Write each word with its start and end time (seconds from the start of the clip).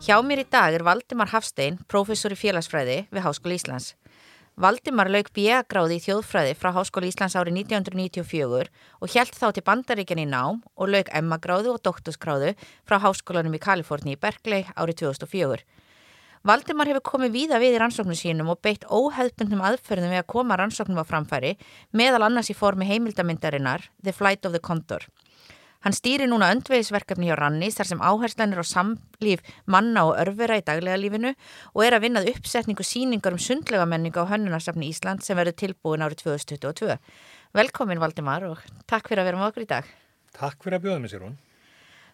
Hjá 0.00 0.16
mér 0.24 0.40
í 0.40 0.44
dag 0.48 0.72
er 0.72 0.80
Valdimar 0.80 1.28
Hafstein, 1.28 1.74
professor 1.84 2.32
í 2.32 2.36
félagsfræði 2.40 2.94
við 3.12 3.20
Háskóli 3.20 3.58
Íslands. 3.58 3.90
Valdimar 4.56 5.10
lauk 5.12 5.28
B.A.gráði 5.36 5.98
í 5.98 6.04
þjóðfræði 6.06 6.54
frá 6.56 6.70
Háskóli 6.72 7.10
Íslands 7.10 7.36
árið 7.36 7.58
1994 7.66 8.70
og 8.96 9.12
hjælt 9.12 9.36
þá 9.36 9.44
til 9.52 9.64
bandaríkjan 9.66 10.22
í 10.24 10.26
nám 10.32 10.62
og 10.80 10.94
lauk 10.94 11.12
Emma-gráðu 11.12 11.74
og 11.74 11.84
doktorsgráðu 11.84 12.54
frá 12.88 12.96
Háskólanum 13.04 13.60
í 13.60 13.60
Kaliforni 13.60 14.16
í 14.16 14.20
Berkeley 14.24 14.64
árið 14.72 15.02
2004. 15.04 15.60
Valdimar 16.48 16.88
hefur 16.88 17.04
komið 17.10 17.36
víða 17.36 17.60
við 17.60 17.76
í 17.76 17.84
rannsóknum 17.84 18.16
sínum 18.16 18.48
og 18.54 18.64
beitt 18.64 18.88
óheðbundnum 18.88 19.60
aðferðum 19.68 20.16
við 20.16 20.22
að 20.22 20.30
koma 20.32 20.56
rannsóknum 20.56 21.04
á 21.04 21.04
framfæri, 21.04 21.58
meðal 21.92 22.24
annars 22.24 22.48
í 22.48 22.56
formi 22.56 22.88
heimildamindarinnar 22.88 23.90
The 24.00 24.16
Flight 24.16 24.48
of 24.48 24.56
the 24.56 24.64
Condor. 24.64 25.04
Hann 25.80 25.94
stýri 25.96 26.26
núna 26.28 26.50
öndvegisverkefni 26.52 27.30
hjá 27.30 27.38
Rannis 27.40 27.78
þar 27.78 27.88
sem 27.88 28.02
áherslan 28.04 28.50
er 28.52 28.60
á 28.60 28.66
samlíf 28.68 29.40
manna 29.64 30.02
og 30.10 30.18
örfera 30.20 30.58
í 30.60 30.64
daglega 30.64 30.98
lífinu 31.00 31.30
og 31.72 31.84
er 31.86 31.94
að 31.96 32.04
vinnað 32.04 32.28
uppsetningu 32.34 32.84
síningar 32.84 33.32
um 33.32 33.40
sundlega 33.40 33.86
menninga 33.88 34.20
á 34.20 34.28
Hönnunarsafni 34.28 34.90
Ísland 34.90 35.24
sem 35.24 35.38
verður 35.40 35.56
tilbúin 35.62 36.04
árið 36.04 36.26
2022. 36.26 36.98
Velkomin 37.56 38.02
Valdimar 38.02 38.44
og 38.50 38.60
takk 38.84 39.08
fyrir 39.08 39.22
að 39.22 39.30
vera 39.30 39.40
með 39.40 39.48
okkur 39.48 39.64
í 39.64 39.70
dag. 39.70 39.88
Takk 40.36 40.60
fyrir 40.60 40.76
að 40.76 40.84
bjóða 40.84 41.00
mig 41.00 41.12
sér 41.14 41.24
hún. 41.24 41.38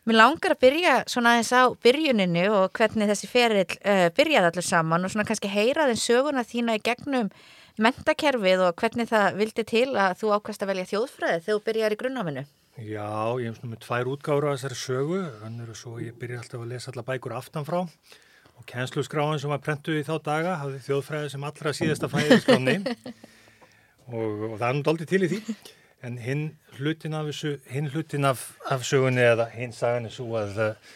Mér 0.07 0.21
langar 0.21 0.55
að 0.55 0.63
byrja 0.63 0.93
svona 1.11 1.33
aðeins 1.35 1.51
á 1.51 1.63
byrjuninu 1.83 2.45
og 2.55 2.69
hvernig 2.79 3.11
þessi 3.11 3.27
ferill 3.27 3.65
uh, 3.67 4.07
byrjaði 4.15 4.51
allir 4.53 4.67
saman 4.69 5.03
og 5.03 5.11
svona 5.11 5.27
kannski 5.27 5.51
heyra 5.51 5.89
þinn 5.91 5.99
söguna 5.99 6.47
þína 6.47 6.77
í 6.79 6.85
gegnum 6.87 7.33
mentakerfið 7.83 8.63
og 8.69 8.79
hvernig 8.79 9.11
það 9.11 9.41
vildi 9.43 9.67
til 9.67 9.89
að 9.99 10.15
þú 10.23 10.31
ákvæmst 10.37 10.63
að 10.63 10.71
velja 10.71 10.87
þjóðfræði 10.93 11.43
þegar 11.43 11.59
þú 11.59 11.67
byrjar 11.67 11.97
í 11.97 12.01
grunnafinu. 12.05 12.47
Já, 12.77 13.33
ég 13.41 13.55
hef 13.55 13.63
með 13.65 13.79
tvær 13.87 14.09
útgáður 14.13 14.51
á 14.53 14.53
þessari 14.53 14.77
sögu, 14.77 15.19
þannig 15.41 15.71
að 15.73 15.77
svo 15.81 15.95
ég 15.97 16.17
byrja 16.21 16.43
alltaf 16.43 16.61
að 16.61 16.73
lesa 16.75 16.91
alla 16.93 17.05
bækur 17.07 17.33
aftanfrá. 17.33 17.79
Og 18.57 18.67
kennsluskráin 18.69 19.41
sem 19.41 19.49
var 19.49 19.63
prentuð 19.65 19.97
í 19.97 20.05
þá 20.05 20.13
daga 20.27 20.59
hafði 20.61 20.83
þjóðfræði 20.85 21.31
sem 21.33 21.47
allra 21.49 21.73
síðasta 21.77 22.11
fæði 22.13 22.37
skráni 22.43 22.75
og, 24.13 24.45
og 24.51 24.59
það 24.61 24.67
er 24.69 24.77
náttúrulega 24.77 24.93
aldrei 24.93 25.09
til 25.09 25.23
í 25.25 25.31
því. 25.33 25.57
En 26.05 26.19
hinn 26.21 26.45
hlutin 26.77 27.17
af, 27.17 27.33
hinn 27.73 27.89
hlutin 27.95 28.29
af, 28.29 28.45
af 28.69 28.85
sögunni 28.85 29.25
eða 29.25 29.49
hinn 29.55 29.73
sagan 29.77 30.11
er 30.11 30.13
svo 30.13 30.37
að 30.37 30.61
uh, 30.67 30.93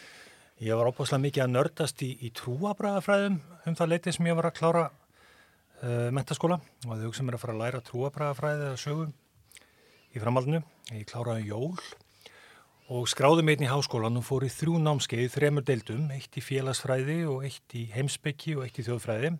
ég 0.60 0.76
var 0.76 0.92
óbúslega 0.92 1.24
mikið 1.24 1.46
að 1.46 1.54
nördast 1.54 2.04
í, 2.04 2.10
í 2.20 2.32
trúabræðafræðum 2.36 3.40
um 3.40 3.80
það 3.80 3.92
leitið 3.94 4.18
sem 4.18 4.28
ég 4.28 4.36
var 4.36 4.50
að 4.50 4.58
klára 4.60 4.84
uh, 4.90 6.12
mentaskóla 6.12 6.60
og 6.84 6.92
þau 6.92 7.16
sem 7.16 7.32
er 7.32 7.40
að 7.40 7.44
fara 7.46 7.56
að 7.56 7.64
læra 7.64 7.84
trúabræðafræði 7.88 8.68
eða 8.68 8.84
sögum 8.84 9.16
í 10.14 10.22
framhaldinu. 10.22 10.62
Ég 10.90 11.06
kláraði 11.08 11.50
jól 11.50 11.74
og 12.90 13.06
skráði 13.06 13.44
mig 13.46 13.58
inn 13.58 13.68
í 13.68 13.70
háskólan 13.70 14.18
og 14.18 14.26
fór 14.26 14.48
í 14.48 14.50
þrjú 14.50 14.80
námskeið, 14.82 15.28
þremur 15.30 15.66
deildum, 15.66 16.08
eitt 16.10 16.34
í 16.34 16.42
félagsfræði 16.42 17.20
og 17.30 17.44
eitt 17.46 17.76
í 17.78 17.84
heimsbyggi 17.92 18.56
og 18.58 18.64
eitt 18.66 18.80
í 18.82 18.86
þjóðfræði. 18.88 19.30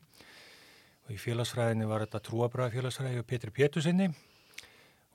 Og 1.08 1.14
í 1.16 1.18
félagsfræðinni 1.18 1.88
var 1.91 2.04
þetta 2.04 2.20
trúabræði 2.28 2.76
félagsfræði 2.76 3.22
og 3.24 3.26
Petri 3.26 3.54
Pétursinni 3.56 4.06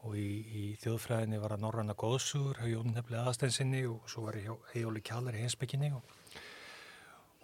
og 0.05 0.17
í, 0.19 0.27
í 0.27 0.63
þjóðfræðinni 0.83 1.39
var 1.39 1.55
það 1.55 1.63
Norranna 1.63 1.95
Góðsugur, 1.97 2.59
Jón 2.67 2.91
Nefnið 2.91 3.21
aðstænsinni 3.23 3.85
og 3.88 4.11
svo 4.11 4.27
var 4.27 4.35
ég 4.41 4.49
hjá 4.49 4.73
Heióli 4.73 5.01
Kjallar 5.05 5.39
í 5.39 5.45
heimsbygginni 5.45 5.94
og, 5.95 6.03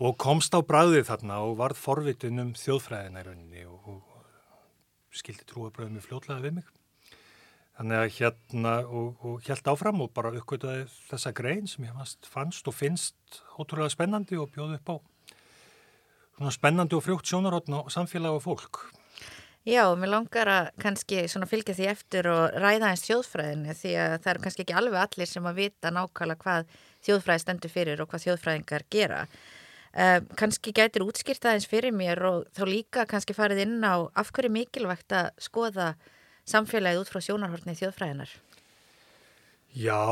og 0.04 0.20
komst 0.20 0.54
á 0.54 0.60
bræðið 0.60 1.08
þarna 1.08 1.40
og 1.48 1.56
varð 1.64 1.80
forvitun 1.80 2.44
um 2.44 2.52
þjóðfræðina 2.60 3.24
í 3.24 3.28
rauninni 3.30 3.66
og, 3.72 3.96
og 3.96 5.16
skildi 5.16 5.48
trúabræðið 5.48 5.96
mjög 5.96 6.08
fljótlega 6.10 6.44
við 6.44 6.60
mig. 6.60 6.70
Þannig 7.80 7.98
að 7.98 8.10
hérna 8.18 8.74
og, 8.86 9.22
og 9.26 9.46
held 9.48 9.70
áfram 9.72 10.04
og 10.04 10.12
bara 10.14 10.34
uppgötuði 10.36 10.84
þessa 11.10 11.32
grein 11.34 11.70
sem 11.70 11.86
ég 11.88 11.96
fannst, 11.96 12.28
fannst 12.30 12.68
og 12.68 12.76
finnst 12.78 13.42
ótrúlega 13.58 13.94
spennandi 13.94 14.38
og 14.38 14.52
bjóði 14.54 14.78
upp 14.82 14.92
á 14.92 14.96
svona 16.42 16.56
spennandi 16.56 16.98
og 16.98 17.06
frjótt 17.06 17.30
sjónarhóttn 17.30 17.78
og 17.78 17.92
samfélag 17.94 18.40
og 18.40 18.44
fólk. 18.44 18.82
Já, 19.62 19.84
mér 19.94 20.10
langar 20.10 20.50
að 20.50 20.70
kannski 20.82 21.28
fylgja 21.30 21.76
því 21.78 21.90
eftir 21.92 22.28
og 22.32 22.56
ræða 22.58 22.88
eins 22.90 23.04
þjóðfræðinu 23.06 23.76
því 23.78 23.92
að 23.94 24.14
það 24.24 24.30
eru 24.32 24.42
kannski 24.46 24.64
ekki 24.64 24.78
alveg 24.80 25.02
allir 25.04 25.30
sem 25.30 25.46
að 25.46 25.60
vita 25.60 25.92
nákvæmlega 25.94 26.42
hvað 26.42 26.72
þjóðfræði 27.06 27.44
stendur 27.44 27.74
fyrir 27.76 28.02
og 28.02 28.10
hvað 28.10 28.24
þjóðfræðingar 28.26 28.86
gera. 28.90 29.20
Uh, 29.92 30.18
kannski 30.40 30.74
gætir 30.74 31.06
útskýrt 31.06 31.46
aðeins 31.46 31.70
fyrir 31.70 31.94
mér 31.94 32.24
og 32.26 32.50
þá 32.58 32.64
líka 32.66 33.06
kannski 33.06 33.36
farið 33.38 33.66
inn 33.68 33.86
á 33.86 34.02
af 34.18 34.32
hverju 34.34 34.50
mikilvægt 34.56 35.14
að 35.14 35.30
skoða 35.38 35.92
samfélagið 36.50 37.04
út 37.04 37.12
frá 37.12 37.22
sjónarhortni 37.24 37.78
þjóðfræðinar? 37.80 38.34
Já, 39.72 40.04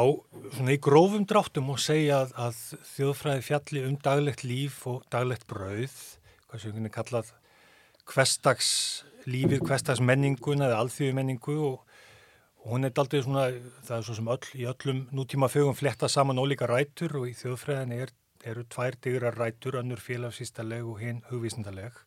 svona 0.56 0.72
í 0.72 0.80
grófum 0.80 1.26
dráttum 1.28 1.74
og 1.74 1.82
segja 1.84 2.22
að, 2.24 2.30
að 2.40 2.60
þjóðfræði 2.94 3.44
fjalli 3.44 3.82
um 3.90 3.98
daglegt 4.00 4.46
líf 4.48 4.78
og 4.88 5.02
daglegt 5.12 5.44
brauð, 5.50 5.98
hvað 6.48 6.62
sem 6.64 6.78
við 6.78 6.94
kallað 6.96 7.34
hverstagslífið, 8.10 9.66
hverstagsmenninguna 9.68 10.70
eða 10.70 10.80
alþjóðmenningu 10.86 11.58
og, 11.68 11.84
og 12.64 12.72
hún 12.72 12.88
er 12.88 13.04
aldrei 13.04 13.20
svona, 13.26 13.50
það 13.84 13.98
er 13.98 14.08
svo 14.08 14.16
sem 14.22 14.32
öll 14.32 14.50
í 14.56 14.66
öllum 14.72 15.04
nútíma 15.20 15.52
fögum 15.52 15.76
fletta 15.76 16.08
saman 16.08 16.40
ólíka 16.40 16.70
rætur 16.70 17.20
og 17.20 17.28
í 17.28 17.36
þjóðfræðinni 17.42 18.00
er, 18.06 18.16
eru 18.48 18.64
tvær 18.64 18.96
digrar 19.04 19.36
rætur, 19.36 19.82
önnur 19.84 20.00
félagsvísindaleg 20.00 20.88
og 20.88 21.04
hinn 21.04 21.20
hugvísindaleg 21.34 22.00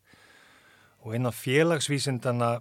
og 1.03 1.13
einn 1.13 1.29
af 1.29 1.37
félagsvísindana 1.37 2.55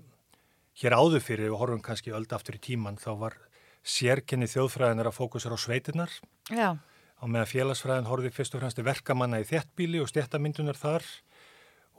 hér 0.80 0.96
áður 0.96 1.24
fyrir 1.24 1.52
og 1.52 1.62
horfum 1.62 1.82
kannski 1.84 2.14
öll 2.16 2.28
aftur 2.32 2.58
í 2.58 2.64
tíman 2.64 3.00
þá 3.02 3.12
var 3.20 3.38
sérkenni 3.82 4.48
þjóðfræðinar 4.50 5.10
að 5.10 5.18
fókusera 5.18 5.58
á 5.58 5.60
sveitinnar 5.60 6.14
Já. 6.50 6.78
á 6.78 7.24
meðan 7.26 7.50
félagsfræðin 7.50 8.10
horfið 8.10 8.38
fyrst 8.38 8.56
og 8.56 8.62
fremst 8.62 8.82
verkamanna 8.86 9.42
í 9.42 9.48
þéttbíli 9.50 10.02
og 10.02 10.10
stjættamyndunar 10.12 10.78
þar 10.78 11.06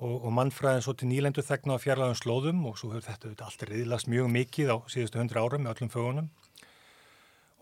og, 0.03 0.15
og 0.25 0.31
mannfræðin 0.35 0.85
svo 0.87 0.95
til 0.99 1.11
nýlendu 1.11 1.45
þegna 1.47 1.77
á 1.79 1.83
fjarlagum 1.83 2.19
slóðum 2.19 2.63
og 2.71 2.79
svo 2.79 2.93
hefur 2.95 3.09
þetta 3.11 3.47
alltaf 3.47 3.69
riðlast 3.69 4.11
mjög 4.11 4.31
mikið 4.39 4.75
á 4.75 4.77
síðustu 4.91 5.21
hundra 5.21 5.43
ára 5.43 5.61
með 5.61 5.75
öllum 5.75 5.93
fögunum 5.93 6.31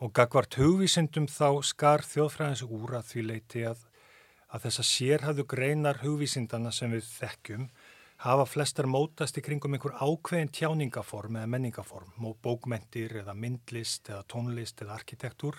og 0.01 0.13
gagvart 0.17 0.57
hugvísindum 0.57 1.29
þá 1.29 1.61
skar 1.67 2.05
þjóðfræðins 2.09 2.65
úr 2.65 2.97
að 3.01 3.09
því 3.11 3.25
leiti 3.29 3.65
að, 3.69 3.83
að 4.49 4.69
þessa 4.69 4.87
sérhæðu 4.89 5.47
greinar 5.49 6.01
hugvísindana 6.05 6.73
sem 6.73 6.93
við 6.93 7.09
þekkjum 7.19 7.67
hafa 8.21 8.45
flestar 8.49 8.89
mótast 8.91 9.39
í 9.41 9.45
kringum 9.45 9.75
einhver 9.77 9.97
ákveðin 9.97 10.51
tjáningaform 10.53 11.39
eða 11.41 11.51
menningaform, 11.55 12.13
bókmentir 12.45 13.17
eða 13.23 13.35
myndlist 13.37 14.11
eða 14.13 14.27
tónlist 14.29 14.83
eða 14.85 14.99
arkitektúr, 14.99 15.57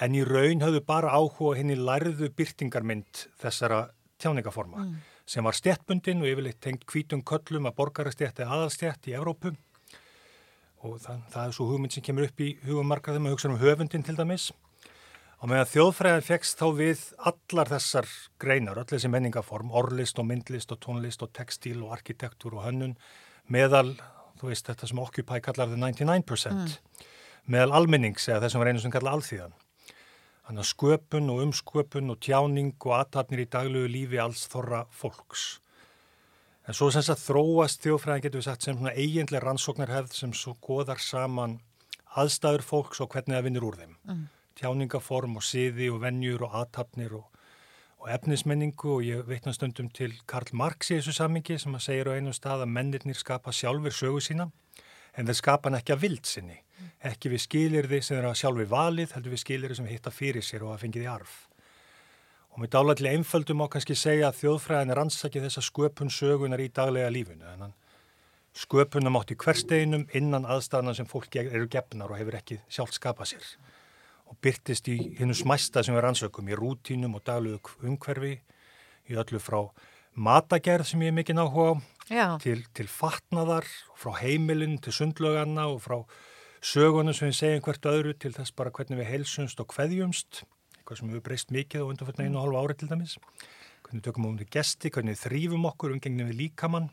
en 0.00 0.16
í 0.16 0.22
raun 0.24 0.64
hafðu 0.64 0.80
bara 0.88 1.12
áhuga 1.12 1.58
henni 1.58 1.76
lærðu 1.76 2.30
byrtingarmynd 2.36 3.26
þessara 3.42 3.82
tjáningaforma 4.20 4.84
mm. 4.84 4.94
sem 5.28 5.44
var 5.44 5.56
stjættbundin 5.56 6.24
og 6.24 6.30
yfirleitt 6.30 6.60
tengt 6.64 6.86
kvítum 6.88 7.24
köllum 7.26 7.68
að 7.68 7.76
borgarastjætt 7.82 8.40
eða 8.40 8.56
aðalstjætt 8.56 9.10
í 9.10 9.16
Evrópum 9.18 9.58
og 10.80 10.96
það, 11.02 11.22
það 11.34 11.44
er 11.44 11.56
svo 11.56 11.68
hugmynd 11.68 11.96
sem 11.96 12.04
kemur 12.04 12.28
upp 12.28 12.40
í 12.40 12.50
hugum 12.64 12.88
markaðum 12.88 13.28
að 13.28 13.36
hugsa 13.36 13.50
um 13.52 13.60
höfundin 13.60 14.04
til 14.06 14.16
dæmis 14.16 14.50
Og 15.40 15.48
meðan 15.48 15.68
þjóðfræðin 15.70 16.24
fegst 16.26 16.58
þá 16.60 16.66
við 16.76 17.02
allar 17.30 17.70
þessar 17.70 18.08
greinar, 18.42 18.76
öll 18.82 18.90
þessi 18.90 19.08
menningaform, 19.08 19.70
orlist 19.72 20.18
og 20.20 20.26
myndlist 20.28 20.72
og 20.74 20.80
tónlist 20.84 21.22
og 21.24 21.30
textíl 21.32 21.78
og 21.80 21.94
arkitektúr 21.96 22.58
og 22.58 22.66
hönnun, 22.66 22.92
meðal, 23.48 23.94
þú 24.36 24.50
veist 24.50 24.66
þetta 24.68 24.90
sem 24.90 24.98
Occupy 25.00 25.40
kallar 25.40 25.70
the 25.70 25.78
99%, 25.80 26.52
mm. 26.52 27.06
meðal 27.54 27.72
almennings 27.78 28.28
eða 28.28 28.42
þessum 28.44 28.60
var 28.60 28.68
einu 28.68 28.82
sem 28.82 28.92
kallar 28.92 29.16
alþýðan. 29.16 29.54
Þannig 30.50 30.60
að 30.60 30.68
sköpun 30.74 31.32
og 31.32 31.40
umsköpun 31.46 32.12
og 32.12 32.20
tjáning 32.26 32.74
og 32.76 32.92
aðtatnir 32.98 33.44
í 33.46 33.48
daglegu 33.54 33.88
lífi 33.94 34.20
alls 34.20 34.42
þorra 34.50 34.82
fólks. 34.92 35.46
En 36.68 36.76
svo 36.76 36.90
sem 36.90 37.00
þess 37.00 37.14
að 37.14 37.22
þróast 37.22 37.86
þjóðfræðin 37.86 38.26
getur 38.26 38.42
við 38.42 38.48
sagt 38.50 38.66
sem 38.66 38.76
svona 38.76 38.92
eiginlega 38.92 39.46
rannsóknarhefð 39.46 40.18
sem 40.18 40.36
svo 40.36 40.52
goðar 40.60 41.00
saman 41.00 41.56
aðstæður 42.20 42.66
fólks 42.66 43.00
og 43.00 43.08
hvernig 43.14 43.38
það 43.38 43.48
vinnir 43.48 43.66
úr 43.70 43.80
þeim. 43.80 43.96
Mm 44.04 44.28
tjáningaform 44.60 45.40
og 45.40 45.44
siði 45.46 45.90
og 45.90 46.02
vennjur 46.04 46.46
og 46.46 46.56
aðtapnir 46.62 47.16
og, 47.18 47.26
og 48.00 48.12
efnismenningu 48.14 48.94
og 48.94 49.04
ég 49.08 49.26
veitna 49.28 49.52
stundum 49.56 49.90
til 49.96 50.14
Karl 50.30 50.52
Marx 50.56 50.92
í 50.92 50.98
þessu 51.00 51.16
samingi 51.16 51.58
sem 51.58 51.74
að 51.76 51.86
segja 51.88 52.12
á 52.12 52.16
einu 52.16 52.36
stað 52.36 52.66
að 52.66 52.74
mennirnir 52.76 53.18
skapa 53.18 53.52
sjálfur 53.56 53.96
sögu 53.96 54.24
sína 54.24 54.50
en 55.16 55.26
þeir 55.26 55.38
skapa 55.40 55.68
hann 55.68 55.78
ekki 55.80 55.94
að 55.94 56.02
vild 56.04 56.28
sinni, 56.28 56.58
ekki 57.02 57.32
við 57.32 57.44
skilir 57.44 57.88
því 57.90 58.00
sem 58.02 58.16
þeir 58.16 58.28
hafa 58.28 58.40
sjálfi 58.40 58.66
valið, 58.70 59.14
heldur 59.16 59.34
við 59.34 59.42
skilir 59.42 59.72
því 59.72 59.78
sem 59.80 59.90
hitta 59.90 60.12
fyrir 60.14 60.46
sér 60.46 60.66
og 60.66 60.74
að 60.74 60.84
fengið 60.84 61.06
í 61.06 61.10
arf. 61.10 61.36
Og 62.50 62.62
með 62.62 62.72
dálætli 62.74 63.10
einföldum 63.14 63.62
á 63.62 63.66
kannski 63.70 63.96
segja 63.98 64.30
að 64.30 64.40
þjóðfræðin 64.40 64.94
er 64.94 65.02
ansakið 65.04 65.46
þessa 65.46 65.64
sköpun 65.66 66.10
sögunar 66.10 66.62
í 66.62 66.70
daglega 66.74 67.10
lífinu. 67.14 67.46
En 67.46 67.74
sköpunum 68.58 69.18
átt 69.20 69.34
í 69.34 69.38
hversteginum 69.38 70.08
innan 70.18 70.48
aðstæðana 70.50 70.96
sem 70.98 71.06
fólk 71.10 71.36
eru 71.42 71.68
gefnar 71.70 72.10
og 72.10 72.18
hefur 72.18 72.38
ekki 72.40 72.58
sjálf 72.68 72.96
skapað 72.96 73.34
sér. 73.34 73.46
Og 74.30 74.38
byrtist 74.42 74.86
í 74.88 74.96
hennu 75.18 75.34
smæsta 75.34 75.82
sem 75.82 75.96
við 75.96 76.04
rannsökum 76.06 76.50
í 76.50 76.58
rútínum 76.58 77.16
og 77.18 77.24
daglegu 77.26 77.74
umhverfi, 77.82 78.36
í 79.10 79.16
öllu 79.18 79.40
frá 79.42 79.64
matagerð 80.14 80.90
sem 80.90 81.02
ég 81.04 81.12
er 81.12 81.16
mikinn 81.16 81.40
áhuga 81.40 81.80
á, 82.10 82.38
til, 82.42 82.62
til 82.74 82.88
fatnaðar, 82.90 83.66
frá 83.98 84.14
heimilin 84.20 84.78
til 84.82 84.94
sundlöganna 84.94 85.68
og 85.70 85.82
frá 85.84 85.98
sögunum 86.60 87.16
sem 87.16 87.30
við 87.30 87.38
segjum 87.38 87.64
hvert 87.66 87.90
öðru 87.90 88.14
til 88.18 88.32
þess 88.36 88.54
bara 88.56 88.72
hvernig 88.74 89.00
við 89.00 89.10
heilsumst 89.14 89.62
og 89.62 89.70
hveðjumst, 89.74 90.42
eitthvað 90.78 91.00
sem 91.00 91.12
við 91.14 91.22
breyst 91.26 91.54
mikið 91.54 91.84
og 91.84 91.92
undanförna 91.94 92.26
einu 92.26 92.40
og 92.40 92.46
halva 92.46 92.64
ári 92.64 92.78
til 92.80 92.90
dæmis, 92.90 93.16
hvernig 93.84 94.00
við 94.00 94.08
tökum 94.08 94.26
um 94.30 94.40
til 94.40 94.50
gesti, 94.50 94.90
hvernig 94.90 95.16
við 95.16 95.22
þrýfum 95.26 95.70
okkur 95.70 95.94
umgengni 95.94 96.26
við 96.32 96.42
líkamann. 96.44 96.90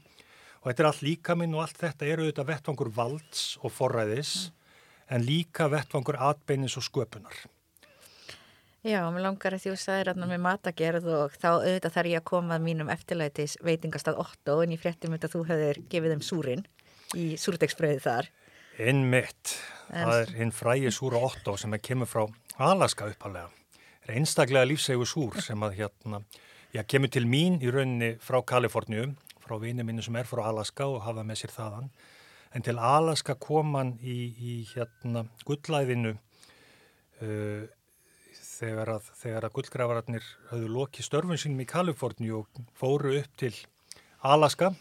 Og 0.61 0.69
þetta 0.69 0.83
er 0.83 0.89
allt 0.89 1.03
líkaminn 1.05 1.57
og 1.57 1.65
allt 1.65 1.81
þetta 1.81 2.07
eru 2.07 2.25
auðvitað 2.25 2.49
vettvangur 2.51 2.93
valds 2.95 3.43
og 3.61 3.73
forræðis. 3.73 4.31
mm. 4.47 4.53
En 5.09 5.23
líka 5.25 5.69
vettvangur 5.71 6.17
atbeinis 6.19 6.77
og 6.79 6.85
sköpunar. 6.87 7.45
Já, 8.87 9.01
mér 9.11 9.25
langar 9.25 9.55
að 9.55 9.63
því 9.65 9.71
að 9.73 9.79
það 9.81 9.99
er 9.99 10.09
aðna 10.13 10.27
með 10.29 10.41
matagerð 10.45 11.07
og 11.11 11.33
þá 11.35 11.47
auðvitað 11.57 11.95
þarf 11.95 12.09
ég 12.11 12.21
að 12.21 12.27
koma 12.29 12.57
mínum 12.61 12.91
eftirlætis 12.93 13.57
veitingastað 13.65 14.19
8 14.23 14.57
en 14.63 14.75
ég 14.75 14.81
fréttum 14.83 15.15
þetta 15.15 15.27
að 15.27 15.33
þú 15.33 15.41
hefur 15.49 15.79
gefið 15.91 16.13
þeim 16.13 16.23
súrin 16.23 16.63
í 17.17 17.25
súrdegsbröðið 17.41 18.03
þar. 18.05 18.29
Einn 18.77 19.03
mitt, 19.11 19.55
en... 19.89 20.05
það 20.05 20.21
er 20.21 20.33
hinn 20.37 20.53
frægi 20.55 20.93
súra 20.93 21.19
8 21.25 21.57
sem 21.63 21.75
er 21.75 21.81
kemur 21.83 22.07
frá 22.07 22.23
Alaska 22.63 23.09
uppalega. 23.11 23.49
Það 24.05 24.13
er 24.13 24.19
einstaklega 24.21 24.69
lífsegu 24.69 25.07
súr 25.09 25.39
sem 25.43 25.67
að 25.67 25.79
hérna, 25.81 26.21
já, 26.71 26.83
kemur 26.87 27.11
til 27.11 27.25
mín 27.27 27.57
í 27.59 27.73
rauninni 27.73 28.13
frá 28.23 28.39
Kaliforníu, 28.45 29.09
frá 29.43 29.57
vinið 29.59 29.89
minni 29.89 30.05
sem 30.05 30.15
er 30.15 30.29
frá 30.29 30.45
Alaska 30.47 30.87
og 30.87 31.01
hafa 31.03 31.25
með 31.27 31.41
sér 31.41 31.55
þaðan. 31.57 31.91
En 32.57 32.63
til 32.65 32.79
Alaska 32.81 33.35
kom 33.37 33.75
hann 33.77 33.91
í, 34.01 34.33
í 34.33 34.53
hérna 34.71 35.27
gullæðinu 35.45 36.15
uh, 37.21 37.67
þegar 38.57 38.95
að, 38.95 39.09
að 39.37 39.51
gullgravararnir 39.53 40.25
hafðu 40.49 40.71
lokið 40.73 41.05
störfun 41.05 41.37
sínum 41.37 41.61
í 41.61 41.67
Kaliforni 41.69 42.31
og 42.33 42.49
fóru 42.79 43.13
upp 43.19 43.35
til 43.37 43.53
Alaska 44.25 44.71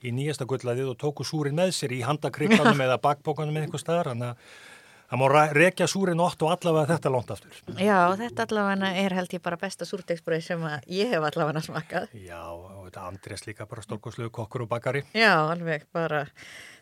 í 0.00 0.14
nýjasta 0.16 0.46
gullaðið 0.48 0.94
og 0.94 1.00
tóku 1.02 1.26
súrin 1.28 1.58
með 1.60 1.74
sér 1.76 1.92
í 1.92 2.00
handakrikkanum 2.08 2.80
eða 2.86 2.96
bakbókanum 3.04 3.52
eða 3.52 3.68
eitthvað 3.68 3.84
staðar. 3.84 4.12
Þannig 4.14 4.30
að 4.30 4.79
það 5.10 5.20
má 5.20 5.26
rekja 5.56 5.88
súrin 5.90 6.22
8 6.22 6.46
og 6.46 6.52
allavega 6.54 6.94
þetta 6.94 7.12
langt 7.12 7.32
aftur. 7.34 7.60
Já, 7.76 7.98
þetta 8.20 8.46
allavega 8.46 8.90
er 9.02 9.16
held 9.18 9.34
ég 9.34 9.42
bara 9.44 9.58
besta 9.60 9.88
súrdegsbröð 9.88 10.44
sem 10.46 10.66
ég 10.86 11.14
hef 11.14 11.26
allavega 11.30 11.64
smakað. 11.66 12.12
Já, 12.14 12.42
og 12.50 12.86
þetta 12.86 13.06
Andrés 13.08 13.46
líka 13.48 13.66
bara 13.70 13.84
stórkoslegu 13.86 14.30
kokkur 14.34 14.66
og 14.66 14.70
bakari. 14.70 15.02
Já, 15.16 15.34
alveg 15.50 15.88
bara 15.92 16.26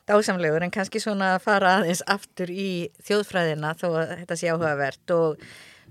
dásamlegur 0.09 0.65
en 0.65 0.73
kannski 0.73 1.01
svona 1.03 1.35
að 1.37 1.43
fara 1.45 1.75
aðeins 1.79 2.05
aftur 2.09 2.53
í 2.53 2.89
þjóðfræðina 3.05 3.75
þó 3.81 3.89
að 3.91 4.15
þetta 4.23 4.39
sé 4.41 4.53
áhugavert 4.53 5.13
og 5.17 5.43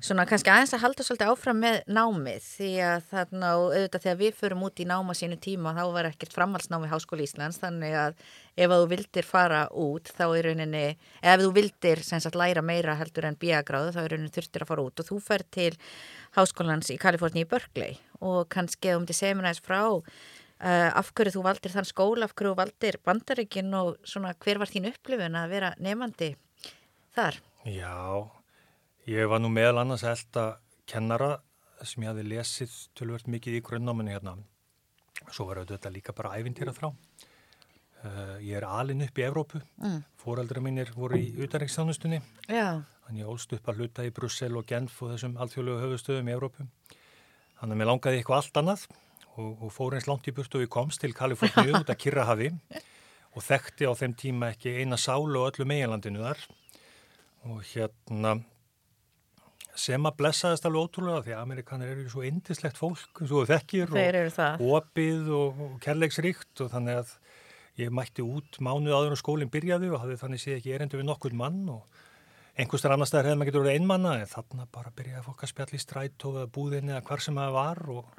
svona 0.04 0.26
kannski 0.30 0.52
aðeins 0.54 0.74
að 0.78 0.84
halda 0.86 1.06
svolítið 1.06 1.32
áfram 1.32 1.62
með 1.62 1.78
námið 1.90 2.42
því 2.46 2.72
að 2.86 3.06
þarna 3.12 3.52
og 3.58 3.68
auðvitað 3.72 4.04
þegar 4.04 4.20
við 4.22 4.36
förum 4.42 4.66
út 4.68 4.82
í 4.82 4.88
náma 4.90 5.16
sínu 5.18 5.38
tíma 5.42 5.74
þá 5.78 5.84
var 5.96 6.10
ekkert 6.12 6.36
framhalsnámi 6.38 6.90
Háskóli 6.92 7.26
Íslands 7.26 7.62
þannig 7.62 7.98
að 7.98 8.28
ef 8.58 8.74
þú 8.74 8.88
vildir 8.92 9.28
fara 9.28 9.62
út 9.72 10.12
þá 10.18 10.24
er 10.28 10.50
rauninni, 10.50 10.86
ef 11.22 11.42
þú 11.44 11.52
vildir 11.56 12.04
sagt, 12.04 12.38
læra 12.40 12.64
meira 12.66 12.98
heldur 13.00 13.30
en 13.30 13.38
bíagráðu 13.40 13.94
þá 13.96 14.02
er 14.04 14.16
rauninni 14.16 14.34
þurftir 14.34 14.66
að 14.66 14.72
fara 14.74 14.88
út 14.88 15.04
og 15.04 15.10
þú 15.12 15.20
fer 15.24 15.46
til 15.54 15.74
Háskólans 16.38 16.92
í 16.94 16.98
Kaliforni 17.02 17.46
í 17.46 17.50
Berkeley 17.50 18.00
og 18.20 18.48
kannski 18.54 18.96
um 18.98 19.06
til 19.08 19.18
seminæs 19.18 19.62
frá 19.64 19.84
uh, 19.88 20.02
af 20.62 21.14
hverju 21.14 21.38
þú 21.38 21.46
valdir 21.46 21.76
þann 21.76 21.88
skóla, 21.90 22.26
af 22.26 22.34
hverju 22.34 22.56
þú 22.56 22.62
valdir 22.64 23.00
bandaríkin 23.06 23.78
og 23.78 23.96
svona 24.04 24.34
hver 24.42 24.64
var 24.64 24.74
þín 24.74 24.90
upplifun 24.92 25.38
að 25.38 25.54
vera 25.54 25.76
nefandi 25.78 26.34
þar? 27.16 27.40
Já, 27.68 28.28
Ég 29.08 29.24
var 29.32 29.40
nú 29.40 29.48
meðal 29.48 29.78
annars 29.80 30.02
elda 30.04 30.58
kennara 30.84 31.38
sem 31.80 32.04
ég 32.04 32.10
hafi 32.12 32.26
lesið 32.28 32.74
tölvört 33.00 33.30
mikið 33.32 33.54
í 33.56 33.62
grunnnáminni 33.64 34.12
hérna. 34.12 34.34
Svo 35.32 35.46
var 35.48 35.62
þetta 35.62 35.92
líka 35.94 36.12
bara 36.18 36.34
æfintýra 36.36 36.74
þrá. 36.76 36.90
Uh, 38.06 38.38
ég 38.46 38.60
er 38.60 38.68
alin 38.68 39.02
upp 39.02 39.18
í 39.18 39.26
Evrópu. 39.26 39.62
Mm. 39.82 40.04
Fóraldra 40.22 40.62
mínir 40.62 40.92
voru 40.96 41.18
í 41.18 41.32
utanriksþjónustunni. 41.46 42.22
Þannig 43.08 43.24
ég 43.24 43.32
ólst 43.32 43.56
upp 43.58 43.72
að 43.72 43.82
hluta 43.82 44.06
í 44.06 44.14
Brussel 44.14 44.54
og 44.60 44.68
Genf 44.70 45.00
og 45.02 45.14
þessum 45.16 45.38
alþjóðlegu 45.42 45.84
höfustöðum 45.86 46.30
í 46.30 46.36
Evrópu. 46.36 46.68
Þannig 47.58 47.74
að 47.74 47.82
mér 47.82 47.90
langaði 47.90 48.20
eitthvað 48.20 48.42
allt 48.44 48.62
annað 48.62 48.84
og, 49.38 49.50
og 49.66 49.72
fór 49.74 49.98
eins 49.98 50.08
langt 50.10 50.28
í 50.30 50.36
burtu 50.36 50.60
og 50.60 50.68
ég 50.68 50.74
komst 50.74 51.02
til 51.02 51.14
Kaliforníu 51.18 51.80
út 51.80 51.90
að 51.90 52.00
Kirrahafi 52.04 52.52
og 53.38 53.46
þekkti 53.46 53.90
á 53.90 53.94
þeim 53.98 54.14
tíma 54.18 54.52
ekki 54.54 54.76
eina 54.82 55.00
sálu 55.00 55.42
og 55.42 55.52
öllu 55.52 55.68
meginlandinu 55.70 56.24
þar 56.26 56.46
og 57.48 57.64
hérna 57.72 58.38
sem 59.78 60.10
að 60.10 60.18
blessaðist 60.18 60.66
alveg 60.66 60.88
ótrúlega 60.88 61.24
því 61.26 61.36
að 61.36 61.44
Amerikanir 61.44 61.92
eru 61.94 62.10
svo 62.10 62.24
indislegt 62.26 62.80
fólk 62.80 63.22
svo 63.30 63.44
þekkir 63.48 63.94
og 63.94 64.64
opið 64.80 65.30
og, 65.38 65.62
og 65.68 65.76
kærleiksríkt 65.84 66.64
og 66.66 66.72
þannig 66.74 67.04
að 67.04 67.14
ég 67.78 67.94
mætti 67.94 68.26
út 68.26 68.60
mánuð 68.64 68.96
áður 68.98 69.16
og 69.16 69.22
skólinn 69.22 69.52
byrjaði 69.54 69.92
og 69.94 70.02
hafði 70.04 70.20
þannig 70.24 70.44
séð 70.44 70.58
ekki 70.58 70.74
erendu 70.76 71.00
við 71.00 71.08
nokkur 71.10 71.36
mann 71.38 71.62
og 71.74 72.00
einhverstar 72.58 72.96
annar 72.96 73.10
staðar 73.10 73.30
hefði 73.30 73.40
maður 73.42 73.52
getur 73.52 73.66
verið 73.66 73.80
einmanna 73.80 74.16
en 74.18 74.32
þannig 74.32 74.72
bara 74.74 74.94
byrjaði 74.98 75.26
fólk 75.28 75.46
að 75.46 75.54
spjalla 75.54 75.78
í 75.78 75.84
stræt 75.84 76.28
og 76.30 76.40
búðinni 76.56 76.96
eða 76.96 77.06
hvar 77.10 77.24
sem 77.26 77.38
það 77.38 77.56
var 77.58 77.84
og, 77.94 78.12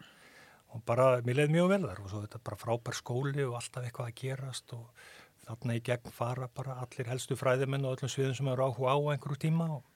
og 0.75 0.85
bara, 0.87 1.09
mér 1.27 1.41
leiði 1.41 1.57
mjög 1.57 1.73
vel 1.75 1.83
þar 1.89 2.03
og 2.05 2.13
svo 2.13 2.25
þetta 2.25 2.43
bara 2.49 2.63
frábær 2.63 2.99
skóli 2.99 3.47
og 3.49 3.59
alltaf 3.59 3.85
eitthvað 3.85 4.13
að 4.13 4.19
gerast 4.23 4.75
og 4.79 5.07
þannig 5.49 5.81
í 5.81 5.87
gegn 5.91 6.15
fara 6.15 6.51
bara 6.55 6.81
allir 6.85 7.11
helstu 7.11 7.39
fræðimenn 7.39 7.87
og 7.89 7.99
öllum 7.99 8.13
sviðum 8.13 8.37
sem 8.39 8.51
eru 8.53 8.69
áhuga 8.69 8.95
á 8.95 8.99
einhverju 9.15 9.43
tíma 9.49 9.71
og 9.79 9.87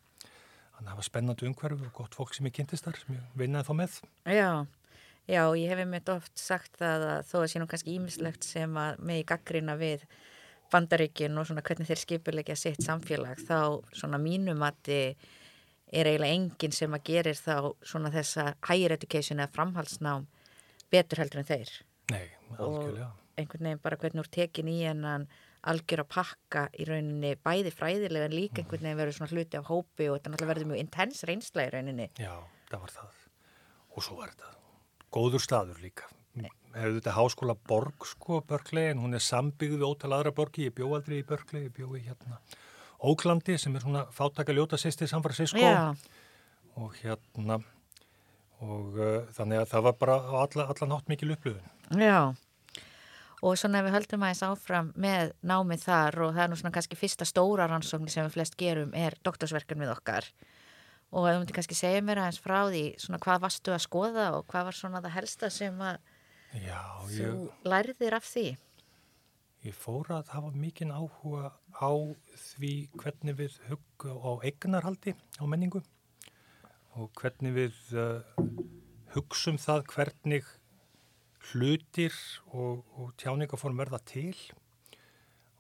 Þannig 0.83 0.89
að 0.89 0.97
það 0.97 0.99
var 0.99 1.07
spennandi 1.07 1.47
umhverfu 1.47 1.87
og 1.87 1.93
gott 1.95 2.17
fólk 2.19 2.33
sem 2.35 2.47
ég 2.49 2.55
kynntist 2.57 2.87
þar 2.87 2.97
sem 2.99 3.15
ég 3.15 3.35
vinnaði 3.39 3.69
þá 3.69 3.75
með. 3.79 3.99
Já, 4.35 4.49
já, 5.29 5.43
ég 5.59 5.71
hef 5.71 5.83
einmitt 5.83 6.11
oft 6.13 6.35
sagt 6.39 6.77
það 6.81 7.07
að 7.09 7.31
þó 7.31 7.37
að 7.43 7.49
sé 7.53 7.63
nú 7.63 7.69
kannski 7.71 7.97
ímislegt 7.97 8.47
sem 8.47 8.77
að 8.79 9.03
með 9.05 9.23
í 9.23 9.29
gaggrina 9.29 9.77
við 9.81 10.05
bandaríkin 10.73 11.39
og 11.39 11.49
svona 11.49 11.65
hvernig 11.67 11.89
þeir 11.91 12.01
skipulegja 12.01 12.57
sitt 12.57 12.83
samfélag 12.85 13.41
þá 13.45 13.83
svona 13.93 14.21
mínum 14.23 14.63
að 14.65 14.79
þið 14.89 15.31
er 15.93 16.09
eiginlega 16.09 16.37
enginn 16.39 16.75
sem 16.75 16.95
að 16.97 17.09
gerir 17.11 17.37
þá 17.37 17.57
svona 17.85 18.13
þessa 18.15 18.53
higher 18.69 18.95
education 18.97 19.43
eða 19.43 19.53
framhalsnám 19.53 20.29
betur 20.93 21.21
heldur 21.21 21.43
en 21.43 21.49
þeir. 21.49 21.73
Nei, 22.13 22.25
algjörlega. 22.57 23.09
Og 23.11 23.41
einhvern 23.41 23.69
veginn 23.69 23.83
bara 23.85 23.99
hvernig 24.01 24.25
úr 24.25 24.31
tekin 24.33 24.71
í 24.73 24.79
hennan 24.85 25.27
algjör 25.69 26.03
að 26.03 26.11
pakka 26.17 26.65
í 26.81 26.87
rauninni 26.89 27.37
bæði 27.45 27.73
fræðilega 27.77 28.29
en 28.29 28.35
líka 28.37 28.63
einhvern 28.63 28.89
veginn 28.89 28.99
verður 28.99 29.19
svona 29.19 29.37
hluti 29.37 29.61
af 29.61 29.69
hópi 29.69 30.09
og 30.09 30.17
þetta 30.17 30.33
náttúrulega 30.33 30.55
verður 30.55 30.73
mjög 30.73 30.83
intens 30.87 31.23
reynsla 31.29 31.69
í 31.69 31.73
rauninni. 31.77 32.09
Já, 32.19 32.35
það 32.73 32.85
var 32.87 32.97
það. 32.97 33.23
Og 33.93 34.07
svo 34.09 34.19
var 34.19 34.33
þetta 34.33 34.62
góður 35.13 35.45
staður 35.45 35.81
líka. 35.85 36.09
Hefur 36.73 36.95
þetta 36.97 37.13
háskóla 37.13 37.55
borg 37.69 38.07
sko, 38.09 38.39
Börklei, 38.49 38.87
en 38.95 39.03
hún 39.03 39.13
er 39.13 39.21
sambyggð 39.21 39.75
við 39.77 39.89
ótal 39.91 40.15
aðra 40.17 40.33
borgi. 40.33 40.71
Ég 40.71 40.77
bjó 40.79 40.95
aldrei 40.97 41.19
í 41.21 41.27
Börklei, 41.29 41.67
ég 41.67 41.75
bjó 41.77 41.91
í 41.99 42.01
hérna 42.07 42.39
Óklandi 43.03 43.59
sem 43.59 43.75
er 43.75 43.83
svona 43.83 44.07
fátaka 44.15 44.55
ljóta 44.55 44.79
sýsti 44.79 45.09
San 45.11 45.25
Francisco 45.25 45.59
Já. 45.59 45.91
og 46.79 46.95
hérna 47.03 47.59
og 48.63 48.95
uh, 48.95 49.27
þannig 49.35 49.59
að 49.59 49.69
það 49.73 49.85
var 49.89 49.97
bara 49.99 50.17
alla, 50.45 50.67
alla 50.71 50.89
nátt 50.95 51.11
mikil 51.11 51.33
upplöðun. 51.35 51.67
Já 51.99 52.33
og 53.43 53.59
svona 53.59 53.83
við 53.83 53.97
höldum 53.97 54.23
aðeins 54.23 54.45
áfram 54.47 54.93
með 55.03 55.33
námið 55.43 55.85
þar 55.89 56.19
og 56.23 56.35
það 56.37 56.45
er 56.45 56.53
nú 56.53 56.59
svona 56.61 56.75
kannski 56.77 56.99
fyrsta 56.99 57.27
stóra 57.27 57.67
rannsóknir 57.67 58.15
sem 58.15 58.29
við 58.29 58.37
flest 58.37 58.55
gerum 58.61 58.93
er 58.95 59.17
doktorsverkun 59.27 59.83
við 59.83 59.91
okkar 59.97 60.29
og 61.13 61.29
ef 61.29 61.35
þú 61.35 61.41
myndir 61.43 61.57
kannski 61.59 61.77
segja 61.77 62.03
mér 62.05 62.23
aðeins 62.23 62.41
frá 62.41 62.59
því 62.73 62.83
svona 63.03 63.21
hvað 63.23 63.43
varstu 63.45 63.75
að 63.75 63.85
skoða 63.85 64.27
og 64.39 64.47
hvað 64.49 64.69
var 64.69 64.79
svona 64.79 65.03
það 65.05 65.17
helsta 65.19 65.51
sem 65.53 65.81
að 65.85 66.01
Já, 66.53 66.81
þú 67.09 67.17
ég, 67.17 67.43
lærðir 67.65 68.17
af 68.17 68.29
því? 68.29 68.47
Ég 69.63 69.77
fór 69.79 70.09
að 70.13 70.33
hafa 70.35 70.51
mikinn 70.57 70.93
áhuga 70.93 71.53
á 71.79 71.93
því 72.37 72.73
hvernig 72.99 73.39
við 73.39 73.59
hugga 73.69 74.17
á 74.19 74.31
eignarhaldi 74.45 75.15
á 75.17 75.45
menningu 75.49 75.85
og 76.99 77.13
hvernig 77.21 77.55
við 77.57 77.79
uh, 77.97 78.25
hugsum 79.15 79.61
það 79.61 79.87
hvernig 79.95 80.49
hlutir 81.53 82.17
og, 82.53 82.83
og 82.97 83.15
tjáningaform 83.21 83.81
verða 83.81 84.01
til 84.09 84.35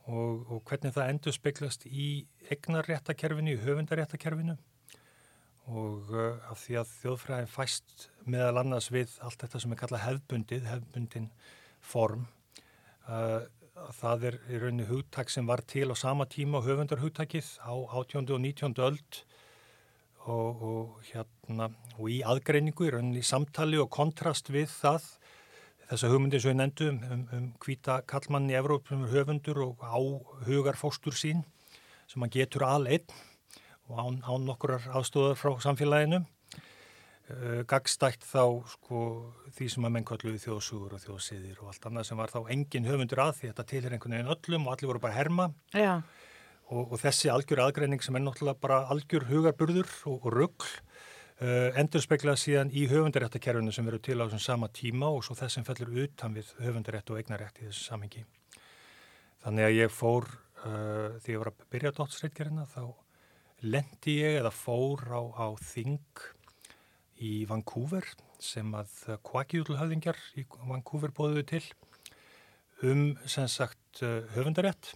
og, 0.08 0.44
og 0.48 0.60
hvernig 0.68 0.92
það 0.96 1.14
endur 1.14 1.36
speiklast 1.36 1.86
í 1.86 2.26
egnarréttakerfinu, 2.52 3.56
í 3.56 3.62
höfundaréttakerfinu 3.64 4.58
og 5.70 6.10
uh, 6.10 6.38
af 6.50 6.58
því 6.64 6.78
að 6.80 6.94
þjóðfræðin 7.00 7.50
fæst 7.50 8.06
meðal 8.26 8.62
annars 8.62 8.90
við 8.92 9.14
allt 9.22 9.42
þetta 9.44 9.62
sem 9.62 9.74
er 9.74 9.80
kallað 9.82 10.06
hefbundið, 10.06 10.70
hefbundin 10.70 11.28
form 11.82 12.26
uh, 13.06 13.44
það 13.96 14.26
er 14.30 14.38
í 14.50 14.58
rauninni 14.62 14.88
hugtak 14.88 15.30
sem 15.32 15.46
var 15.48 15.62
til 15.66 15.88
á 15.90 15.96
sama 15.98 16.26
tíma 16.30 16.62
höfundarhugtakið 16.64 17.54
á 17.62 17.74
18. 17.74 18.28
og 18.28 18.42
19. 18.42 18.74
öld 18.82 19.22
og, 20.22 20.62
og, 20.62 21.00
hérna, 21.08 21.70
og 21.98 22.10
í 22.10 22.20
aðgreiningu, 22.26 22.86
í 22.86 22.92
rauninni 22.94 23.24
samtali 23.26 23.80
og 23.82 23.90
kontrast 23.90 24.52
við 24.54 24.70
það 24.70 25.08
þessa 25.90 26.12
hugmyndi 26.12 26.40
sem 26.40 26.52
við 26.52 26.60
nefndum 26.60 27.00
um, 27.08 27.24
um 27.36 27.48
hvita 27.62 28.00
kallmann 28.08 28.50
í 28.50 28.56
Evrópum 28.58 29.08
höfundur 29.12 29.64
og 29.66 29.82
á 29.82 29.98
hugar 30.46 30.78
fóstur 30.78 31.16
sín 31.16 31.42
sem 32.08 32.22
hann 32.22 32.32
getur 32.32 32.64
aðeinn 32.68 33.12
og 33.92 34.00
án, 34.00 34.18
án 34.24 34.46
nokkurar 34.48 34.88
aðstofar 34.96 35.38
frá 35.38 35.52
samfélaginu. 35.66 36.22
Uh, 37.32 37.62
gagstækt 37.70 38.24
þá 38.26 38.64
sko 38.72 39.02
því 39.54 39.68
sem 39.70 39.86
að 39.86 39.94
menn 39.94 40.08
kalluði 40.08 40.40
þjóðsugur 40.42 40.96
og 40.96 41.04
þjóðsiðir 41.04 41.60
og 41.62 41.70
allt 41.70 41.86
annað 41.88 42.08
sem 42.08 42.18
var 42.18 42.32
þá 42.32 42.40
engin 42.50 42.88
höfundur 42.88 43.22
að 43.22 43.36
því 43.38 43.52
þetta 43.52 43.68
til 43.70 43.82
er 43.84 43.94
einhvern 43.94 44.16
veginn 44.16 44.32
öllum 44.34 44.66
og 44.66 44.74
allir 44.74 44.90
voru 44.90 45.04
bara 45.04 45.16
herma. 45.20 45.46
Og, 46.72 46.82
og 46.82 46.98
þessi 46.98 47.30
algjör 47.30 47.62
aðgreining 47.66 48.02
sem 48.02 48.16
er 48.16 48.24
náttúrulega 48.24 48.64
bara 48.64 48.82
algjör 48.90 49.28
hugarburður 49.28 49.92
og, 50.10 50.18
og 50.18 50.32
ruggl 50.34 50.72
Uh, 51.42 51.72
endur 51.80 51.98
speklað 51.98 52.36
síðan 52.38 52.68
í 52.70 52.84
höfundaréttakerfinu 52.86 53.72
sem 53.74 53.86
verður 53.88 54.02
til 54.06 54.14
á 54.20 54.24
þessum 54.28 54.42
sama 54.44 54.68
tíma 54.70 55.08
og 55.10 55.24
svo 55.26 55.34
þess 55.34 55.56
sem 55.56 55.64
fellur 55.66 56.04
utan 56.04 56.36
við 56.36 56.52
höfundarétt 56.62 57.10
og 57.10 57.18
eignarétt 57.18 57.56
í 57.58 57.64
þessu 57.66 57.82
samengi. 57.88 58.22
Þannig 59.42 59.66
að 59.66 59.74
ég 59.74 59.90
fór, 59.90 60.28
uh, 60.62 61.16
því 61.24 61.34
ég 61.34 61.40
var 61.42 61.50
að 61.50 61.64
byrja 61.72 61.92
dóttsreitgerina, 61.96 62.68
þá 62.70 62.84
lendi 63.62 64.18
ég 64.20 64.40
eða 64.40 64.50
fór 64.54 65.04
á, 65.14 65.22
á 65.38 65.46
Þing 65.62 66.22
í 67.22 67.44
Vancouver 67.46 68.06
sem 68.42 68.72
að 68.74 68.90
kvakjúlhauðingjar 69.28 70.18
í 70.40 70.44
Vancouver 70.66 71.14
bóðuðu 71.14 71.44
til 71.52 71.62
um 72.82 73.12
sem 73.30 73.46
sagt 73.46 74.02
uh, 74.02 74.26
höfundarétt. 74.34 74.92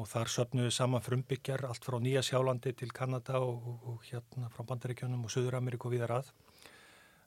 Og 0.00 0.08
þar 0.08 0.30
söpnuðu 0.32 0.70
saman 0.72 1.04
frumbyggjar 1.04 1.66
allt 1.68 1.84
frá 1.84 1.98
Nýja 2.00 2.22
Sjálandi 2.24 2.72
til 2.72 2.88
Kanada 2.96 3.42
og, 3.44 3.60
og, 3.68 3.82
og 3.92 4.06
hérna 4.08 4.48
frá 4.54 4.64
Bandaríkjónum 4.64 5.26
og 5.26 5.34
Suður-Ameríku 5.34 5.90
og 5.90 5.96
viðar 5.98 6.14
að 6.20 6.30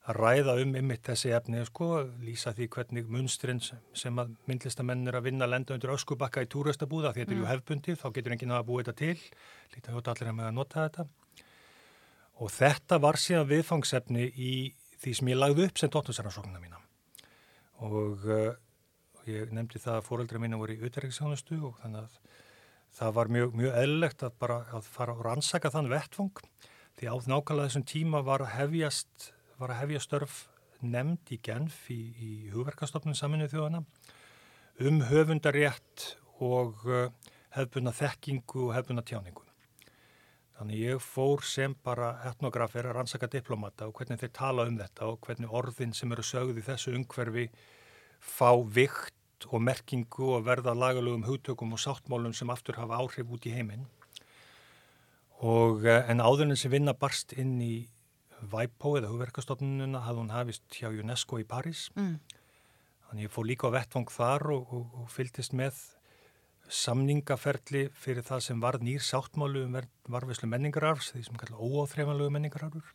að 0.04 0.20
ræða 0.20 0.56
um 0.60 0.76
ymitt 0.76 1.06
þessi 1.08 1.32
efni 1.36 1.64
sko, 1.68 1.90
lýsa 2.24 2.52
því 2.56 2.68
hvernig 2.76 3.10
munsturinn 3.12 3.62
sem 3.64 4.20
að 4.20 4.34
myndlistamenn 4.50 5.08
er 5.08 5.18
að 5.20 5.30
vinna 5.30 5.48
að 5.48 5.54
lenda 5.54 5.78
undir 5.78 5.94
öskubakka 5.96 6.44
í 6.44 6.50
túrastabúða, 6.52 7.14
þetta 7.16 7.32
er 7.32 7.38
mm. 7.38 7.44
ju 7.44 7.50
hefbundið 7.52 8.00
þá 8.02 8.08
getur 8.18 8.36
enginn 8.36 8.56
að 8.58 8.66
búa 8.68 8.84
þetta 8.84 8.98
til 9.00 9.16
lítið 9.76 9.96
hótt 9.96 10.10
allir 10.12 10.32
að 10.34 10.38
með 10.40 10.50
að 10.50 10.58
nota 10.58 10.88
þetta 10.88 11.08
og 12.44 12.52
þetta 12.52 13.00
var 13.06 13.20
síðan 13.22 13.50
viðfangsefni 13.54 14.28
í 14.34 14.54
því 15.04 15.16
sem 15.20 15.32
ég 15.32 15.40
lagði 15.40 15.70
upp 15.70 15.80
sem 15.80 15.94
dóttursarnarsóknuna 15.94 16.64
mína 16.64 16.82
og 17.84 18.28
uh, 18.28 18.52
ég 19.30 19.52
nefndi 19.56 19.80
það 19.80 20.02
að 20.02 20.08
fóreldra 20.10 20.42
mína 20.42 20.60
voru 20.60 20.76
í 20.76 20.82
auðverðingsjónustu 20.84 21.60
og 21.70 21.80
þannig 21.82 22.04
að 22.04 22.20
það 22.94 23.16
var 23.18 23.32
mjög, 23.34 23.56
mjög 23.58 23.78
eðlilegt 23.82 24.26
að 24.28 24.36
bara 24.44 24.60
að 24.76 24.90
fara 24.94 25.16
og 25.16 25.24
rannsaka 25.26 25.72
þann 25.74 25.92
vettfang 25.92 26.44
því 27.00 27.10
á 27.10 27.16
nákvæmlega 27.16 27.70
þessum 27.70 27.86
tíma 27.90 28.22
var 28.26 28.46
hefjast, 28.54 29.33
var 29.64 29.74
að 29.76 29.84
hefja 29.86 30.04
störf 30.04 30.42
nefnd 30.84 31.32
í 31.32 31.40
Genf 31.44 31.86
í, 31.94 32.02
í 32.20 32.32
hugverkastofnun 32.52 33.16
saminu 33.16 33.48
þjóðana 33.48 33.84
um 34.84 35.00
höfundarétt 35.08 36.18
og 36.44 36.84
uh, 36.90 37.08
hefbunna 37.56 37.94
þekkingu 37.96 38.68
og 38.68 38.74
hefbunna 38.76 39.04
tjáningu. 39.06 39.46
Þannig 40.58 40.82
ég 40.82 41.02
fór 41.02 41.46
sem 41.48 41.74
bara 41.86 42.16
etnografer 42.30 42.90
að 42.90 42.98
rannsaka 42.98 43.30
diplomata 43.32 43.88
og 43.88 43.96
hvernig 43.98 44.20
þeir 44.22 44.34
tala 44.36 44.68
um 44.70 44.78
þetta 44.82 45.10
og 45.10 45.24
hvernig 45.24 45.56
orðin 45.62 45.96
sem 45.96 46.12
eru 46.14 46.26
sögð 46.26 46.60
í 46.60 46.66
þessu 46.68 46.94
umhverfi 46.98 47.48
fá 48.20 48.52
vikt 48.76 49.48
og 49.50 49.64
merkingu 49.64 50.34
og 50.36 50.46
verða 50.48 50.76
lagalögum 50.76 51.26
hugtökum 51.28 51.74
og 51.76 51.82
sáttmálum 51.82 52.36
sem 52.36 52.52
aftur 52.54 52.80
hafa 52.80 53.00
áhrif 53.00 53.32
út 53.32 53.48
í 53.48 53.56
heiminn. 53.56 53.88
Og 55.44 55.84
eh, 55.88 56.06
en 56.10 56.24
áðurinn 56.24 56.60
sem 56.60 56.72
vinna 56.72 56.94
barst 56.96 57.34
inn 57.36 57.58
í 57.62 57.76
VIPO 58.52 58.98
eða 59.00 59.12
hugverkastofnununa 59.12 60.04
hafði 60.06 60.24
hún 60.24 60.34
hafist 60.34 60.78
hjá 60.78 60.90
UNESCO 60.92 61.40
í 61.42 61.48
París. 61.48 61.88
Mm. 61.98 62.18
Þannig 63.10 63.28
ég 63.28 63.34
fór 63.34 63.50
líka 63.50 63.70
á 63.70 63.76
vettvang 63.76 64.10
þar 64.10 64.48
og, 64.56 64.74
og, 64.74 64.88
og 65.04 65.12
fylgist 65.14 65.54
með 65.58 65.78
samningaferli 66.74 67.88
fyrir 67.94 68.26
það 68.26 68.44
sem 68.48 68.62
var 68.64 68.80
nýr 68.82 69.04
sáttmálu 69.04 69.66
um 69.68 69.80
varfislu 70.12 70.50
menningararfs, 70.50 71.12
því 71.14 71.26
sem 71.28 71.40
kalla 71.40 71.60
óáþreifanlegu 71.60 72.34
menningararfur. 72.34 72.94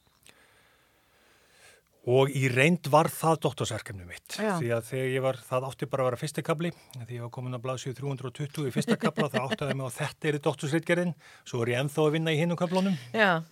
Og 2.09 2.33
í 2.33 2.47
reynd 2.49 2.89
var 2.89 3.11
það 3.13 3.43
doktorsverkefni 3.45 4.07
mitt 4.09 4.39
Já. 4.39 4.55
því 4.57 4.71
að 4.73 4.87
þegar 4.89 5.11
ég 5.13 5.25
var, 5.27 5.39
það 5.45 5.67
átti 5.69 5.89
bara 5.93 6.05
að 6.05 6.09
vera 6.09 6.21
fyrstekabli, 6.23 6.71
því 6.95 7.19
ég 7.19 7.25
var 7.27 7.33
komin 7.35 7.59
að 7.59 7.65
blaðsju 7.67 7.93
320 7.99 8.71
í 8.71 8.73
fyrstekabla 8.73 9.29
þá 9.35 9.39
átti 9.43 9.61
það 9.67 9.75
með 9.75 9.89
að 9.91 9.99
þetta 9.99 10.31
er 10.31 10.39
í 10.39 10.43
doktorsreitgerðin, 10.47 11.15
svo 11.45 11.61
er 11.65 11.73
ég 11.75 11.83
enþá 11.83 12.07
að 12.07 12.17
vinna 12.17 12.33
í 12.33 12.41
hinn 12.41 12.55
og 12.55 12.61
kablunum. 12.63 12.97
Já, 13.13 13.43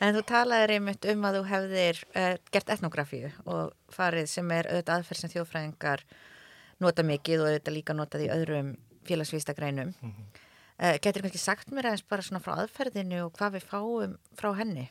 en 0.00 0.16
þú 0.16 0.22
talaðir 0.28 0.74
einmitt 0.76 1.06
um 1.10 1.26
að 1.28 1.38
þú 1.38 1.42
hefðir 1.50 2.00
uh, 2.14 2.32
gert 2.54 2.72
etnografíu 2.74 3.30
og 3.44 3.74
farið 3.94 4.30
sem 4.30 4.50
er 4.54 4.70
auðvitað 4.70 4.96
aðferð 4.96 5.20
sem 5.20 5.34
þjóðfræðingar 5.34 6.04
nota 6.84 7.06
mikið 7.06 7.44
og 7.44 7.50
auðvitað 7.50 7.76
líka 7.78 7.96
notað 7.96 8.26
í 8.26 8.32
öðrum 8.34 8.74
félagsvístagreinum. 9.08 9.94
Mm 10.00 10.10
-hmm. 10.10 10.42
uh, 10.82 10.96
getur 10.98 11.22
kannski 11.22 11.38
sagt 11.38 11.70
mér 11.70 11.90
aðeins 11.90 12.08
bara 12.08 12.22
svona 12.22 12.40
frá 12.40 12.54
aðferðinu 12.56 13.24
og 13.26 13.32
hvað 13.38 13.58
við 13.58 13.64
fáum 13.70 14.18
frá 14.34 14.50
henni? 14.58 14.90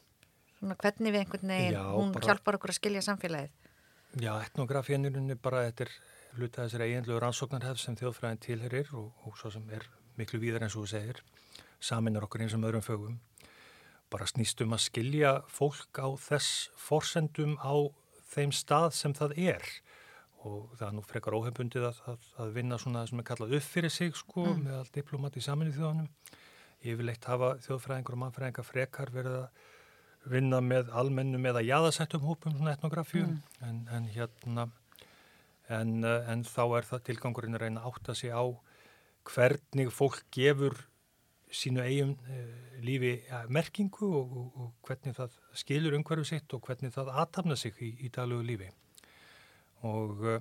Svona 0.60 0.76
hvernig 0.76 1.12
við 1.14 1.20
einhvern 1.20 1.48
veginn, 1.48 1.74
Já, 1.74 1.84
hún 1.92 2.14
bara, 2.14 2.26
hjálpar 2.26 2.56
okkur 2.56 2.70
að 2.70 2.80
skilja 2.80 3.02
samfélagið. 3.02 3.52
Já, 4.22 4.34
etnografíinirunni 4.46 5.36
bara, 5.36 5.66
þetta 5.68 5.84
er 5.84 5.92
hluta 6.38 6.64
þessari 6.64 6.84
eiginlegu 6.84 7.20
rannsóknarhefð 7.20 7.82
sem 7.82 7.96
þjóðfræðin 7.96 8.40
tilherir 8.40 8.90
og, 8.94 9.12
og 9.26 9.38
svo 9.38 9.52
sem 9.52 9.70
er 9.70 9.86
miklu 10.18 10.40
víðar 10.40 10.66
eins 10.66 10.76
og 10.78 10.86
þú 10.86 10.92
segir, 10.94 11.22
saminar 11.82 12.24
okkur 12.28 12.46
eins 12.46 12.54
og 12.54 12.64
öðrum 12.64 12.86
fögum. 12.86 13.20
Bara 14.14 14.30
snýstum 14.30 14.76
að 14.76 14.86
skilja 14.86 15.34
fólk 15.50 15.98
á 15.98 16.08
þess 16.22 16.70
forsendum 16.78 17.58
á 17.58 17.74
þeim 18.34 18.54
stað 18.54 18.92
sem 18.98 19.16
það 19.18 19.38
er 19.42 19.68
og 20.44 20.74
það 20.78 20.88
er 20.88 20.96
nú 20.98 21.04
frekar 21.08 21.38
óhefbundið 21.38 21.86
að, 21.88 22.00
að, 22.12 22.26
að 22.44 22.56
vinna 22.58 22.78
svona 22.82 23.06
sem 23.08 23.22
er 23.22 23.28
kallað 23.28 23.56
upp 23.58 23.66
fyrir 23.66 23.94
sig 23.94 24.16
sko 24.18 24.44
mm. 24.50 24.64
með 24.66 24.80
all 24.82 24.90
diplomat 24.98 25.38
í 25.40 25.44
saminu 25.46 25.72
þjóðanum. 25.76 26.10
Ég 26.84 26.98
vil 27.00 27.12
eitt 27.14 27.28
hafa 27.30 27.54
þjóðfræðingur 27.64 28.18
og 28.18 28.22
mannfræðingar 28.26 28.68
frekar 28.68 29.12
verið 29.16 29.38
að 29.40 30.34
vinna 30.34 30.60
með 30.64 30.92
almennum 30.96 31.48
eða 31.52 31.64
jáðasættum 31.64 32.24
hópum 32.28 32.56
svona 32.58 32.76
etnografíu 32.76 33.26
mm. 33.26 33.40
en, 33.68 33.80
en 33.92 34.10
hérna 34.12 34.68
en, 35.72 36.04
en 36.04 36.44
þá 36.48 36.64
er 36.80 36.88
það 36.88 37.06
tilgangurinn 37.10 37.58
að 37.58 37.66
reyna 37.66 37.86
átta 37.88 38.16
sig 38.16 38.32
á 38.36 38.44
hvernig 39.28 39.92
fólk 39.96 40.24
gefur 40.36 40.76
sínu 41.54 41.84
eigum 41.84 42.16
uh, 42.16 42.46
lífi 42.84 43.14
ja, 43.28 43.44
merkingu 43.54 44.10
og, 44.20 44.38
og, 44.40 44.56
og 44.62 44.88
hvernig 44.88 45.18
það 45.18 45.38
skilur 45.64 45.98
umhverfu 45.98 46.28
sitt 46.28 46.56
og 46.56 46.64
hvernig 46.68 46.94
það 46.96 47.14
aðtapna 47.14 47.58
sig 47.60 47.78
í, 47.82 47.94
í 48.06 48.12
daglegu 48.14 48.48
lífi 48.48 48.72
og 49.88 50.26
uh, 50.26 50.40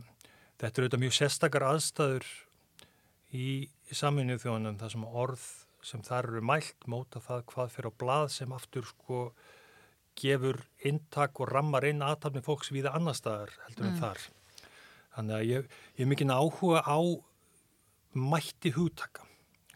þetta 0.61 0.73
er 0.73 0.87
auðvitað 0.87 1.05
mjög 1.05 1.19
sérstakar 1.19 1.69
aðstæður 1.69 2.29
í, 3.33 3.47
saminu 3.93 4.39
þjónum 4.41 4.79
það 4.81 4.95
sem 4.95 5.09
orð 5.09 5.49
sem 5.83 6.05
þar 6.07 6.31
eru 6.31 6.45
mælt 6.47 6.87
móta 6.89 7.21
það 7.23 7.43
hvað 7.51 7.75
fyrir 7.75 7.91
á 7.91 7.99
blað 8.01 8.29
sem 8.37 8.55
aftur 8.55 8.87
sko 8.87 9.25
gefur 10.19 10.61
intak 10.87 11.41
og 11.41 11.51
rammar 11.51 11.87
inn 11.89 12.05
aðtapni 12.05 12.43
fólks 12.45 12.71
viða 12.73 12.95
annar 12.97 13.17
staðar 13.17 13.53
heldur 13.67 13.89
en 13.89 13.95
mm. 13.95 14.01
þar. 14.03 14.25
Þannig 15.17 15.37
að 15.37 15.47
ég, 15.49 15.77
ég 15.99 16.05
er 16.05 16.11
mikinn 16.13 16.33
áhuga 16.33 16.83
á 16.85 16.99
mætti 18.13 18.73
hugtaka. 18.77 19.27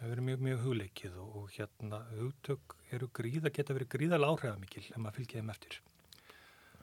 Það 0.07 0.13
verður 0.13 0.27
mjög, 0.27 0.43
mjög 0.47 0.61
hugleikið 0.63 1.15
og, 1.19 1.31
og 1.35 1.47
hérna 1.51 1.99
hugtök 2.15 2.75
eru 2.95 3.07
gríða, 3.11 3.51
geta 3.51 3.75
verið 3.75 3.89
gríðalega 3.91 4.37
áhrifamikil 4.37 4.83
ef 4.85 5.01
maður 5.03 5.17
fylgir 5.17 5.41
þeim 5.41 5.49
eftir. 5.51 5.79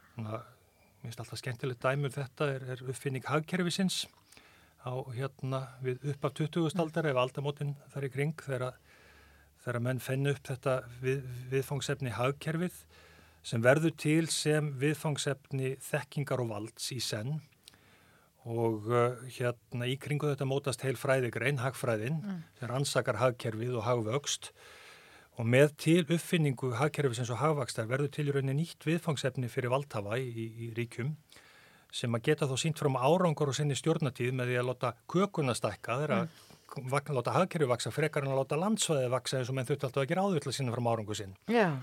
Þannig 0.10 0.34
að 0.34 0.42
mér 0.42 1.06
finnst 1.06 1.22
alltaf 1.24 1.40
skemmtilegt 1.40 1.86
dæmur 1.86 2.12
um 2.12 2.16
þetta 2.18 2.48
er, 2.52 2.66
er 2.74 2.84
uppfinning 2.92 3.30
hagkerfisins 3.30 4.02
á 4.84 4.92
hérna 5.16 5.62
við 5.86 6.04
upp 6.12 6.28
af 6.28 6.36
20. 6.42 6.76
aldar 6.84 7.08
ef 7.14 7.22
aldamotinn 7.24 7.72
þar 7.94 8.10
í 8.10 8.12
kring 8.18 8.44
þegar, 8.44 8.76
þegar 9.64 9.82
menn 9.88 10.04
fennu 10.04 10.36
upp 10.36 10.44
þetta 10.52 10.76
við, 11.00 11.24
viðfangsefni 11.56 12.12
hagkerfið 12.20 12.84
sem 13.40 13.64
verður 13.64 13.96
til 14.04 14.28
sem 14.36 14.68
viðfangsefni 14.84 15.78
þekkingar 15.80 16.44
og 16.44 16.52
valds 16.52 16.92
í 16.92 17.00
senn 17.00 17.38
og 18.44 18.88
uh, 18.92 19.20
hérna 19.32 19.88
í 19.88 19.98
kringu 20.02 20.30
þetta 20.32 20.48
mótast 20.48 20.84
heil 20.84 20.96
fræðigrein, 21.00 21.62
hagfræðin, 21.64 22.20
mm. 22.20 22.40
sem 22.60 22.72
rannsakar 22.72 23.22
hagkerfið 23.22 23.78
og 23.80 23.88
hagvöxt 23.88 24.52
og 25.40 25.48
með 25.50 25.72
til 25.82 26.04
uppfinningu 26.04 26.74
hagkerfið 26.78 27.22
sem 27.22 27.30
svo 27.30 27.40
hagvakstar 27.40 27.88
verður 27.90 28.12
til 28.14 28.28
í 28.28 28.36
rauninni 28.36 28.60
nýtt 28.62 28.86
viðfangsefni 28.86 29.50
fyrir 29.50 29.74
valdhafa 29.74 30.20
í, 30.22 30.28
í, 30.30 30.46
í 30.68 30.70
ríkjum 30.78 31.16
sem 31.94 32.14
að 32.14 32.28
geta 32.28 32.50
þó 32.50 32.56
sínt 32.60 32.82
fram 32.82 32.98
árangur 32.98 33.52
og 33.52 33.58
sinni 33.58 33.78
stjórnatíð 33.78 34.34
með 34.36 34.52
því 34.52 34.60
að 34.62 34.70
láta 34.70 34.94
kökuna 35.10 35.56
stakka 35.58 36.00
þeirra 36.02 36.22
mm. 36.26 36.96
að 37.00 37.18
láta 37.18 37.36
hagkerfið 37.40 37.74
vaksa 37.74 37.94
frekar 37.94 38.26
en 38.26 38.34
að 38.34 38.44
láta 38.44 38.62
landsvæði 38.62 39.12
vaksa 39.14 39.40
eins 39.40 39.50
og 39.54 39.58
menn 39.58 39.70
þurft 39.70 39.88
alltaf 39.90 40.04
að 40.04 40.10
gera 40.12 40.26
áður 40.26 40.46
til 40.46 40.54
að 40.54 40.58
sinna 40.60 40.74
fram 40.74 40.90
árangu 40.90 41.18
sinn. 41.18 41.38
Yeah 41.50 41.78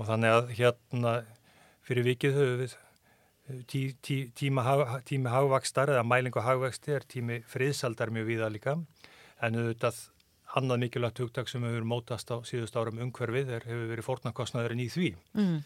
og 0.00 0.08
þannig 0.08 0.36
að 0.36 0.54
hérna 0.58 1.14
fyrir 1.86 2.06
vikið 2.06 2.38
höfum 2.38 2.62
við 2.62 2.76
tí, 3.70 3.82
tí, 4.02 4.22
tíma, 4.36 4.64
tími 5.08 5.30
hagvakstar 5.32 5.92
eða 5.94 6.06
mælingu 6.06 6.42
hagvaksti 6.44 6.96
er 6.96 7.06
tími 7.08 7.40
friðsaldar 7.50 8.12
mjög 8.14 8.28
viða 8.28 8.48
líka 8.52 8.76
en 9.40 9.58
auðvitað 9.58 10.00
annað 10.58 10.82
mikilvægt 10.84 11.20
hugtak 11.22 11.50
sem 11.50 11.64
hefur 11.66 11.86
mótast 11.86 12.30
á 12.34 12.42
síðust 12.46 12.76
árum 12.78 13.00
umhverfið 13.06 13.52
er, 13.56 13.66
hefur 13.68 13.90
verið 13.92 14.06
fórnarkostnaðurinn 14.06 14.82
í 14.82 14.88
því. 14.90 15.10
Mm. 15.38 15.60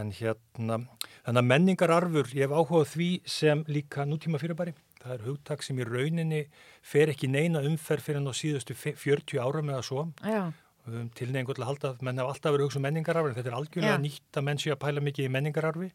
En 0.00 0.12
hérna, 0.14 0.78
þannig 1.24 1.42
að 1.42 1.48
menningararfur, 1.50 2.32
ég 2.38 2.46
hef 2.46 2.54
áhugað 2.54 2.90
því 2.92 3.10
sem 3.26 3.62
líka 3.70 4.06
nútíma 4.06 4.38
fyrirbæri. 4.42 4.74
Það 5.00 5.14
er 5.16 5.24
hugtak 5.26 5.64
sem 5.66 5.78
í 5.80 5.86
rauninni 5.86 6.42
fer 6.86 7.10
ekki 7.10 7.30
neina 7.30 7.62
umferð 7.66 8.06
fyrir 8.06 8.20
hann 8.20 8.30
á 8.30 8.34
síðustu 8.36 8.76
40 8.76 9.40
árum 9.42 9.72
eða 9.72 9.86
svo. 9.86 10.06
Já. 10.22 10.52
Tilneingu 11.18 11.54
til 11.54 11.64
að 11.64 11.70
halda 11.70 11.94
menn 12.02 12.20
hafa 12.20 12.34
alltaf 12.34 12.54
verið 12.54 12.68
hugsað 12.68 12.80
um 12.80 12.86
menningararfi 12.88 13.30
en 13.30 13.36
þetta 13.38 13.50
er 13.50 13.58
algjörlega 13.58 13.96
Já. 13.98 14.02
nýtt 14.02 14.38
að 14.38 14.46
menn 14.46 14.60
sé 14.60 14.72
að 14.72 14.80
pæla 14.84 15.02
mikið 15.04 15.26
í 15.26 15.32
menningararfi 15.34 15.90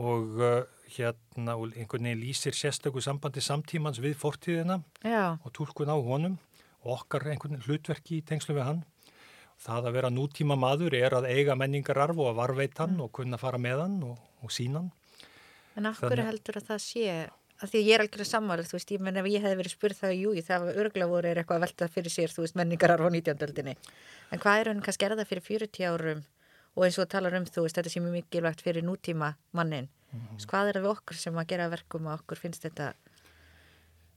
og 0.00 0.40
uh, 0.42 0.62
hérna 0.94 1.54
einhvern 1.54 2.08
veginn 2.08 2.22
lýsir 2.22 2.56
sérstöku 2.56 3.02
sambandi 3.02 3.42
samtímans 3.42 4.00
við 4.02 4.16
fortíðina 4.18 4.80
Já. 5.02 5.38
og 5.38 5.52
tólkun 5.54 5.90
á 5.90 5.96
honum 5.98 6.36
og 6.82 6.98
okkar 6.98 7.28
einhvern 7.30 7.62
hlutverki 7.64 8.18
í 8.18 8.26
tengslu 8.26 8.56
við 8.58 8.68
hann. 8.68 8.82
Það 9.64 9.88
að 9.88 9.96
vera 9.96 10.10
nútíma 10.10 10.58
maður 10.58 10.96
er 10.98 11.14
að 11.14 11.30
eiga 11.30 11.54
menningararf 11.56 12.18
og 12.18 12.32
að 12.32 12.40
varveita 12.42 12.84
hann 12.84 12.98
mm. 12.98 13.06
og 13.06 13.14
kunna 13.14 13.38
fara 13.40 13.58
með 13.58 13.84
hann 13.84 13.96
og, 14.10 14.18
og 14.42 14.52
sína 14.52 14.82
hann. 14.82 14.92
En 15.78 15.88
af 15.90 16.02
hverju 16.02 16.26
heldur 16.26 16.58
að 16.60 16.68
það 16.68 16.82
sé, 16.84 17.14
að 17.62 17.70
því 17.70 17.80
að 17.80 17.88
ég 17.88 17.94
er 17.94 18.04
algjörlega 18.04 18.30
samvarð, 18.30 18.68
þú 18.68 18.76
veist, 18.76 18.92
ég 18.94 19.02
menn 19.02 19.18
ef 19.18 19.30
ég 19.30 19.42
hef 19.42 19.56
verið 19.58 19.74
spurð 19.74 20.02
það, 20.02 20.12
jú, 20.20 20.34
það 20.46 20.66
var 20.66 20.82
örgla 20.84 21.08
voru 21.10 21.32
eitthvað 21.32 21.56
að 21.56 21.64
velta 21.64 21.88
fyrir 21.96 22.14
sér, 22.14 22.34
þú 22.34 22.44
veist, 22.44 22.58
menningararf 22.60 23.08
á 23.08 23.10
19. 23.10 23.72
En 24.34 24.42
hvað 24.42 24.60
er 24.60 24.70
hann 24.70 24.84
kannski 24.84 25.08
erða 25.08 25.26
fyrir 25.26 25.46
40 25.48 25.88
árum 25.90 26.22
og 26.74 26.84
eins 26.86 26.98
og 26.98 27.08
talar 27.08 27.36
um 27.38 27.46
þú 27.46 27.66
veist, 27.66 27.76
þetta 27.78 27.90
sé 27.92 28.02
mjög 28.02 28.18
mikilvægt 28.18 28.64
fyrir 28.64 28.82
nútíma 28.82 29.34
mannin. 29.52 29.88
Mm 30.12 30.20
-hmm. 30.20 30.46
Hvað 30.46 30.68
er 30.68 30.74
það 30.74 30.82
við 30.82 30.90
okkur 30.96 31.16
sem 31.16 31.34
að 31.34 31.46
gera 31.46 31.68
verkum 31.68 32.06
og 32.06 32.20
okkur 32.20 32.38
finnst 32.38 32.62
þetta 32.62 32.94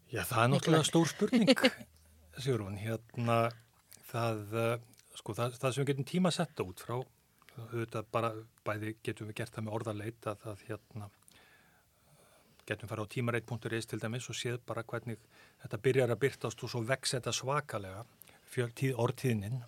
Já, 0.08 0.24
það 0.24 0.44
er 0.44 0.50
náttúrulega 0.50 0.84
stór 0.84 1.08
spurning 1.08 1.50
Sigrun, 2.44 2.78
hérna 2.78 3.52
það, 4.12 4.42
eh, 4.54 4.80
sko, 5.16 5.34
það, 5.34 5.58
það 5.60 5.74
sem 5.74 5.84
við 5.84 5.90
getum 5.92 6.08
tíma 6.12 6.30
að 6.30 6.38
setja 6.38 6.66
út 6.66 6.80
frá 6.80 6.96
auðvitað 7.58 8.06
bara, 8.14 8.34
bæði 8.66 8.96
getum 9.04 9.28
við 9.28 9.40
gert 9.42 9.56
það 9.56 9.66
með 9.66 9.78
orðarleit 9.80 10.30
að 10.30 10.44
það, 10.44 10.64
hérna 10.68 11.10
getum 12.68 12.92
fara 12.92 13.04
á 13.04 13.12
tímareit.is 13.12 13.90
til 13.90 14.00
dæmis 14.00 14.30
og 14.30 14.38
séð 14.38 14.60
bara 14.68 14.84
hvernig 14.84 15.20
þetta 15.64 15.82
byrjar 15.84 16.14
að 16.14 16.22
byrtast 16.24 16.64
og 16.64 16.72
svo 16.72 16.84
vex 16.86 17.16
þetta 17.16 17.34
svakalega 17.34 18.06
fjöltíð 18.48 19.00
orðtíðnin 19.04 19.62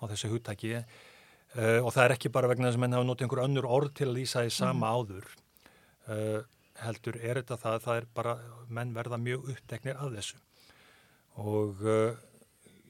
á 0.00 0.02
þessu 0.06 0.30
húttæki 0.32 0.74
Uh, 1.50 1.82
og 1.82 1.90
það 1.90 2.04
er 2.04 2.12
ekki 2.14 2.30
bara 2.30 2.46
vegna 2.46 2.68
þess 2.68 2.78
að 2.78 2.82
menn 2.84 2.92
hafa 2.94 3.06
notið 3.08 3.26
einhver 3.26 3.40
önnur 3.42 3.66
orð 3.66 3.94
til 3.98 4.06
að 4.06 4.18
lýsa 4.20 4.44
í 4.46 4.50
sama 4.54 4.86
mm. 4.86 4.90
áður 4.94 5.24
uh, 6.06 6.42
heldur 6.78 7.16
er 7.18 7.40
þetta 7.40 7.56
það 7.58 7.78
það 7.82 7.96
er 7.98 8.04
bara, 8.14 8.34
menn 8.70 8.92
verða 8.94 9.18
mjög 9.18 9.48
uppteknir 9.50 9.98
af 9.98 10.12
þessu 10.14 10.38
og 11.42 11.82
uh, 11.82 12.12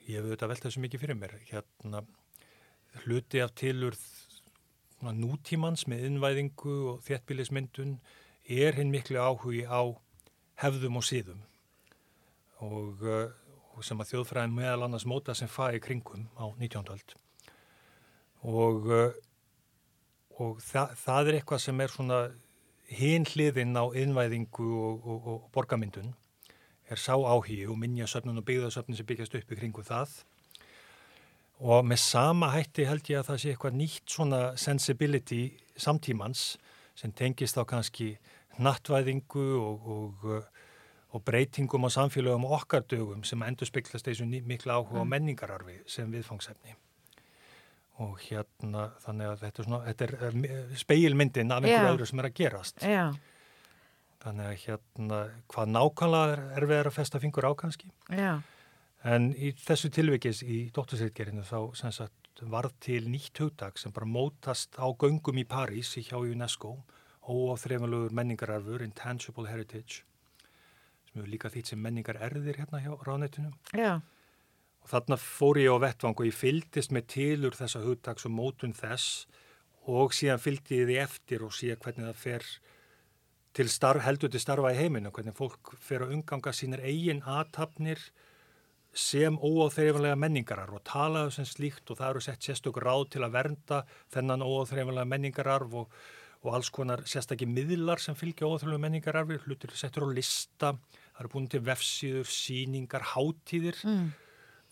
ég 0.05 0.19
hef 0.19 0.27
auðvitað 0.27 0.53
velt 0.53 0.67
þessu 0.67 0.83
mikið 0.85 1.03
fyrir 1.07 1.19
mér 1.23 1.33
hérna 1.49 2.03
hluti 3.07 3.41
af 3.41 3.55
tilur 3.57 3.97
nútímans 5.09 5.87
með 5.89 6.05
innvæðingu 6.11 6.77
og 6.93 7.01
þéttbílismyndun 7.09 7.97
er 8.45 8.77
hinn 8.77 8.93
miklu 8.93 9.25
áhugi 9.25 9.65
á 9.65 9.89
hefðum 10.61 11.01
og 11.01 11.09
síðum 11.09 11.41
og, 12.61 13.09
og 13.73 13.81
sem 13.89 14.05
að 14.05 14.13
þjóðfræðin 14.13 14.61
meðal 14.61 14.85
annars 14.91 15.09
móta 15.09 15.33
sem 15.33 15.49
fæði 15.49 15.81
kringum 15.89 16.29
á 16.37 16.45
19. 16.61 16.93
öld 16.93 17.19
og, 18.47 18.87
uh, 18.87 19.11
og 20.41 20.63
það, 20.65 20.97
það 21.03 21.29
er 21.29 21.39
eitthvað 21.41 21.63
sem 21.67 21.85
er 21.85 21.93
svona 21.93 22.21
hinn 22.91 23.27
hliðinn 23.29 23.77
á 23.79 23.85
innvæðingu 23.95 24.67
og, 24.67 25.07
og, 25.07 25.29
og 25.33 25.47
borgamyndun 25.55 26.15
er 26.91 26.99
sá 26.99 27.15
áhí 27.15 27.63
og 27.71 27.79
minnjasöfnun 27.79 28.41
og 28.41 28.47
byggðasöfnun 28.49 28.99
sem 28.99 29.07
byggjast 29.07 29.37
upp 29.39 29.53
í 29.55 29.59
kringu 29.61 29.85
það. 29.87 30.17
Og 31.61 31.85
með 31.87 32.01
sama 32.03 32.49
hætti 32.55 32.89
held 32.89 33.07
ég 33.13 33.21
að 33.21 33.29
það 33.29 33.41
sé 33.43 33.53
eitthvað 33.53 33.79
nýtt 33.79 34.15
svona 34.17 34.41
sensibility 34.59 35.43
samtímans 35.79 36.57
sem 36.99 37.13
tengist 37.13 37.61
á 37.61 37.63
kannski 37.69 38.15
nattvæðingu 38.59 39.47
og, 39.61 40.27
og 41.13 41.25
breytingum 41.25 41.87
á 41.87 41.91
samfélögum 41.95 42.49
og 42.49 42.59
okkar 42.63 42.83
dögum 42.91 43.23
sem 43.25 43.43
endur 43.47 43.69
spiklast 43.69 44.09
þessu 44.09 44.27
mikla 44.27 44.81
áhuga 44.81 44.99
mm. 44.99 45.07
á 45.07 45.11
menningararfi 45.15 45.79
sem 45.87 46.11
viðfangsefni 46.11 46.75
og 48.01 48.21
hérna 48.25 48.87
þannig 49.03 49.29
að 49.29 49.43
þetta 49.43 49.61
er, 49.61 49.67
svona, 49.67 49.81
þetta 49.89 50.07
er 50.07 50.79
speilmyndin 50.81 51.53
af 51.53 51.61
einhverju 51.65 51.93
öðru 51.95 52.09
sem 52.09 52.23
er 52.23 52.29
að 52.31 52.39
gerast. 52.39 52.85
Já. 52.85 53.05
þannig 54.21 54.47
að 54.47 54.57
hérna 54.65 55.19
hvað 55.53 55.75
nákvæmlega 55.75 56.33
er, 56.33 56.43
er 56.59 56.67
við 56.71 56.81
að 56.81 56.97
festa 56.97 57.21
fingur 57.21 57.49
á 57.49 57.53
kannski. 57.57 57.91
Já. 58.13 58.33
en 59.05 59.31
í 59.33 59.53
þessu 59.57 59.91
tilvikis 59.93 60.43
í 60.45 60.63
dóttursreitgerinu 60.77 61.45
þá 61.49 61.91
sagt, 61.93 62.17
varð 62.41 62.77
til 62.81 63.03
nýtt 63.13 63.41
hugdag 63.43 63.81
sem 63.81 63.93
bara 63.93 64.09
mótast 64.09 64.77
á 64.81 64.89
göngum 64.89 65.41
í 65.41 65.45
París 65.49 65.93
í 66.01 66.05
hjá 66.07 66.17
UNESCO 66.21 66.79
og 67.31 67.43
á 67.53 67.55
þrejumlugur 67.61 68.17
menningararfur 68.17 68.85
Intangible 68.85 69.49
Heritage 69.49 70.07
sem 71.11 71.21
eru 71.21 71.29
líka 71.29 71.51
þýtt 71.53 71.75
sem 71.75 71.81
menningar 71.81 72.21
erðir 72.23 72.63
hérna 72.63 72.81
hjá 72.81 72.95
ráðnættunum 73.05 73.57
Já 73.77 74.01
og 74.81 74.91
þarna 74.93 75.19
fór 75.21 75.61
ég 75.61 75.73
á 75.73 75.83
vettvang 75.83 76.17
og 76.17 76.29
ég 76.29 76.37
fyldist 76.37 76.93
með 76.95 77.09
tilur 77.15 77.57
þessa 77.57 77.83
hugdags 77.85 78.27
og 78.29 78.35
mótun 78.35 78.77
þess 78.77 79.27
og 79.91 80.15
síðan 80.17 80.43
fylgdi 80.43 80.81
ég 80.81 80.89
því 80.89 80.99
eftir 81.05 81.45
og 81.45 81.55
síðan 81.57 81.81
hvernig 81.85 82.09
það 82.09 82.21
fer 82.21 82.47
til 83.57 83.67
starf, 83.71 84.05
heldur 84.07 84.31
til 84.31 84.41
starfa 84.43 84.71
í 84.71 84.79
heiminu, 84.79 85.11
hvernig 85.11 85.35
fólk 85.35 85.75
fer 85.83 86.05
að 86.05 86.15
umganga 86.17 86.53
sínir 86.55 86.83
eigin 86.87 87.25
aðtapnir 87.27 88.03
sem 88.95 89.37
óáþreifanlega 89.39 90.19
menningarar 90.19 90.71
og 90.75 90.83
talaðu 90.87 91.35
sem 91.35 91.47
slíkt 91.47 91.91
og 91.91 91.99
það 91.99 92.13
eru 92.13 92.23
sett 92.25 92.47
sérstökur 92.47 92.87
ráð 92.87 93.05
til 93.15 93.23
að 93.27 93.37
vernda 93.37 93.83
þennan 94.15 94.43
óáþreifanlega 94.47 95.11
menningararf 95.11 95.77
og, 95.83 95.93
og 96.43 96.57
alls 96.59 96.71
konar 96.75 97.05
sérstakki 97.11 97.47
miðlar 97.47 98.03
sem 98.03 98.19
fylgja 98.19 98.49
óáþreifanlega 98.49 98.87
menningararfi, 98.87 99.39
hlutir 99.47 99.75
settur 99.79 100.07
á 100.07 100.15
lista, 100.15 100.73
það 101.15 101.23
eru 101.23 101.33
búin 101.35 101.51
til 101.51 101.63
vefsíður, 101.67 102.35
síningar, 102.35 103.07
hátíðir. 103.15 103.79
Mm 103.87 104.11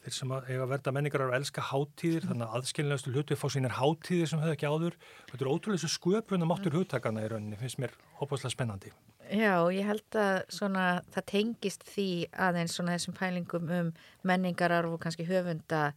þeir 0.08 0.16
sem 0.16 0.32
eiga 0.32 0.64
að 0.64 0.70
verða 0.72 0.92
menningar 0.96 1.24
að 1.26 1.34
elska 1.38 1.64
hátíðir, 1.68 2.26
þannig 2.28 2.46
að 2.46 2.56
aðskilinastu 2.58 3.12
hlutu 3.12 3.36
fá 3.36 3.46
sínir 3.52 3.76
hátíðir 3.76 4.30
sem 4.30 4.40
höfðu 4.40 4.56
ekki 4.56 4.70
áður. 4.72 4.96
Þetta 5.28 5.44
er 5.44 5.50
ótrúlega 5.52 5.82
svo 5.82 5.90
sköpunum 5.92 6.54
áttur 6.54 6.76
hugtakana 6.78 7.24
í 7.24 7.30
rauninni, 7.32 7.58
finnst 7.60 7.80
mér 7.82 7.94
óbúslega 8.18 8.54
spennandi. 8.54 8.92
Já, 9.28 9.68
ég 9.74 9.84
held 9.84 10.16
að 10.16 10.38
svona, 10.56 10.84
það 11.12 11.26
tengist 11.28 11.84
því 11.92 12.08
aðeins 12.46 12.76
svona 12.78 12.94
þessum 12.96 13.16
pælingum 13.18 13.72
um 13.78 13.90
menningararf 14.28 14.94
og 14.94 15.02
kannski 15.02 15.26
höfunda 15.28 15.90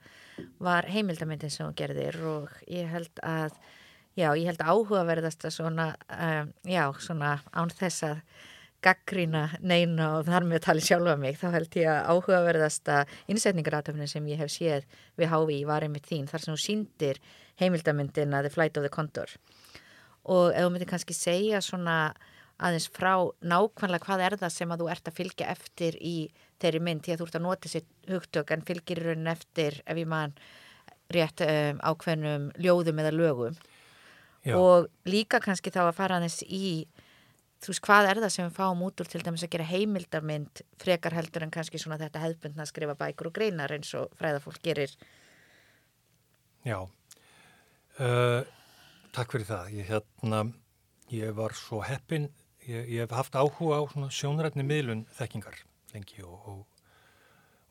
var 0.59 0.89
heimildamindin 0.91 1.53
sem 1.53 1.69
hún 1.69 1.77
gerðir 1.79 2.19
og 2.27 2.51
ég 2.67 2.91
held 2.91 3.23
að 3.23 3.55
já, 4.19 4.33
ég 4.35 4.49
held 4.49 4.59
að 4.59 4.73
áhugaverðast 4.73 5.47
að 5.47 5.55
svona, 5.55 5.87
um, 6.11 6.51
já, 6.67 6.83
svona 6.99 7.37
án 7.55 7.71
þess 7.71 8.09
að 8.09 8.25
gaggrína 8.81 9.43
neina 9.61 10.07
og 10.17 10.25
þar 10.29 10.47
með 10.49 10.63
tali 10.65 10.83
sjálfa 10.85 11.15
mig 11.19 11.37
þá 11.39 11.47
held 11.55 11.77
ég 11.77 11.89
að 11.91 12.09
áhugaverðasta 12.11 12.97
innsetningarátöfnin 13.31 14.09
sem 14.09 14.27
ég 14.31 14.41
hef 14.41 14.51
séð 14.53 14.87
við 15.19 15.31
HV 15.31 15.57
var 15.69 15.85
einmitt 15.85 16.09
þín 16.09 16.29
þar 16.29 16.45
sem 16.45 16.55
þú 16.55 16.63
síndir 16.65 17.21
heimildamindin 17.61 18.33
að 18.33 18.47
The 18.47 18.53
Flight 18.55 18.79
of 18.79 18.87
the 18.87 18.93
Condor 18.93 19.35
og 20.23 20.51
ef 20.53 20.65
þú 20.65 20.71
myndir 20.73 20.89
kannski 20.89 21.17
segja 21.17 21.61
svona 21.65 21.97
aðeins 22.61 22.87
frá 22.93 23.13
nákvæmlega 23.41 24.05
hvað 24.05 24.25
er 24.25 24.37
það 24.41 24.55
sem 24.55 24.73
að 24.73 24.83
þú 24.83 24.89
ert 24.93 25.09
að 25.09 25.17
fylgja 25.17 25.51
eftir 25.53 25.97
í 25.97 26.15
þeirri 26.61 26.81
mynd 26.85 27.05
því 27.05 27.13
að 27.13 27.21
þú 27.21 27.27
ert 27.27 27.37
að 27.39 27.45
nota 27.47 27.71
sér 27.71 27.85
hugtök 28.11 28.53
en 28.53 28.65
fylgir 28.65 29.01
í 29.01 29.05
raunin 29.07 29.31
eftir 29.33 29.79
ef 29.85 29.97
ég 29.97 30.09
man 30.09 30.35
rétt 31.11 31.43
um, 31.45 31.81
ákveðnum 31.81 32.51
ljóðum 32.61 33.01
eða 33.03 33.13
lögum 33.15 33.57
Já. 34.45 34.55
og 34.57 34.89
líka 35.09 35.41
kannski 35.41 35.73
þá 35.73 35.83
að 35.87 35.97
fara 35.97 36.19
aðeins 36.19 36.41
í 36.45 36.87
þú 37.61 37.73
veist, 37.73 37.83
hvað 37.85 38.09
er 38.09 38.21
það 38.23 38.33
sem 38.35 38.47
við 38.47 38.57
fáum 38.57 38.85
út 38.87 39.03
úr 39.03 39.09
til 39.11 39.21
dæmis 39.25 39.43
að 39.45 39.53
gera 39.55 39.69
heimildarmynd 39.69 40.63
frekar 40.81 41.15
heldur 41.17 41.45
en 41.45 41.53
kannski 41.53 41.81
svona 41.81 41.99
þetta 42.01 42.23
hefðbundna 42.23 42.65
að 42.65 42.71
skrifa 42.71 42.97
bækur 42.97 43.29
og 43.29 43.35
greinar 43.35 43.73
eins 43.75 43.93
og 43.99 44.09
fræðafólk 44.17 44.61
gerir? 44.65 44.95
Já. 46.65 46.79
Uh, 48.01 48.41
Takk 49.11 49.33
fyrir 49.35 49.47
það. 49.49 49.71
Ég, 49.75 49.89
hérna, 49.91 50.43
ég 51.11 51.33
var 51.35 51.55
svo 51.57 51.81
heppin. 51.83 52.29
Ég, 52.63 52.85
ég 52.95 53.03
hef 53.03 53.13
haft 53.15 53.35
áhuga 53.35 53.81
á 53.81 53.83
sjónrætni 54.13 54.63
miðlun 54.65 55.03
þekkingar 55.17 55.57
lengi 55.91 56.21
og, 56.23 56.45
og, 56.47 56.61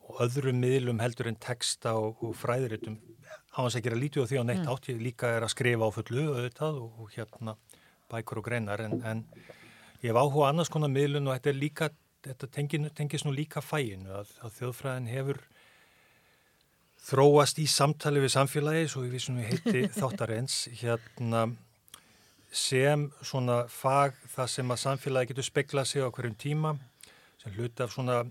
og 0.05 0.21
öðrum 0.27 0.59
miðlum 0.61 1.01
heldur 1.01 1.31
en 1.31 1.39
texta 1.41 1.95
og, 1.97 2.21
og 2.21 2.35
fræðiritum. 2.37 2.99
Á 3.51 3.59
þess 3.65 3.79
að 3.79 3.85
gera 3.87 3.99
lítið 3.99 4.23
á 4.23 4.29
því 4.29 4.39
á 4.39 4.43
neitt 4.47 4.61
mm. 4.61 4.71
átt 4.71 4.91
ég 4.91 5.01
líka 5.01 5.31
er 5.33 5.47
að 5.47 5.53
skrifa 5.55 5.89
á 5.89 5.95
fullu 5.95 6.27
auðvitað 6.29 6.77
og 6.85 7.09
hérna 7.15 7.57
bækur 8.11 8.43
og 8.43 8.45
greinar 8.45 8.83
en, 8.85 8.99
en 9.07 9.25
Ég 10.01 10.09
hef 10.09 10.17
áhuga 10.17 10.49
annars 10.49 10.69
konar 10.73 10.89
miðlun 10.89 11.29
og 11.29 11.35
þetta, 11.35 11.51
líka, 11.53 11.89
þetta 12.25 12.47
tengis, 12.97 13.25
nú 13.25 13.33
líka 13.35 13.61
fæinu 13.61 14.09
að, 14.17 14.31
að 14.41 14.55
þjóðfræðin 14.57 15.09
hefur 15.11 15.41
þróast 17.05 17.59
í 17.61 17.67
samtali 17.69 18.21
við 18.23 18.33
samfélagi, 18.33 18.87
svo 18.89 19.03
við 19.05 19.25
sem 19.27 19.37
við 19.37 19.51
heiti 19.51 19.83
þáttarins, 19.99 20.63
hérna 20.81 21.43
sem 22.51 23.05
svona 23.23 23.61
fag 23.71 24.17
það 24.33 24.49
sem 24.55 24.73
að 24.73 24.81
samfélagi 24.87 25.31
getur 25.31 25.47
speklað 25.47 25.91
sig 25.91 26.03
á 26.03 26.09
hverjum 26.09 26.37
tíma, 26.47 26.73
sem 27.41 27.53
hluti 27.55 27.85
af 27.85 27.93
svona 27.93 28.23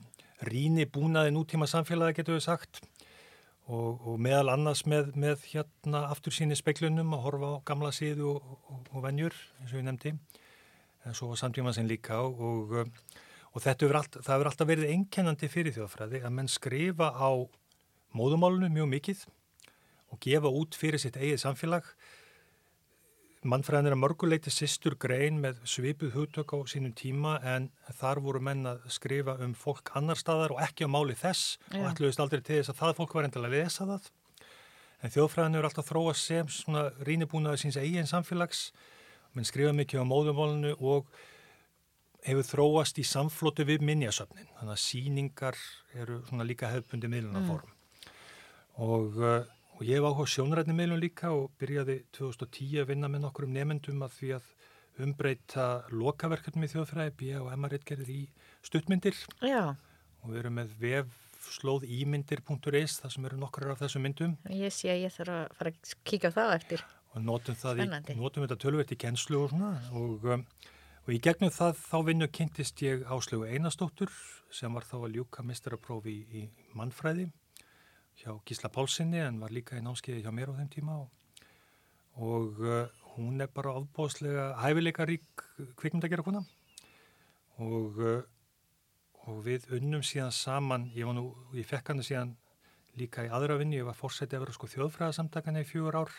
ríni 0.51 0.89
búnaði 0.91 1.33
nútíma 1.37 1.71
samfélagi 1.71 2.19
getur 2.19 2.39
við 2.41 2.49
sagt 2.49 2.83
og, 3.71 4.03
og 4.03 4.19
meðal 4.19 4.57
annars 4.57 4.83
með, 4.91 5.15
með 5.15 5.47
hérna 5.53 6.09
aftur 6.11 6.35
síni 6.35 6.59
speiklunum 6.59 7.15
að 7.15 7.25
horfa 7.29 7.55
á 7.55 7.67
gamla 7.71 7.95
síðu 7.95 8.35
og, 8.35 8.55
og, 8.67 8.87
og 8.91 9.05
vennjur 9.07 9.37
eins 9.61 9.71
og 9.71 9.79
ég 9.79 9.87
nefndi 9.87 10.15
en 11.07 11.17
svo 11.17 11.31
var 11.33 11.41
samtíma 11.41 11.75
sinn 11.77 11.89
líka 11.91 12.21
og, 12.23 12.75
og 12.77 13.63
þetta 13.65 13.87
hefur 13.87 14.01
allt, 14.01 14.21
alltaf 14.21 14.69
verið 14.69 14.93
einkennandi 14.95 15.51
fyrir 15.51 15.77
þjóðfræði 15.77 16.23
að 16.25 16.35
menn 16.37 16.51
skrifa 16.51 17.13
á 17.17 17.31
móðumálunu 18.17 18.71
mjög 18.73 18.91
mikið 18.95 19.27
og 20.11 20.23
gefa 20.25 20.51
út 20.61 20.77
fyrir 20.79 21.03
sitt 21.03 21.19
eigið 21.21 21.45
samfélag 21.45 21.95
Mannfræðin 23.41 23.89
er 23.89 23.95
að 23.95 24.03
mörguleiti 24.03 24.51
sýstur 24.53 24.99
grein 25.01 25.39
með 25.41 25.63
svipuð 25.65 26.11
hugtök 26.13 26.53
á 26.53 26.61
sínum 26.69 26.93
tíma 26.93 27.39
en 27.41 27.71
þar 27.97 28.19
voru 28.21 28.43
menn 28.45 28.69
að 28.69 28.83
skrifa 28.93 29.39
um 29.41 29.55
fólk 29.57 29.95
annar 29.97 30.19
staðar 30.21 30.53
og 30.53 30.61
ekki 30.61 30.85
á 30.85 30.93
máli 30.93 31.17
þess 31.17 31.55
Já. 31.71 31.79
og 31.79 31.87
ætluðist 31.89 32.21
aldrei 32.21 32.43
til 32.45 32.59
þess 32.59 32.75
að 32.75 32.83
það 32.83 32.99
fólk 32.99 33.15
var 33.17 33.29
endilega 33.31 33.49
að 33.49 33.65
lesa 33.65 33.87
það. 33.89 34.11
En 35.01 35.15
þjóðfræðin 35.15 35.57
er 35.57 35.69
alltaf 35.71 35.89
þróa 35.89 36.15
sem 36.21 36.53
svona 36.53 36.83
rínibúnaði 37.09 37.63
síns 37.63 37.81
eigin 37.81 38.11
samfélags, 38.11 38.67
menn 39.35 39.49
skrifa 39.49 39.75
mikið 39.77 40.03
á 40.03 40.11
móðumvolinu 40.11 40.75
og 40.81 41.11
hefur 42.27 42.49
þróast 42.49 42.99
í 43.01 43.07
samflótu 43.07 43.65
við 43.69 43.85
minnjasöfnin. 43.87 44.51
Þannig 44.59 44.75
að 44.77 44.83
síningar 44.83 45.61
eru 45.97 46.21
svona 46.29 46.49
líka 46.49 46.69
hefðbundi 46.73 47.09
miðlunaform. 47.13 47.71
Mm. 47.71 47.79
Og 48.81 49.19
uh, 49.21 49.41
Og 49.81 49.89
ég 49.89 49.97
hef 49.97 50.05
áhuga 50.05 50.29
sjónrætni 50.29 50.75
meilum 50.77 50.99
líka 51.01 51.31
og 51.33 51.47
byrjaði 51.57 52.03
2010 52.13 52.83
að 52.83 52.91
vinna 52.91 53.09
með 53.09 53.23
nokkur 53.25 53.47
um 53.47 53.55
nefnendum 53.55 54.03
að 54.05 54.11
því 54.13 54.29
að 54.37 54.51
umbreyta 55.07 55.69
lokaverkefnum 55.89 56.67
í 56.67 56.69
þjóðfræði, 56.69 57.15
B 57.17 57.31
og 57.41 57.49
MR-ritgerðir 57.55 58.11
í 58.13 58.19
stuttmyndir. 58.61 59.17
Já. 59.41 59.73
Og 60.21 60.35
við 60.35 60.43
erum 60.43 60.61
með 60.61 60.75
vefslóð 60.83 61.87
ímyndir.is, 61.97 62.99
það 63.01 63.15
sem 63.15 63.31
eru 63.31 63.41
nokkur 63.41 63.71
af 63.73 63.81
þessum 63.81 64.05
myndum. 64.05 64.37
Ég 64.53 64.77
sé 64.77 64.93
að 64.93 65.07
ég 65.07 65.17
þarf 65.17 65.39
að 65.39 65.57
fara 65.63 65.73
að 65.73 65.97
kíka 66.13 66.29
á 66.29 66.37
það 66.37 66.53
eftir. 66.59 66.85
Og 67.11 67.25
notum, 67.27 67.57
í, 67.75 67.87
notum 68.15 68.45
þetta 68.45 68.59
tölvert 68.63 68.93
í 68.95 68.99
kennslu 69.01 69.41
og 69.43 69.51
svona. 69.51 69.73
Og, 69.99 70.27
um, 70.31 70.45
og 71.03 71.11
í 71.15 71.19
gegnum 71.23 71.51
það 71.51 71.81
þá 71.83 71.97
vinnu 72.07 72.29
kynntist 72.31 72.83
ég 72.87 73.03
áslögu 73.11 73.49
einastóttur 73.51 74.13
sem 74.55 74.75
var 74.75 74.87
þá 74.87 74.97
að 75.01 75.17
ljúka 75.19 75.43
mistaraprófi 75.47 76.15
í, 76.15 76.43
í 76.43 76.77
mannfræði 76.79 77.31
hjá 78.21 78.35
Gísla 78.47 78.71
Pálssoni 78.71 79.21
en 79.25 79.41
var 79.43 79.55
líka 79.55 79.79
í 79.79 79.83
námskeiði 79.83 80.23
hjá 80.23 80.33
mér 80.35 80.53
á 80.55 80.59
þeim 80.61 80.71
tíma. 80.71 80.99
Og, 81.03 81.09
og 82.21 82.63
uh, 82.63 82.85
hún 83.17 83.43
er 83.43 83.51
bara 83.55 83.75
ofbóðslega 83.81 84.51
hæfileika 84.61 85.07
rík 85.09 85.45
kvikmyndagjara 85.81 86.27
húnna 86.27 86.45
og, 87.61 87.99
uh, 87.99 88.21
og 89.27 89.41
við 89.47 89.67
unnum 89.77 90.05
síðan 90.07 90.35
saman, 90.35 90.91
ég 90.95 91.09
var 91.09 91.17
nú, 91.17 91.31
ég 91.57 91.67
fekk 91.69 91.93
hann 91.93 92.05
síðan 92.07 92.37
líka 92.99 93.25
í 93.27 93.33
aðra 93.33 93.59
vinni, 93.61 93.81
ég 93.81 93.89
var 93.89 93.99
fórsætti 93.99 94.37
að 94.37 94.47
vera 94.47 94.57
sko 94.57 94.71
þjóðfræðasamtakana 94.75 95.65
í 95.65 95.69
fjögur 95.69 96.01
ár 96.03 96.15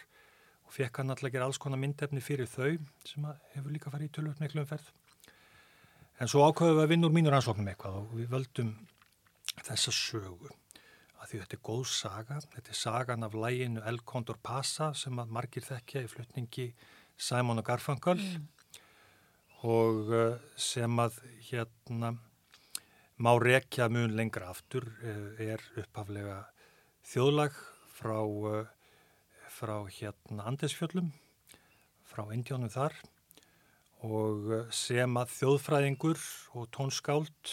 og 0.72 0.78
fekk 0.78 1.02
hann 1.02 1.12
alltaf 1.12 1.28
að 1.28 1.34
gera 1.36 1.48
alls 1.50 1.60
konar 1.60 1.80
myndefni 1.82 2.22
fyrir 2.24 2.48
þau 2.48 2.78
sem 3.04 3.26
hefur 3.58 3.74
líka 3.76 3.92
farið 3.92 4.08
í 4.08 4.14
tölvöld 4.16 4.40
miklu 4.40 4.64
umferð. 4.64 4.86
En 6.24 6.30
svo 6.32 6.46
ákveðum 6.48 6.78
við 6.78 6.86
að 6.86 6.92
vinna 6.94 7.10
úr 7.10 7.16
mínur 7.18 7.36
ansóknum 7.36 7.68
eitthvað 7.68 7.98
og 8.00 8.14
við 8.16 8.30
völdum 8.32 8.70
þessa 9.68 9.92
sögu 9.92 10.48
að 11.20 11.28
því 11.28 11.42
þetta 11.42 11.58
er 11.58 11.64
góð 11.68 11.84
saga. 11.92 12.40
Þetta 12.56 12.72
er 12.72 12.80
sagan 12.80 13.28
af 13.28 13.36
læginu 13.36 13.84
El 13.92 14.00
Condor 14.08 14.40
Pasa 14.40 14.94
sem 14.96 15.20
að 15.20 15.36
margir 15.36 15.68
þekkja 15.68 16.06
í 16.06 16.10
flutningi 16.14 16.68
Simon 17.20 17.60
og 17.60 17.68
Garfunkel 17.68 18.22
mm. 18.24 18.48
og 19.68 20.14
uh, 20.16 20.40
sem 20.56 21.04
að 21.04 21.20
hérna 21.50 22.16
má 23.22 23.34
rekja 23.44 23.92
mun 23.92 24.16
lengra 24.16 24.54
aftur 24.56 24.88
uh, 24.88 25.36
er 25.36 25.60
upphaflega 25.84 26.46
þjóðlag 27.12 27.60
frá, 27.92 28.22
uh, 28.24 28.64
frá 29.62 29.76
hérna 29.94 30.48
Andesfjöllum, 30.50 31.12
frá 32.10 32.24
Indjónum 32.34 32.72
þar 32.74 32.96
og 34.02 34.72
sem 34.74 35.20
að 35.22 35.36
þjóðfræðingur 35.36 36.22
og 36.58 36.70
tónskáld 36.74 37.52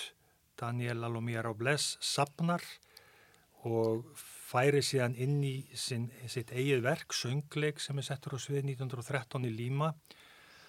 Daniel 0.57 1.05
Alomir 1.05 1.45
Robles 1.45 1.99
sapnar 2.01 2.65
og 3.69 4.09
færi 4.17 4.81
síðan 4.81 5.19
inn 5.21 5.43
í 5.45 5.53
sin, 5.77 6.09
sitt 6.33 6.55
eigið 6.57 6.87
verk, 6.87 7.13
söngleik 7.13 7.83
sem 7.85 8.01
er 8.01 8.09
settur 8.09 8.39
á 8.39 8.39
svið 8.41 8.65
1913 8.73 9.45
í 9.45 9.53
Líma. 9.53 9.93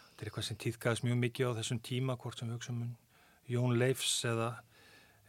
Þetta 0.10 0.20
er 0.26 0.32
eitthvað 0.32 0.48
sem 0.50 0.60
týðgæðis 0.60 1.04
mjög 1.08 1.22
mikið 1.24 1.54
á 1.56 1.58
þessum 1.62 1.80
tíma, 1.88 2.18
hvort 2.20 2.42
sem 2.42 2.52
hugsa 2.52 2.76
um 2.76 2.84
Jón 3.48 3.80
Leifs 3.80 4.18
eða, 4.28 4.58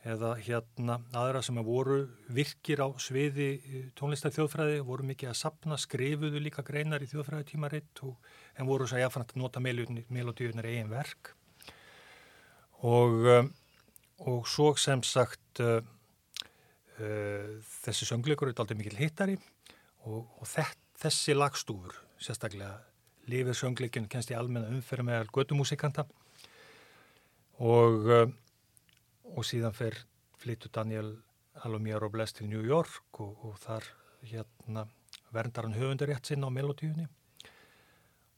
eða 0.08 0.32
hérna 0.40 0.96
aðra 1.12 1.42
sem 1.44 1.58
að 1.60 1.68
voru 1.68 1.98
virkir 2.32 2.80
á 2.80 2.88
sviði 3.02 3.50
eh, 3.58 3.86
tónlistar 3.98 4.32
þjóðfræði, 4.36 4.80
voru 4.86 5.06
mikið 5.10 5.32
að 5.32 5.38
sapna, 5.42 5.78
skrifuðu 5.80 6.40
líka 6.40 6.64
greinar 6.66 7.04
í 7.04 7.10
þjóðfræði 7.10 7.50
tímaritt 7.52 8.04
en 8.04 8.68
voru 8.68 8.88
svo 8.88 9.00
jáfnframt 9.00 9.36
að 9.36 9.42
nota 9.42 9.60
melodíunar 9.60 10.68
eigin 10.70 10.92
verk. 10.92 11.34
Og, 12.80 13.16
eh, 13.28 13.48
og 14.24 14.48
svo 14.48 14.72
sem 14.80 15.04
sagt 15.04 15.60
eh, 15.60 15.80
Uh, 17.00 17.60
þessi 17.80 18.04
söngleikur 18.04 18.50
er 18.50 18.58
aldrei 18.60 18.76
mikil 18.76 18.98
hittari 18.98 19.34
og, 20.04 20.26
og 20.36 20.44
þess, 20.44 20.76
þessi 21.00 21.32
lagstúfur, 21.32 21.94
sérstaklega 22.20 22.74
lifir 23.30 23.56
söngleikinu 23.56 24.10
kennst 24.10 24.32
í 24.34 24.36
almenna 24.36 24.68
umferð 24.68 25.06
með 25.08 25.30
gödumúsikanta 25.32 26.04
og, 27.56 28.10
uh, 28.10 28.26
og 29.36 29.46
síðan 29.46 29.76
fer 29.76 29.96
flyttu 30.40 30.70
Daniel 30.72 31.14
Alomir 31.64 32.00
Robles 32.00 32.32
til 32.32 32.48
New 32.48 32.62
York 32.64 33.20
og, 33.20 33.44
og 33.44 33.56
þar 33.60 33.86
hérna, 34.26 34.86
verndar 35.34 35.68
hann 35.68 35.78
höfundarétt 35.78 36.30
sinn 36.30 36.44
á 36.46 36.50
melodíunni 36.52 37.06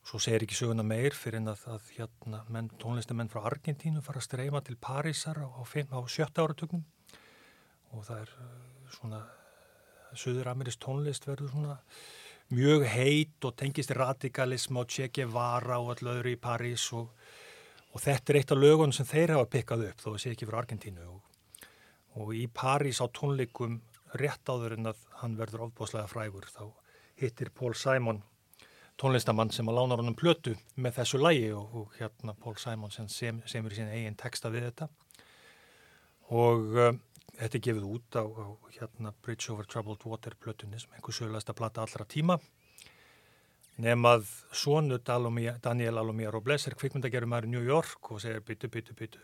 og 0.02 0.08
svo 0.10 0.18
segir 0.22 0.42
ekki 0.44 0.58
söguna 0.58 0.82
meir 0.86 1.14
fyrir 1.14 1.38
en 1.38 1.52
að, 1.52 1.62
að 1.76 1.92
hérna, 1.96 2.42
menn, 2.50 2.70
tónlistamenn 2.82 3.30
frá 3.30 3.44
Argentínu 3.46 4.02
fara 4.02 4.18
að 4.18 4.26
streyma 4.26 4.62
til 4.66 4.76
Parísar 4.80 5.38
á, 5.38 5.46
á, 5.46 5.62
á 5.62 5.98
sjötta 6.10 6.42
áratögnum 6.42 6.82
og 7.92 8.04
það 8.08 8.24
er 8.24 8.34
uh, 8.42 8.90
svona 8.96 9.22
söður-amerísk 10.18 10.82
tónlist 10.82 11.28
verður 11.28 11.52
svona 11.52 11.78
mjög 12.52 12.84
heit 12.92 13.46
og 13.46 13.54
tengist 13.56 13.94
radikalism 13.96 14.80
og 14.82 14.90
Che 14.90 15.08
Guevara 15.08 15.78
og 15.80 15.94
allu 15.94 16.12
öðru 16.16 16.34
í 16.34 16.40
París 16.40 16.84
og, 16.96 17.12
og 17.92 18.00
þetta 18.00 18.32
er 18.32 18.40
eitt 18.40 18.54
af 18.54 18.60
lögun 18.60 18.94
sem 18.96 19.08
þeir 19.08 19.34
hafa 19.36 19.48
pikkað 19.52 19.86
upp 19.90 20.02
þó 20.02 20.10
að 20.14 20.18
sé 20.24 20.32
ekki 20.32 20.48
frá 20.48 20.58
Argentínu. 20.62 21.06
Og, 21.08 21.70
og 22.22 22.34
í 22.36 22.46
París 22.48 23.02
á 23.04 23.06
tónleikum 23.12 23.80
rétt 24.20 24.48
áður 24.48 24.76
en 24.78 24.92
að 24.92 25.06
hann 25.22 25.38
verður 25.38 25.68
ofbáslega 25.68 26.10
frægur 26.10 26.48
þá 26.52 26.64
hittir 27.20 27.52
Paul 27.54 27.74
Simon 27.78 28.22
tónlistamann 29.00 29.52
sem 29.52 29.68
að 29.68 29.78
lána 29.78 29.96
honum 30.00 30.16
plötu 30.16 30.56
með 30.76 30.98
þessu 31.00 31.20
lægi 31.22 31.48
og, 31.56 31.78
og 31.80 31.94
hérna 32.00 32.34
Paul 32.38 32.58
Simon 32.60 32.92
sem 32.92 33.40
semur 33.48 33.72
sín 33.76 33.92
eigin 33.92 34.18
texta 34.20 34.52
við 34.52 34.68
þetta. 34.68 34.90
Og 36.32 36.76
um, 36.80 37.00
Þetta 37.32 37.56
er 37.56 37.62
gefið 37.64 37.84
út 37.88 38.16
á, 38.20 38.24
á 38.28 38.46
hérna 38.76 39.12
Bridge 39.24 39.52
over 39.52 39.64
Troubled 39.68 40.04
Water 40.04 40.34
plötunni 40.36 40.80
sem 40.80 40.92
einhver 40.92 41.16
sögulegsta 41.16 41.54
platta 41.56 41.80
allra 41.84 42.04
tíma 42.04 42.36
nefnað 43.80 44.26
svonu 44.52 44.98
Daniel 45.00 45.98
Alomir 45.98 46.30
Robles 46.30 46.66
er 46.68 46.76
kvikmyndagerum 46.76 47.32
aðri 47.32 47.48
New 47.48 47.64
York 47.64 48.10
og 48.12 48.20
segir 48.20 48.44
byttu, 48.44 48.68
byttu, 48.68 48.94
byttu 48.98 49.22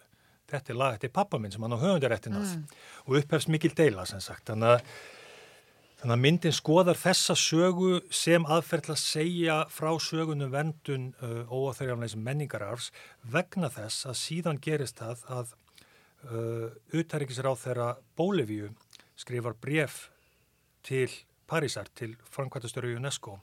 þetta 0.49 0.73
er 0.73 0.81
lag, 0.81 0.97
þetta 0.97 1.09
er 1.09 1.15
pappa 1.19 1.41
minn 1.41 1.53
sem 1.53 1.65
hann 1.65 1.77
á 1.77 1.83
höfundaréttinað 1.83 2.51
mm. 2.57 2.83
og 3.07 3.21
upphefst 3.21 3.53
mikil 3.53 3.75
deila 3.77 4.07
sem 4.09 4.21
sagt. 4.25 4.47
Þannig 4.49 4.75
að, 4.77 4.93
þannig 6.01 6.17
að 6.17 6.25
myndin 6.25 6.57
skoðar 6.57 7.01
þessa 7.01 7.37
sögu 7.39 7.95
sem 8.15 8.47
aðferðla 8.49 8.97
að 8.97 9.03
segja 9.03 9.59
frá 9.75 9.91
sögunum 10.03 10.53
vendun 10.55 11.09
uh, 11.21 11.45
óáþörjafleis 11.53 12.17
menningararfs 12.17 12.93
vegna 13.35 13.71
þess 13.75 14.09
að 14.09 14.21
síðan 14.23 14.63
gerist 14.65 15.03
það 15.03 15.27
að 15.39 15.57
uh, 16.31 16.69
uthæringisráð 16.97 17.65
þeirra 17.67 17.91
Bólivíu 18.19 18.73
skrifar 19.19 19.59
bref 19.61 20.07
til 20.87 21.11
Parísar, 21.49 21.89
til 21.97 22.15
framkvæmtastöru 22.29 22.95
UNESCO 22.97 23.39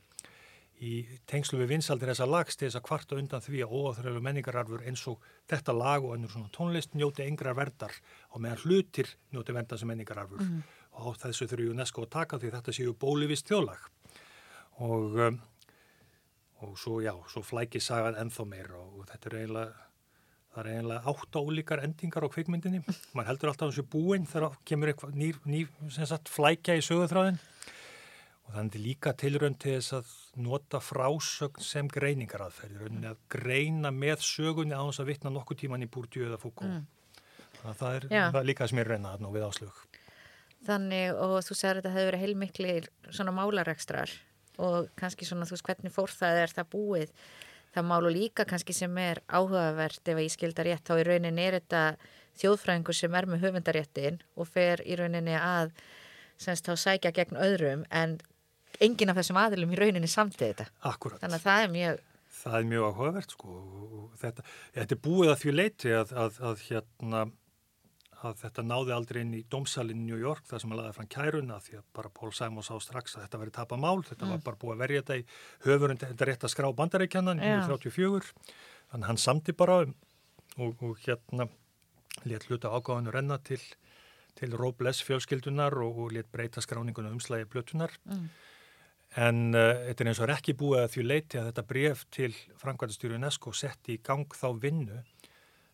í 0.84 0.94
tengslu 1.30 1.60
við 1.62 1.76
vinsaldir 1.76 2.12
þessa 2.12 2.28
lags 2.28 2.58
til 2.58 2.68
þess 2.68 2.80
að 2.82 2.88
kvarta 2.90 3.20
undan 3.20 3.44
því 3.44 3.62
að 3.64 3.76
óáþrælu 3.76 4.24
menningararfur 4.26 4.84
eins 4.88 5.06
og 5.08 5.24
þetta 5.48 5.76
lag 5.76 6.04
og 6.04 6.18
ennur 6.18 6.34
svona 6.34 6.52
tónlist 6.56 6.98
njóti 6.98 7.28
yngra 7.28 7.56
verðar 7.56 7.96
og 8.34 8.44
meðan 8.44 8.64
hlutir 8.66 9.14
njóti 9.32 9.56
verðar 9.56 9.80
sem 9.80 9.92
menningararfur 9.94 10.44
mm 10.44 10.66
og 11.04 11.18
þessu 11.20 11.48
þurfu 11.50 11.74
UNESCO 11.74 12.06
að 12.06 12.14
taka 12.14 12.40
því 12.40 12.52
þetta 12.54 12.76
séu 12.76 12.94
bólivist 13.00 13.50
þjóðlag 13.50 13.90
og 14.86 15.18
um, 15.28 15.42
og 16.64 16.78
svo 16.80 17.02
já, 17.04 17.12
svo 17.30 17.44
flækir 17.46 17.84
sagað 17.84 18.22
ennþá 18.22 18.46
meira 18.48 18.80
og 18.80 19.04
þetta 19.10 19.32
er 19.32 19.42
eiginlega 19.42 19.82
Það 20.56 20.62
er 20.64 20.68
eiginlega 20.72 21.12
átt 21.12 21.36
ólíkar 21.36 21.82
endingar 21.84 22.24
á 22.24 22.32
kvikmyndinni. 22.32 22.78
Man 23.18 23.26
heldur 23.28 23.50
alltaf 23.52 23.74
þessu 23.74 23.84
búin 23.92 24.24
þegar 24.24 24.54
kemur 24.64 24.88
eitthvað 24.88 25.18
ný, 25.20 25.34
ný 25.44 25.66
sagt, 25.92 26.32
flækja 26.32 26.78
í 26.80 26.84
sögurþráðin. 26.86 27.42
Og 28.46 28.54
þannig 28.54 28.82
líka 28.84 29.16
tilrönd 29.18 29.58
til 29.62 29.78
þess 29.80 29.96
að 29.98 30.12
nota 30.46 30.82
frásögn 30.84 31.64
sem 31.66 31.90
greiningaraðferðir. 31.90 32.92
Mm. 32.92 33.08
Að 33.10 33.24
greina 33.34 33.92
með 33.96 34.22
sögunni 34.28 34.78
á 34.78 34.86
þess 34.86 35.02
að 35.02 35.10
vittna 35.12 35.34
nokkuð 35.34 35.64
tíman 35.64 35.86
í 35.86 35.90
búrtju 35.90 36.28
eða 36.28 36.42
fúkó. 36.42 36.70
Mm. 36.70 36.86
það 37.66 37.90
er, 37.96 38.08
það 38.12 38.40
er 38.42 38.50
líka 38.52 38.68
sem 38.70 38.82
ég 38.84 38.88
reyna 38.92 39.16
þarna 39.16 39.34
við 39.34 39.48
áslug. 39.48 39.82
Þannig 40.66 41.18
og 41.22 41.36
þú 41.46 41.58
segir 41.58 41.72
að 41.74 41.82
þetta 41.82 41.96
hefur 41.96 42.08
verið 42.12 42.24
heilmikli 42.26 42.78
svona 43.10 43.34
málarekstrar 43.36 44.14
og 44.62 44.88
kannski 45.00 45.28
svona 45.28 45.48
þú 45.48 45.58
veist 45.58 45.68
hvernig 45.68 45.94
fór 45.94 46.14
það 46.14 46.42
er 46.44 46.54
það 46.56 46.70
búið 46.72 47.12
það 47.76 47.88
málu 47.90 48.12
líka 48.14 48.46
kannski 48.48 48.76
sem 48.76 48.98
er 49.02 49.22
áhugavert 49.28 50.12
ef 50.12 50.22
ég 50.22 50.32
skildar 50.32 50.70
rétt 50.70 50.88
þá 50.88 51.02
í 51.02 51.08
rauninni 51.10 51.44
er 51.44 51.60
þetta 51.60 51.84
þjóðfræðingur 52.40 52.98
sem 52.98 53.18
er 53.20 53.28
með 53.30 53.44
höfundaréttin 53.46 54.22
og 54.36 54.50
fer 54.52 54.84
í 54.86 54.96
rauninni 55.00 55.36
að 55.40 55.74
semst 56.42 56.68
þá 56.68 56.76
sækja 56.80 57.14
gegn 57.16 57.40
öðrum 57.40 57.84
en 57.92 58.18
enginn 58.84 59.14
af 59.14 59.22
þessum 59.22 59.40
aðilum 59.42 59.74
í 59.74 59.80
rauninni 59.80 60.12
samtið 60.12 60.52
þetta. 60.52 60.68
Akkurat. 60.92 61.22
Þannig 61.24 61.40
að 61.40 61.48
það 61.48 61.64
er 61.64 61.74
mjög... 61.78 62.04
Það 62.36 62.60
er 62.60 62.68
mjög 62.70 62.86
áhugavert 62.90 63.34
sko. 63.34 63.56
Þetta, 64.22 64.46
þetta 64.76 64.96
er 64.96 65.02
búið 65.08 65.32
að 65.32 65.42
því 65.42 65.54
leiti 65.56 65.94
að, 65.96 66.14
að, 66.26 66.40
að 66.52 66.64
hérna 66.68 67.26
að 68.26 68.40
þetta 68.42 68.64
náði 68.66 68.94
aldrei 68.96 69.20
inn 69.22 69.34
í 69.38 69.44
domsalinn 69.52 70.02
í 70.04 70.08
New 70.10 70.20
York 70.20 70.46
þar 70.50 70.62
sem 70.62 70.72
hann 70.72 70.80
laði 70.80 70.96
fram 70.98 71.10
kæruna 71.12 71.60
því 71.64 71.80
að 71.80 71.86
bara 71.98 72.12
Pól 72.16 72.32
Sæmons 72.36 72.72
á 72.72 72.76
strax 72.82 73.18
að 73.18 73.26
þetta 73.26 73.42
veri 73.42 73.54
tapa 73.56 73.80
mál, 73.80 74.00
þetta 74.06 74.26
mm. 74.26 74.34
var 74.34 74.44
bara 74.46 74.60
búið 74.62 74.76
að 74.76 74.84
verja 74.84 75.04
þetta 75.04 75.18
í 75.20 75.26
höfurinn, 75.66 76.02
þetta 76.02 76.26
er 76.26 76.32
rétt 76.32 76.48
að 76.48 76.54
skrá 76.54 76.70
bandarækjannan 76.80 77.42
í 77.42 77.52
1934, 77.52 78.34
þannig 78.94 79.10
hann 79.12 79.22
samti 79.22 79.56
bara 79.58 79.78
og, 79.84 80.84
og 80.86 81.04
hérna 81.04 81.50
let 82.26 82.48
hluta 82.50 82.72
ágáðinu 82.72 83.14
renna 83.14 83.40
til, 83.44 83.62
til 84.40 84.56
Robles 84.56 85.04
fjölskyldunar 85.06 85.76
og, 85.84 86.06
og 86.06 86.16
let 86.16 86.32
breyta 86.32 86.64
skráningunum 86.64 87.18
umslægi 87.20 87.50
blötunar 87.52 87.94
mm. 88.08 88.28
En 89.16 89.56
uh, 89.56 89.72
þetta 89.88 90.04
er 90.04 90.10
eins 90.12 90.22
og 90.22 90.28
er 90.28 90.36
ekki 90.36 90.56
búið 90.60 90.84
að 90.84 90.92
því 90.96 91.06
leiti 91.06 91.40
að 91.40 91.50
þetta 91.50 91.66
bref 91.70 92.06
til 92.14 92.32
Frankvæntastjóri 92.60 93.20
UNESCO 93.20 93.54
setti 93.56 93.96
í 93.96 94.02
gang 94.04 94.28
þá 94.36 94.48
vinnu 94.62 95.02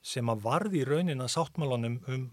sem 0.02 0.30
að 0.34 0.44
varði 0.46 0.82
í 0.82 0.88
raunin 0.88 1.24
að 1.24 1.34
sáttmálanum 1.36 2.00
um 2.10 2.28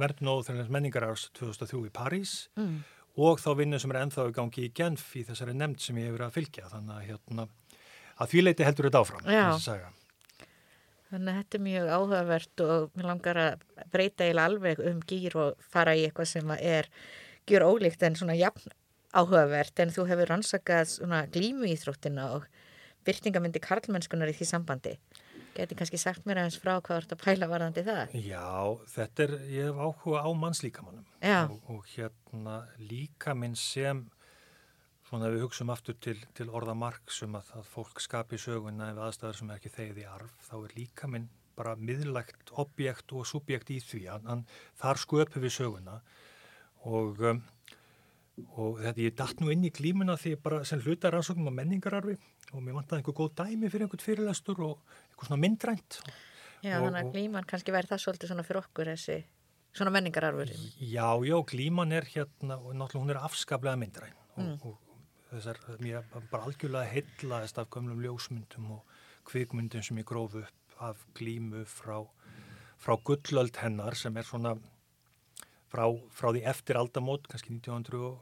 verðn 0.00 0.32
og 0.32 0.44
þennins 0.46 0.72
menningarárs 0.72 1.28
2003 1.36 1.86
í 1.88 1.92
París 1.92 2.34
mm. 2.56 2.76
og 3.20 3.40
þá 3.42 3.50
vinnu 3.60 3.80
sem 3.80 3.92
er 3.92 4.00
enþá 4.02 4.28
í 4.30 4.36
gangi 4.36 4.66
í 4.66 4.74
Genf 4.76 5.10
í 5.16 5.24
þessari 5.28 5.56
nefnd 5.56 5.84
sem 5.84 6.00
ég 6.00 6.08
hefur 6.08 6.26
að 6.26 6.36
fylgja. 6.38 6.68
Þannig 6.72 6.94
að, 6.96 7.06
hérna, 7.10 7.46
að 8.16 8.32
því 8.32 8.44
leiti 8.46 8.68
heldur 8.68 8.88
þetta 8.88 9.02
áfram 9.04 9.26
Þannig 11.10 11.32
að 11.32 11.38
þetta 11.40 11.58
er 11.58 11.64
mjög 11.66 11.88
áhugavert 11.90 12.62
og 12.64 12.92
mér 12.94 13.08
langar 13.10 13.40
að 13.42 13.64
breyta 13.90 14.28
eða 14.30 14.44
alveg 14.46 14.82
um 14.86 15.00
gýr 15.10 15.36
og 15.42 15.64
fara 15.72 15.96
í 15.98 16.04
eitthvað 16.06 16.28
sem 16.30 16.52
er 16.56 16.86
gjur 17.50 17.66
ólíkt 17.66 18.04
en 18.06 18.18
svona 18.20 18.36
jafn 18.38 18.70
áhugavert 19.16 19.82
en 19.82 19.92
þú 19.94 20.06
hefur 20.10 20.30
rannsakað 20.30 20.98
glímu 21.34 21.68
íþróttina 21.70 22.30
og 22.36 22.46
byrtingamindi 23.06 23.62
karlmennskunar 23.64 24.30
í 24.30 24.36
því 24.36 24.48
sambandi. 24.48 24.94
Geti 25.56 25.74
kannski 25.74 25.98
sagt 25.98 26.26
mér 26.28 26.42
aðeins 26.44 26.60
frá 26.62 26.76
hvað 26.78 27.00
vart 27.00 27.14
að 27.16 27.22
pæla 27.24 27.48
varðandi 27.50 27.82
það? 27.86 28.14
Já, 28.22 28.78
þetta 28.92 29.24
er, 29.24 29.34
ég 29.50 29.68
hef 29.70 29.80
áhuga 29.82 30.22
á 30.22 30.30
mannslíkamannum 30.44 31.06
og, 31.26 31.56
og 31.74 31.88
hérna 31.90 32.60
líkaminn 32.78 33.56
sem, 33.58 34.04
svona 35.08 35.32
við 35.32 35.48
hugsaum 35.48 35.74
aftur 35.74 35.98
til, 35.98 36.16
til 36.38 36.46
orða 36.54 36.76
marksum 36.78 37.34
að, 37.40 37.50
að 37.58 37.66
fólk 37.72 38.02
skapi 38.04 38.38
söguna 38.38 38.92
ef 38.92 39.02
aðstæðar 39.08 39.40
sem 39.40 39.50
er 39.50 39.58
ekki 39.58 39.74
þegið 39.74 40.02
í 40.04 40.08
arf, 40.12 40.36
þá 40.46 40.56
er 40.60 40.76
líkaminn 40.78 41.28
bara 41.58 41.74
miðlægt 41.76 42.54
objekt 42.62 43.12
og 43.12 43.26
subjekt 43.28 43.72
í 43.74 43.80
því, 43.84 44.06
en 44.22 44.46
þar 44.80 45.02
sköpum 45.02 45.42
við 45.44 45.56
söguna 45.58 45.98
og, 46.86 47.18
um, 47.26 47.42
og 48.56 48.80
þetta 48.82 49.04
ég 49.04 49.16
dætt 49.18 49.42
nú 49.42 49.50
inn 49.52 49.66
í 49.66 49.72
glímuna 49.74 50.16
því 50.20 50.34
bara 50.44 50.60
sem 50.68 50.80
hluta 50.84 51.10
rannsóknum 51.12 51.50
á 51.50 51.58
menningararfi 51.58 52.16
og 52.52 52.62
mér 52.64 52.78
vantaði 52.78 53.00
einhver 53.00 53.16
góð 53.18 53.34
dæmi 53.40 53.70
fyrir 53.70 53.86
einhvern 53.86 54.04
fyrirlastur 54.04 54.62
og 54.66 54.80
eitthvað 55.10 55.30
svona 55.30 55.40
myndrænt. 55.44 56.00
Já, 56.60 56.76
og, 56.76 56.86
þannig 56.86 57.00
að 57.00 57.12
glíman 57.14 57.48
kannski 57.48 57.74
verði 57.74 57.94
það 57.94 58.02
svolítið 58.04 58.32
svona 58.32 58.46
fyrir 58.46 58.62
okkur 58.62 58.92
þessi 58.92 59.18
svona 59.76 59.94
menningararfur. 59.94 60.54
Já, 60.80 61.08
já, 61.24 61.36
glíman 61.52 61.94
er 61.96 62.08
hérna 62.10 62.58
og 62.58 62.74
náttúrulega 62.74 63.04
hún 63.04 63.14
er 63.14 63.22
afskaplega 63.22 63.80
myndræn 63.80 64.16
og, 64.34 64.42
mm. 64.42 64.56
og 64.66 65.30
þessar, 65.30 65.60
mér 65.82 66.08
bara 66.32 66.48
algjörlega 66.48 66.90
heitlaðist 66.90 67.60
af 67.62 67.70
gömlum 67.70 68.02
ljósmyndum 68.04 68.74
og 68.76 68.98
kvikmyndum 69.30 69.84
sem 69.86 70.02
ég 70.02 70.08
gróf 70.08 70.34
upp 70.40 70.80
af 70.80 71.04
glímu 71.14 71.66
frá, 71.68 72.00
frá 72.80 72.96
gullöld 73.04 73.60
hennar 73.60 73.96
sem 73.98 74.16
er 74.16 74.26
svona 74.26 74.56
frá, 75.70 75.86
frá 76.10 76.32
því 76.32 76.44
eftir 76.50 76.78
aldamót, 76.80 77.28
kannski 77.30 77.54
1900 77.54 78.02
og 78.08 78.18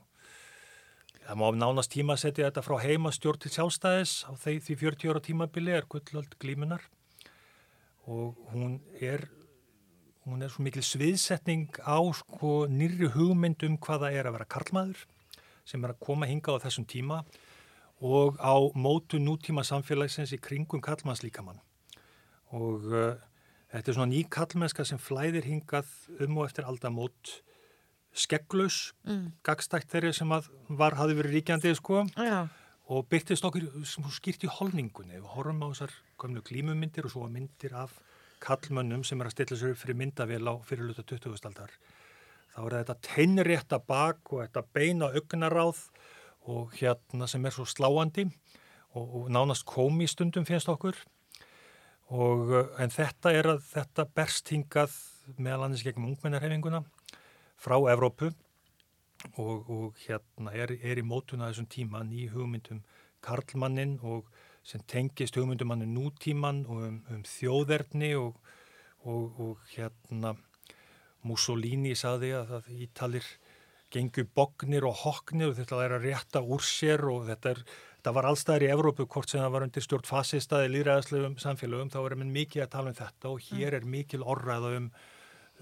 Það 1.29 1.37
má 1.37 1.49
nánast 1.61 1.91
tíma 1.93 2.15
að 2.17 2.23
setja 2.23 2.47
þetta 2.47 2.63
frá 2.65 2.79
heimastjórn 2.81 3.41
til 3.43 3.51
sjálfstæðis. 3.53 4.13
Á 4.25 4.33
því, 4.33 4.53
því 4.65 4.77
40 4.81 5.11
ára 5.13 5.21
tímabili 5.21 5.75
er 5.77 5.85
gullöld 5.85 6.39
glímunar 6.41 6.87
og 8.09 8.39
hún 8.55 8.79
er, 8.97 9.27
hún 10.25 10.41
er 10.41 10.49
svo 10.49 10.65
mikil 10.65 10.81
sviðsetning 10.81 11.83
á 11.85 12.01
sko 12.17 12.63
nýri 12.73 13.11
hugmynd 13.13 13.61
um 13.69 13.77
hvaða 13.77 14.09
er 14.17 14.31
að 14.31 14.39
vera 14.39 14.47
karlmaður 14.55 15.03
sem 15.69 15.85
er 15.85 15.93
að 15.93 16.01
koma 16.07 16.31
hinga 16.31 16.57
á 16.57 16.65
þessum 16.65 16.89
tíma 16.89 17.21
og 18.01 18.41
á 18.41 18.57
mótu 18.73 19.21
nútíma 19.21 19.67
samfélagsins 19.69 20.33
í 20.33 20.41
kringum 20.41 20.81
karlmannslíkamann. 20.81 21.61
Og 22.57 22.89
uh, 22.89 23.21
þetta 23.69 23.93
er 23.93 23.99
svona 24.01 24.15
ný 24.15 24.25
karlmennska 24.33 24.89
sem 24.89 24.97
flæðir 24.97 25.45
hingað 25.45 25.93
um 26.25 26.41
og 26.41 26.49
eftir 26.49 26.65
aldamót 26.65 27.37
skegglaus, 28.17 28.95
mm. 29.07 29.27
gagstækt 29.47 29.91
þeirri 29.93 30.15
sem 30.17 30.31
var, 30.31 30.97
hafi 30.99 31.17
verið 31.19 31.39
ríkjandi 31.39 31.75
sko, 31.79 32.05
og 32.89 33.09
byrtist 33.13 33.45
okkur 33.45 33.69
skýrt 34.15 34.47
í 34.47 34.53
holningunni. 34.53 35.19
Við 35.19 35.33
horfum 35.35 35.65
á 35.65 35.69
þessar 35.69 35.97
komlu 36.21 36.43
glímumyndir 36.45 37.09
og 37.09 37.13
svo 37.13 37.29
myndir 37.31 37.75
af 37.77 37.93
kallmönnum 38.43 39.05
sem 39.05 39.21
er 39.21 39.29
að 39.29 39.37
stilla 39.37 39.59
sér 39.61 39.77
fyrir 39.79 39.99
myndavél 39.99 40.49
á 40.49 40.55
fyrirluta 40.65 41.05
20. 41.05 41.37
aldar. 41.51 41.75
Þá 42.55 42.61
er 42.65 42.77
þetta 42.79 42.97
teinrétta 43.07 43.79
bak 43.85 44.33
og 44.33 44.43
þetta 44.45 44.65
beina 44.75 45.11
augnaráð 45.13 45.85
og 46.49 46.73
hérna 46.79 47.29
sem 47.29 47.45
er 47.45 47.55
svo 47.55 47.67
sláandi 47.69 48.25
og, 48.97 49.05
og 49.05 49.31
nánast 49.35 49.67
komi 49.69 50.09
stundum 50.09 50.47
finnst 50.49 50.71
okkur. 50.73 50.97
Og, 52.09 52.55
en 52.81 52.89
þetta 52.89 53.35
er 53.37 53.51
að 53.53 53.67
þetta 53.69 54.07
berst 54.17 54.49
hingað 54.49 54.95
meðal 55.37 55.67
annars 55.67 55.85
gegn 55.85 56.07
ungmennarhefinguna 56.09 56.81
frá 57.59 57.77
Evrópu 57.93 58.31
og, 59.37 59.71
og 59.71 60.03
hérna 60.05 60.55
er, 60.55 60.77
er 60.79 61.01
í 61.01 61.07
mótuna 61.07 61.51
þessum 61.51 61.69
tíma 61.71 62.05
ný 62.07 62.29
hugmyndum 62.33 62.85
Karlmannin 63.25 63.99
og 64.07 64.29
sem 64.67 64.83
tengist 64.87 65.37
hugmyndumannin 65.39 65.95
nútíman 65.97 66.65
og 66.69 66.85
um, 66.87 67.01
um 67.11 67.25
þjóðerni 67.27 68.13
og, 68.21 68.39
og, 69.05 69.41
og 69.43 69.73
hérna 69.75 70.37
Mussolini 71.27 71.97
saði 71.99 72.35
að, 72.39 72.59
að 72.61 72.73
Ítalir 72.87 73.27
gengur 73.93 74.27
bognir 74.37 74.85
og 74.87 74.99
hoknir 75.03 75.51
og 75.51 75.59
þetta 75.59 75.83
er 75.85 75.97
að 75.97 76.09
rétta 76.11 76.43
úr 76.45 76.65
sér 76.65 77.03
og 77.09 77.25
þetta, 77.31 77.55
er, 77.55 77.63
þetta 77.97 78.15
var 78.19 78.29
allstæðir 78.29 78.67
í 78.67 78.73
Evrópu 78.75 79.07
hvort 79.09 79.33
sem 79.33 79.41
það 79.43 79.55
var 79.55 79.67
undir 79.67 79.87
stjórn 79.87 80.09
fasistaði 80.09 80.73
líðræðaslegum 80.75 81.39
samfélögum 81.41 81.93
þá 81.95 82.01
er 82.05 82.19
mikið 82.21 82.67
að 82.67 82.75
tala 82.75 82.93
um 82.93 82.99
þetta 82.99 83.33
og 83.33 83.47
hér 83.49 83.73
mm. 83.73 83.79
er 83.81 83.89
mikil 83.97 84.21
orðræða 84.23 84.75
um 84.83 84.91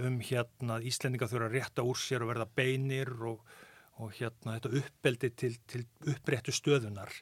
um 0.04 0.18
hérna 0.20 0.76
að 0.76 0.90
Íslendinga 0.90 1.28
þurfa 1.30 1.48
að 1.48 1.56
rétta 1.56 1.84
úr 1.86 1.98
sér 2.00 2.24
og 2.24 2.32
verða 2.32 2.48
beinir 2.58 3.12
og, 3.28 3.42
og 4.02 4.12
hérna 4.18 4.56
þetta 4.56 4.72
uppbeldi 4.80 5.32
til, 5.32 5.52
til 5.66 5.84
uppréttu 6.12 6.54
stöðunar 6.54 7.12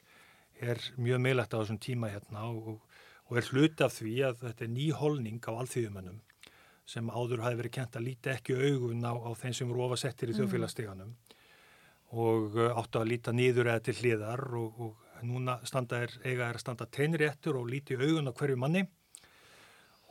er 0.63 0.81
mjög 0.97 1.21
meilagt 1.23 1.55
á 1.55 1.59
þessum 1.59 1.79
tíma 1.83 2.11
hérna 2.13 2.47
og, 2.51 2.81
og 3.27 3.39
er 3.39 3.49
hluti 3.51 3.85
af 3.85 3.95
því 3.97 4.15
að 4.29 4.41
þetta 4.45 4.65
er 4.65 4.73
ný 4.75 4.89
holning 4.95 5.39
á 5.47 5.51
alþýðumönnum 5.53 6.19
sem 6.85 7.07
áður 7.09 7.41
hafi 7.41 7.59
verið 7.59 7.75
kent 7.79 7.95
að 7.97 8.05
líti 8.09 8.29
ekki 8.29 8.57
augun 8.59 9.07
á, 9.07 9.13
á 9.17 9.31
þeim 9.39 9.55
sem 9.57 9.71
voru 9.71 9.87
ofasettir 9.87 10.29
í 10.29 10.35
mm. 10.35 10.41
þjóðfélagssteganum 10.41 11.15
og 12.15 12.59
uh, 12.59 12.75
áttu 12.77 13.01
að 13.01 13.09
líta 13.09 13.33
nýður 13.33 13.71
eða 13.71 13.85
til 13.87 13.95
hliðar 14.01 14.43
og, 14.59 14.83
og 14.85 15.25
núna 15.25 15.57
standa 15.65 16.03
er, 16.05 16.13
eiga 16.23 16.51
er 16.51 16.59
að 16.59 16.61
standa 16.61 16.85
teinréttur 16.85 17.57
og 17.57 17.71
líti 17.71 17.97
augun 17.97 18.29
á 18.29 18.33
hverju 18.37 18.59
manni 18.61 18.85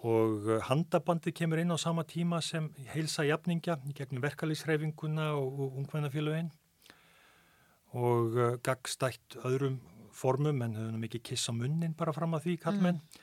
og 0.05 0.45
uh, 0.45 0.59
handabandi 0.69 1.33
kemur 1.33 1.63
inn 1.63 1.73
á 1.73 1.81
sama 1.81 2.05
tíma 2.05 2.43
sem 2.45 2.69
heilsa 2.93 3.25
jafningja 3.25 3.79
gegnum 3.97 4.23
verkalýsreifinguna 4.25 5.31
og, 5.33 5.79
ungvænafélagin 5.81 6.51
og 7.97 8.37
uh, 8.37 8.57
gagstætt 8.61 9.39
öðrum 9.49 9.79
formum 10.13 10.61
en 10.63 10.75
þau 10.77 10.83
hefum 10.91 11.07
ekki 11.09 11.23
kissa 11.31 11.55
munnin 11.57 11.95
bara 11.97 12.13
fram 12.13 12.37
að 12.37 12.49
því 12.49 12.57
kallmenn 12.67 12.99
mm. 13.01 13.23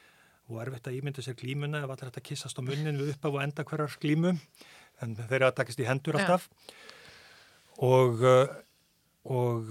og 0.50 0.63
erfitt 0.63 0.89
að 0.89 0.98
ímynda 0.98 1.26
sér 1.26 1.38
glímuna 1.38 1.84
ef 1.84 1.94
allir 1.94 2.10
þetta 2.10 2.24
kissast 2.32 2.58
á 2.58 2.65
munnin 2.65 2.98
við 2.98 3.13
upp 3.13 3.28
af 3.30 3.38
og 3.38 3.44
enda 3.44 3.65
hverjar 3.67 3.98
glímu 4.02 4.34
en 5.02 5.13
þeir 5.20 5.38
eru 5.38 5.50
að 5.52 5.58
takast 5.60 5.84
í 5.84 5.88
hendur 5.88 6.17
alltaf 6.17 6.48
ja. 6.50 6.80
og, 7.91 8.26
uh, 8.26 8.56
og, 9.38 9.70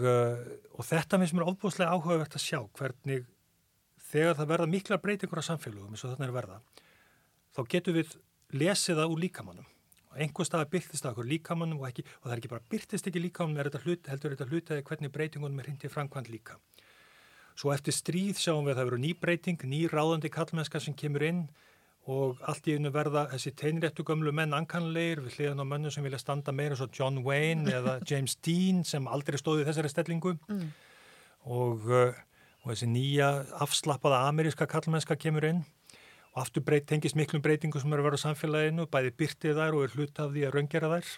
og 0.79 0.87
þetta 0.87 1.19
finnst 1.19 1.35
mér 1.35 1.51
ofbúslega 1.51 1.91
áhugavert 1.91 2.39
að 2.39 2.47
sjá 2.47 2.63
hvernig 2.79 3.27
þegar 4.11 4.39
það 4.39 4.53
verða 4.55 4.71
miklar 4.71 5.03
breytingur 5.03 5.43
á 5.43 5.51
samfélagum 5.51 5.91
eins 5.91 6.07
og 6.07 6.15
þarna 6.15 6.31
er 6.31 6.37
verða 6.39 6.61
þá 7.57 7.61
getum 7.75 7.99
við 7.99 8.17
lesið 8.57 9.01
það 9.01 9.15
úr 9.15 9.23
líkamannum 9.27 9.69
og 10.11 10.19
einhver 10.19 10.47
stað 10.47 10.69
byrtist 10.73 11.05
það 11.05 11.13
okkur 11.15 11.31
líkamannum 11.31 11.81
og, 11.81 11.89
ekki, 11.91 12.05
og 12.19 12.27
það 12.27 12.35
er 12.35 12.43
ekki 12.43 12.51
bara 12.51 12.69
byrtist 12.73 13.09
ekki 13.11 13.23
líkamannum 13.23 13.63
er 13.63 13.71
þetta 13.71 13.83
hlut, 13.85 14.11
heldur 14.11 14.35
þetta 14.35 14.49
hlutaði 14.51 14.87
hvernig 14.89 15.13
breytingunum 15.15 15.63
er 15.63 15.71
hindi 15.71 15.91
framkvæmt 15.91 16.31
líka. 16.33 16.59
Svo 17.59 17.71
eftir 17.75 17.95
stríð 17.95 18.41
sjáum 18.41 18.67
við 18.67 18.75
að 18.75 18.81
það 18.81 18.89
veru 18.89 19.01
ný 19.05 19.11
breyting 19.21 19.67
ný 19.71 19.85
ráðandi 19.91 20.31
kallmennska 20.33 20.83
sem 20.83 20.97
kemur 20.99 21.27
inn 21.27 21.45
og 22.11 22.41
allt 22.49 22.67
í 22.67 22.75
einu 22.75 22.91
verða 22.95 23.27
þessi 23.31 23.53
teinréttu 23.61 24.03
gömlu 24.07 24.33
menn 24.35 24.57
ankanleir 24.57 25.21
við 25.23 25.37
hliðan 25.37 25.63
á 25.63 25.67
mönnu 25.69 25.93
sem 25.93 26.03
vilja 26.03 26.19
standa 26.19 26.55
meira 26.57 26.79
svo 26.79 26.89
John 26.97 27.21
Wayne 27.27 27.71
eða 27.79 27.99
James 28.09 28.35
Dean 28.43 28.83
sem 28.89 29.07
aldrei 29.07 29.39
stóði 29.39 29.67
þessari 29.69 29.93
stellingu. 29.93 30.35
Mm. 30.51 30.71
og, 31.45 31.87
uh, 31.87 32.17
og 32.65 32.73
þessi 32.73 32.89
nýja 32.91 33.29
afslappaða 33.63 34.25
ameríska 34.29 34.67
kallmennska 34.69 35.17
kemur 35.21 35.47
inn 35.49 35.63
og 36.35 36.43
aftur 36.45 36.63
breyt, 36.63 36.87
tengist 36.87 37.19
miklum 37.19 37.43
breytingu 37.43 37.81
sem 37.83 37.93
eru 37.93 38.05
að 38.05 38.11
vera 38.11 38.21
á 38.21 38.25
samfélaginu, 38.25 38.87
bæði 38.91 39.15
byrtið 39.19 39.59
þær 39.59 39.77
og 39.79 39.87
er 39.87 39.95
hlut 39.97 40.21
af 40.23 40.35
því 40.35 40.47
að 40.47 40.55
raungjara 40.57 40.91
þær 40.95 41.15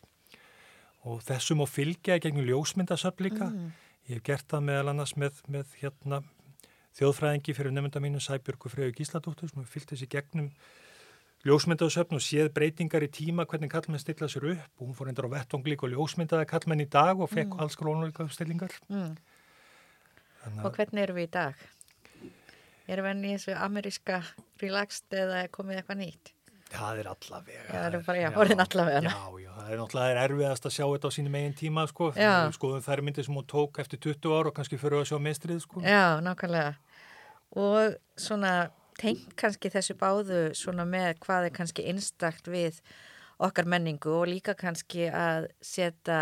og 1.10 1.24
þessum 1.26 1.64
og 1.64 1.70
fylgja 1.70 2.20
gegnum 2.22 2.46
ljósmyndasöfn 2.46 3.26
líka 3.26 3.48
mm. 3.50 3.72
ég 4.08 4.20
hef 4.20 4.22
gert 4.28 4.46
það 4.48 4.64
meðal 4.68 4.92
annars 4.92 5.16
með, 5.18 5.42
með 5.50 5.74
hérna 5.80 6.22
þjóðfræðingi 6.98 7.56
fyrir 7.56 7.74
nefnda 7.74 8.02
mínu 8.04 8.22
Sæbjörgu 8.22 8.70
Freyju 8.70 8.94
Gísladóttur 8.96 9.50
sem 9.50 9.66
fylgti 9.66 9.96
þessi 9.96 10.08
gegnum 10.12 10.48
ljósmyndaðsöfn 11.48 12.18
og 12.18 12.22
séð 12.22 12.52
breytingar 12.54 13.02
í 13.02 13.10
tíma 13.10 13.46
hvernig 13.50 13.72
kallmenn 13.72 14.00
stilla 14.00 14.28
sér 14.30 14.52
upp 14.52 14.78
og 14.78 14.86
hún 14.86 14.96
fór 14.96 15.10
endur 15.10 15.26
á 15.26 15.34
vettonglík 15.34 15.82
og 15.82 15.90
ljósmyndaði 15.96 16.46
kallmenn 16.52 16.84
í 16.84 16.88
dag 16.90 17.18
og 17.18 17.32
fekk 17.32 17.56
mm. 17.56 17.62
alls 17.64 17.78
grónuleika 17.80 18.26
uppstillingar 18.28 18.78
mm. 18.88 19.14
Og 20.62 20.74
hvernig 20.74 21.04
eru 21.04 21.14
við 21.18 21.28
í 21.28 21.32
dag? 21.34 21.58
Við 22.92 23.08
enn 23.08 23.24
í 23.24 23.32
þessu 23.36 23.54
ameríska 23.56 24.18
relaxed 24.60 25.16
eða 25.16 25.46
komið 25.54 25.80
eitthvað 25.80 26.00
nýtt? 26.02 26.32
Það 26.72 27.00
er 27.02 27.08
allavega. 27.10 27.62
Já, 27.62 27.72
það 27.72 27.86
er 27.86 28.04
bara, 28.06 28.20
já, 28.20 28.28
orðin 28.42 28.62
allavega. 28.64 29.00
Já, 29.12 29.40
já, 29.42 29.50
það 29.56 29.72
er 29.72 29.80
náttúrulega 29.82 30.22
erfiðast 30.26 30.68
að 30.68 30.74
sjá 30.76 30.84
þetta 30.84 31.08
á 31.08 31.16
sínum 31.16 31.38
eigin 31.40 31.56
tíma, 31.58 31.86
sko. 31.90 32.10
Skoðum 32.56 32.84
þær 32.86 33.02
myndir 33.04 33.26
sem 33.26 33.36
hún 33.36 33.48
tók 33.48 33.80
eftir 33.82 34.00
20 34.06 34.36
ár 34.38 34.48
og 34.48 34.56
kannski 34.56 34.78
fyrir 34.80 35.02
að 35.02 35.08
sjá 35.10 35.18
mestrið, 35.20 35.60
sko. 35.66 35.82
Já, 35.84 36.20
nákvæmlega. 36.24 36.72
Og 37.60 37.96
svona 38.16 38.52
tengt 39.00 39.34
kannski 39.40 39.72
þessu 39.72 39.96
báðu 40.00 40.42
svona 40.56 40.86
með 40.88 41.18
hvað 41.24 41.48
er 41.48 41.56
kannski 41.56 41.84
einstakt 41.92 42.48
við 42.48 42.80
okkar 43.42 43.68
menningu 43.68 44.12
og 44.20 44.28
líka 44.30 44.54
kannski 44.56 45.08
að 45.10 45.50
setja 45.64 46.20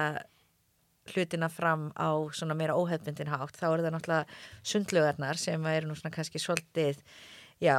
hlutina 1.15 1.51
fram 1.53 1.91
á 1.99 2.09
svona 2.37 2.57
meira 2.59 2.77
óhefbundin 2.79 3.33
hátt. 3.33 3.59
Þá 3.59 3.67
eru 3.73 3.85
það 3.85 3.95
náttúrulega 3.97 4.39
sundlugarnar 4.63 5.41
sem 5.41 5.67
eru 5.73 5.91
nú 5.91 5.99
svona 5.99 6.15
kannski 6.15 6.43
svolítið 6.43 7.03
já, 7.61 7.77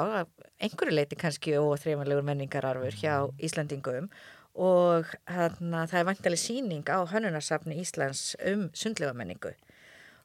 einhverju 0.62 0.94
leiti 0.94 1.18
kannski 1.20 1.58
óþreifanlegur 1.58 2.26
menningararfur 2.28 3.00
hjá. 3.02 3.16
Íslandingum 3.42 4.12
og 4.56 5.08
hana, 5.32 5.86
það 5.88 6.00
er 6.00 6.08
vantileg 6.10 6.40
síning 6.40 6.88
á 6.92 7.00
hönunarsafni 7.08 7.80
Íslands 7.80 8.36
um 8.52 8.68
sundlega 8.76 9.16
menningu 9.16 9.54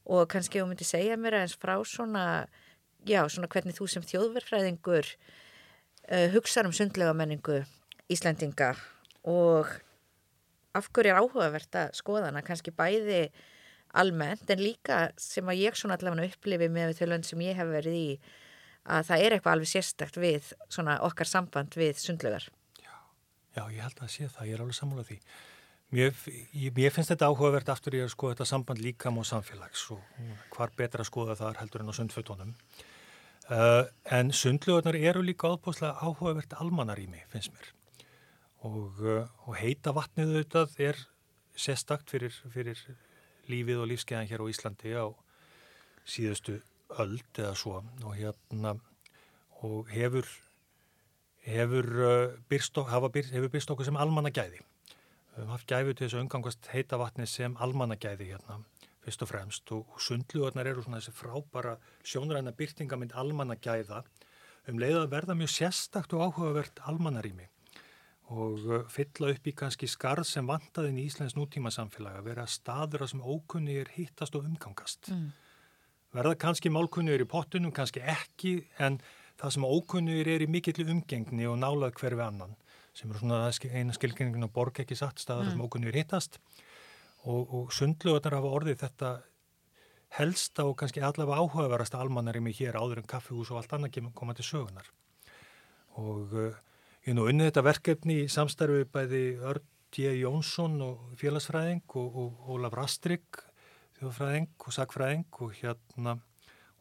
og 0.06 0.26
kannski 0.30 0.60
þú 0.60 0.70
myndi 0.70 0.86
segja 0.86 1.18
mér 1.18 1.40
eins 1.40 1.56
frá 1.58 1.76
svona, 1.86 2.46
já, 3.06 3.22
svona 3.30 3.50
hvernig 3.50 3.76
þú 3.78 3.88
sem 3.90 4.06
þjóðverfræðingur 4.06 5.06
uh, 5.06 6.26
hugsaður 6.34 6.70
um 6.70 6.76
sundlega 6.76 7.14
menningu 7.14 7.62
Íslandinga 8.10 8.74
og 9.26 9.70
af 10.76 10.88
hverju 10.92 11.12
er 11.12 11.20
áhugavert 11.20 11.78
að 11.80 11.94
skoðana 11.98 12.42
kannski 12.46 12.74
bæði 12.76 13.26
almennt 13.96 14.50
en 14.52 14.62
líka 14.62 15.06
sem 15.20 15.46
að 15.48 15.62
ég 15.64 15.78
svona 15.78 15.96
allavega 15.96 16.28
upplifi 16.30 16.68
með 16.72 16.96
þau 16.98 17.06
lönd 17.12 17.28
sem 17.28 17.44
ég 17.46 17.56
hef 17.58 17.70
verið 17.70 17.96
í 17.98 18.08
að 18.86 19.08
það 19.08 19.24
er 19.24 19.34
eitthvað 19.34 19.56
alveg 19.56 19.70
sérstakt 19.72 20.18
við 20.20 20.52
svona 20.70 21.00
okkar 21.06 21.30
samband 21.30 21.76
við 21.78 21.98
sundlegar. 22.00 22.46
Já, 22.78 22.94
já, 23.56 23.62
ég 23.74 23.82
held 23.82 24.02
að 24.02 24.12
sé 24.14 24.28
það, 24.30 24.48
ég 24.48 24.56
er 24.56 24.64
alveg 24.64 24.78
sammálað 24.78 25.10
því. 25.10 25.20
Mér, 25.94 26.20
ég, 26.58 26.78
ég 26.82 26.94
finnst 26.94 27.12
þetta 27.12 27.30
áhugavert 27.30 27.70
aftur 27.70 27.94
í 27.94 28.02
að 28.02 28.12
skoða 28.14 28.34
þetta 28.34 28.48
samband 28.50 28.82
líkam 28.82 29.20
og 29.22 29.26
samfélags 29.28 29.84
og 29.94 30.02
hvar 30.54 30.72
betra 30.78 31.04
að 31.04 31.10
skoða 31.12 31.38
það 31.38 31.60
heldur 31.62 31.84
en 31.84 31.94
á 31.94 31.98
sundfötunum. 31.98 32.54
Uh, 33.46 33.84
en 34.10 34.32
sundlegarnar 34.34 34.98
eru 34.98 35.22
líka 35.22 35.52
ábúslega 35.52 35.94
áhugavert 36.02 36.56
almanarími, 36.58 37.22
finnst 37.30 37.54
mér. 37.54 37.70
Og, 38.66 39.02
uh, 39.05 39.26
og 39.46 39.59
heita 39.61 39.92
vatnið 39.94 40.33
auðvitað 40.33 40.81
er 40.88 40.98
sérstakt 41.57 42.11
fyrir, 42.11 42.35
fyrir 42.52 42.81
lífið 43.50 43.83
og 43.83 43.90
lífskeiðan 43.92 44.29
hér 44.31 44.42
á 44.42 44.50
Íslandi 44.50 44.94
á 44.98 45.07
síðustu 46.07 46.59
öld 46.98 47.38
eða 47.38 47.55
svo. 47.59 47.83
Og 48.02 48.16
hérna 48.18 48.74
og 49.62 49.90
hefur 49.92 50.26
hefur 51.46 51.87
uh, 52.02 52.35
byrst, 52.50 52.81
okkur 52.81 53.87
sem 53.87 53.98
almannagæði. 54.02 54.59
Við 54.59 55.42
höfum 55.42 55.52
haft 55.55 55.68
gæfi 55.70 55.94
til 55.94 56.07
þess 56.07 56.16
að 56.16 56.24
umgangast 56.24 56.70
heita 56.72 56.98
vatni 56.98 57.26
sem 57.31 57.55
almannagæði 57.62 58.33
hérna 58.33 58.61
fyrst 59.05 59.22
og 59.22 59.31
fremst. 59.31 59.70
Og, 59.76 59.85
og 59.87 60.02
sundlugarnar 60.02 60.66
eru 60.66 60.83
svona 60.83 60.98
þessi 60.98 61.14
frábara 61.14 61.76
sjónræna 62.02 62.55
byrtingamind 62.57 63.14
almannagæða. 63.14 64.02
Um 64.66 64.81
leið 64.83 65.05
að 65.05 65.12
verða 65.12 65.38
mjög 65.38 65.52
sérstakt 65.55 66.16
og 66.16 66.26
áhugavert 66.26 66.83
almannarími 66.90 67.46
og 68.34 68.62
uh, 68.66 68.84
fylla 68.90 69.30
upp 69.32 69.46
í 69.46 69.54
kannski 69.54 69.88
skarð 69.90 70.26
sem 70.26 70.46
vantaðin 70.48 70.98
í 70.98 71.06
Íslands 71.06 71.36
nútíma 71.38 71.70
samfélag 71.74 72.18
að 72.18 72.30
vera 72.32 72.46
staður 72.50 73.06
að 73.06 73.12
sem 73.14 73.22
ókunni 73.22 73.76
er 73.80 73.92
hittast 73.94 74.34
og 74.34 74.48
umgangast 74.48 75.12
mm 75.14 75.28
verða 76.16 76.36
kannski 76.40 76.72
málkunnur 76.72 77.22
í 77.22 77.28
pottunum, 77.28 77.72
kannski 77.74 78.02
ekki, 78.04 78.56
en 78.82 78.98
það 79.40 79.56
sem 79.56 79.68
ókunnur 79.68 80.30
er 80.32 80.44
í 80.44 80.50
mikill 80.50 80.86
umgengni 80.86 81.48
og 81.48 81.58
nálað 81.60 81.96
hverfi 82.00 82.24
annan, 82.24 82.56
sem 82.96 83.10
er 83.12 83.20
svona 83.20 83.40
eina 83.50 83.96
skilgengin 83.96 84.46
á 84.46 84.50
borg 84.52 84.80
ekki 84.82 84.96
satt 84.98 85.20
staðar 85.20 85.50
mm. 85.50 85.54
sem 85.54 85.64
ókunnur 85.66 85.96
hittast 85.96 86.38
og, 87.26 87.42
og 87.42 87.72
sundlugarnar 87.74 88.38
hafa 88.38 88.52
orðið 88.60 88.78
þetta 88.84 89.10
helsta 90.16 90.64
og 90.64 90.76
kannski 90.80 91.02
allavega 91.04 91.42
áhugaverasta 91.42 92.00
almannar 92.00 92.38
í 92.38 92.44
mig 92.46 92.56
hér 92.60 92.78
áður 92.78 93.02
en 93.02 93.10
kaffihús 93.10 93.50
og 93.52 93.60
allt 93.60 93.74
annað 93.76 93.98
koma 94.16 94.36
til 94.38 94.46
sögunar. 94.46 94.88
Og 96.00 96.32
ég 97.06 97.14
nú 97.14 97.28
unnið 97.30 97.52
þetta 97.52 97.62
verkefni 97.62 98.14
í 98.24 98.30
samstarfi 98.30 98.86
bæði 98.90 99.24
Örd 99.46 99.66
J. 99.94 100.10
Jónsson 100.18 100.80
og 100.82 101.12
félagsfræðing 101.20 101.84
og, 101.94 102.16
og 102.18 102.48
Ólaf 102.50 102.74
Rastrik 102.74 103.38
þjóðfræðing 104.00 104.48
og 104.58 104.74
sakfræðing 104.74 105.38
og 105.44 105.52
hérna 105.54 106.16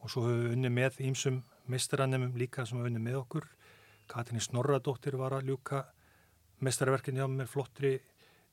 og 0.01 0.09
svo 0.09 0.23
höfum 0.25 0.39
við 0.47 0.55
unni 0.55 0.71
með 0.73 0.97
ímsum 1.05 1.38
mistranemum 1.69 2.33
líka 2.41 2.65
sem 2.65 2.79
höfum 2.79 2.89
unni 2.89 3.03
með 3.05 3.19
okkur. 3.19 3.45
Katrin 4.09 4.41
Snorradóttir 4.41 5.17
var 5.17 5.35
að 5.38 5.51
ljúka 5.51 5.83
mestarverkinn 6.65 7.21
hjá 7.21 7.27
með 7.29 7.51
flottri 7.53 7.93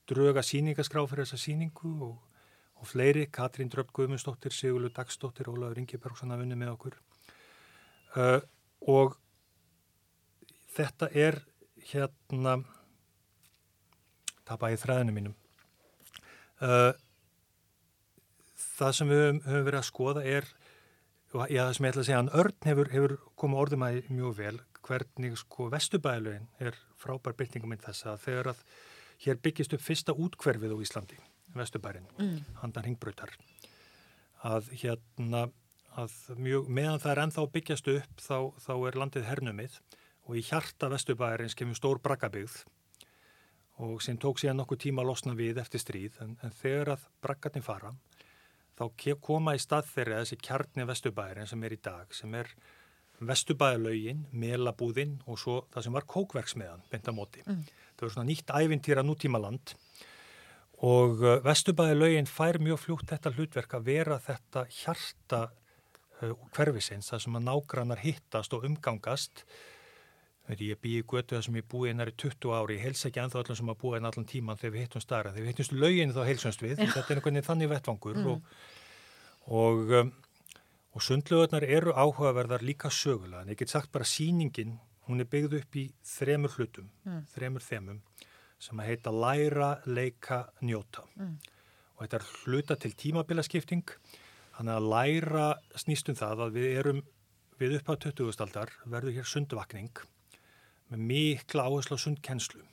dröga 0.09 0.43
síningaskrá 0.45 1.01
fyrir 1.09 1.25
þessa 1.25 1.41
síningu 1.41 1.93
og, 2.05 2.43
og 2.77 2.89
fleiri, 2.89 3.25
Katrin 3.33 3.71
Dröpp 3.73 3.89
Guðmundsdóttir, 3.97 4.53
Sigurlu 4.53 4.91
Dagsdóttir, 4.93 5.49
Ólaður 5.49 5.81
Ingebergsson 5.81 6.35
að 6.35 6.45
unni 6.45 6.59
með 6.59 6.75
okkur. 6.75 6.99
Uh, 8.13 8.39
og 8.93 9.17
þetta 10.73 11.09
er 11.17 11.39
hérna 11.91 12.57
það 14.47 14.61
bæði 14.63 14.81
þræðinu 14.83 15.15
mínum 15.15 15.35
uh, 16.63 16.91
það 18.73 18.93
sem 18.97 19.11
við 19.11 19.23
höfum, 19.23 19.41
höfum 19.47 19.65
verið 19.67 19.79
að 19.79 19.89
skoða 19.89 20.25
er, 20.27 20.47
já 21.49 21.61
það 21.63 21.73
sem 21.77 21.87
ég 21.87 21.93
ætla 21.93 22.03
að 22.03 22.07
segja, 22.09 22.21
hann 22.21 22.33
Örn 22.41 22.69
hefur, 22.69 22.91
hefur 22.93 23.15
komið 23.39 23.63
orðum 23.63 23.85
að 23.87 23.99
mjög 24.09 24.37
vel 24.39 24.55
hvernig 24.83 25.37
sko 25.39 25.69
vestubæðilögin 25.71 26.49
er 26.63 26.77
frábær 26.99 27.37
byrtingum 27.39 27.75
inn 27.75 27.83
þess 27.83 28.07
að 28.11 28.23
þegar 28.25 28.51
að 28.53 28.63
hér 29.23 29.39
byggist 29.45 29.75
upp 29.77 29.83
fyrsta 29.83 30.15
útkverfið 30.19 30.73
á 30.75 30.77
Íslandi, 30.83 31.19
vestubærin, 31.55 32.07
mm. 32.17 32.39
handan 32.59 32.89
hingbröytar, 32.89 33.31
að 34.43 34.71
hérna, 34.81 35.45
að 35.95 36.15
mjög, 36.35 36.67
meðan 36.67 37.03
það 37.03 37.13
er 37.13 37.21
ennþá 37.23 37.45
byggjast 37.53 37.91
upp 37.93 38.23
þá, 38.25 38.37
þá 38.65 38.73
er 38.75 38.99
landið 38.99 39.29
hernumið 39.29 39.77
og 40.27 40.39
í 40.39 40.45
hjarta 40.45 40.89
vestubæðarins 40.93 41.57
kemur 41.59 41.77
stór 41.79 42.01
braggabygð 42.03 42.61
og 43.83 44.01
sem 44.05 44.19
tók 44.21 44.39
síðan 44.39 44.61
nokkuð 44.61 44.83
tíma 44.85 45.03
að 45.03 45.09
losna 45.09 45.33
við 45.37 45.59
eftir 45.63 45.81
stríð 45.81 46.19
en, 46.23 46.37
en 46.45 46.53
þegar 46.53 46.95
að 46.95 47.07
braggarnir 47.25 47.65
fara 47.65 47.93
þá 48.77 49.17
koma 49.21 49.55
í 49.57 49.61
stað 49.61 49.89
þeirra 49.91 50.21
þessi 50.21 50.39
kjarni 50.41 50.87
vestubæðurinn 50.89 51.49
sem 51.49 51.65
er 51.65 51.75
í 51.75 51.81
dag 51.83 52.15
sem 52.15 52.33
er 52.37 52.49
vestubæðalögin, 53.23 54.25
melabúðinn 54.35 55.19
og 55.29 55.37
svo 55.39 55.59
það 55.73 55.85
sem 55.85 55.97
var 55.97 56.07
kókverksmiðan 56.09 56.85
beintamóti. 56.91 57.43
Mm. 57.45 57.61
Það 57.97 58.07
er 58.07 58.13
svona 58.15 58.29
nýtt 58.29 58.53
ævintýra 58.53 59.03
nútíma 59.05 59.41
land 59.41 59.75
og 60.83 61.21
uh, 61.23 61.37
vestubæðalögin 61.45 62.29
fær 62.29 62.59
mjög 62.63 62.81
fljótt 62.83 63.13
þetta 63.13 63.33
hlutverk 63.37 63.77
að 63.77 63.85
vera 63.87 64.17
þetta 64.23 64.65
hjarta 64.81 65.43
uh, 65.45 66.33
hverfisins, 66.55 67.11
það 67.13 67.23
sem 67.25 67.39
að 67.39 67.47
nágrannar 67.47 68.03
hittast 68.03 68.57
og 68.57 68.67
umgangast 68.67 69.45
Ég 70.51 70.75
býi 70.83 71.03
götu 71.07 71.37
það 71.37 71.45
sem 71.45 71.55
ég 71.55 71.67
búi 71.71 71.91
einar 71.93 72.09
í 72.11 72.13
20 72.19 72.51
ári, 72.51 72.75
ég 72.75 72.83
heils 72.83 73.05
ekki 73.07 73.21
anþá 73.21 73.39
allan 73.39 73.57
sem 73.61 73.69
að 73.71 73.77
búa 73.79 73.95
einn 73.95 74.07
allan 74.09 74.25
tíman 74.27 74.59
þegar 74.59 74.73
við 74.73 74.81
hittum 74.83 75.03
starra. 75.03 75.31
Þegar 75.31 75.45
við 75.45 75.53
hittumst 75.53 75.75
lögin 75.77 76.11
þá 76.11 76.19
heilsumst 76.27 76.63
við, 76.65 76.73
þetta 76.81 76.99
er 76.99 77.19
einhvern 77.19 77.37
veginn 77.37 77.47
þannig 77.47 77.69
vettvangur 77.71 78.19
mm. 78.19 78.27
og, 78.33 78.57
og, 79.61 79.93
um, 80.01 80.11
og 80.91 81.05
sundlöðunar 81.07 81.63
eru 81.63 81.95
áhugaverðar 81.95 82.65
líka 82.67 82.91
sögulega. 82.91 83.45
En 83.45 83.53
ég 83.53 83.61
get 83.61 83.71
sagt 83.71 83.93
bara 83.95 84.07
síningin, 84.09 84.75
hún 85.07 85.23
er 85.23 85.29
byggð 85.31 85.55
upp 85.61 85.79
í 85.79 85.85
þremur 86.11 86.57
hlutum, 86.57 86.91
mm. 87.07 87.23
þremur 87.37 87.63
þemum 87.63 88.01
sem 88.63 88.79
að 88.83 88.89
heita 88.91 89.13
læra, 89.15 89.69
leika, 89.87 90.41
njóta. 90.59 91.05
Mm. 91.15 91.37
Og 91.95 92.03
þetta 92.03 92.19
er 92.19 92.27
hluta 92.43 92.77
til 92.83 92.91
tímabilaskipting, 92.99 93.95
þannig 94.57 94.75
að 94.75 94.91
læra 94.91 95.47
snýstum 95.79 96.19
það 96.19 96.49
að 96.49 96.59
við 96.59 96.81
erum 96.81 97.05
við 97.63 97.77
upp 97.79 97.93
á 97.95 97.95
20. 98.09 98.43
aldar 98.43 98.75
verður 98.91 99.21
hér 99.21 99.29
sundvakning 99.29 100.03
með 100.93 101.03
mikla 101.09 101.65
áherslu 101.67 101.97
á 101.97 102.03
sundkennslu 102.03 102.63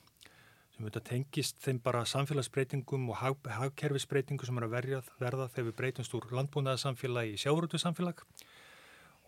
sem 0.71 0.87
þetta 0.87 1.03
tengist 1.09 1.59
þeim 1.61 1.81
bara 1.83 2.03
samfélagsbreytingum 2.09 3.09
og 3.11 3.19
hag, 3.19 3.37
hagkerfisbreytingum 3.57 4.47
sem 4.47 4.57
er 4.57 4.67
að 4.67 4.75
verja, 4.75 5.01
verða 5.21 5.49
þegar 5.51 5.67
við 5.67 5.77
breytumst 5.81 6.15
úr 6.17 6.27
landbúnaðarsamfélagi 6.37 7.35
í 7.35 7.41
sjáurútu 7.41 7.81
samfélag 7.81 8.23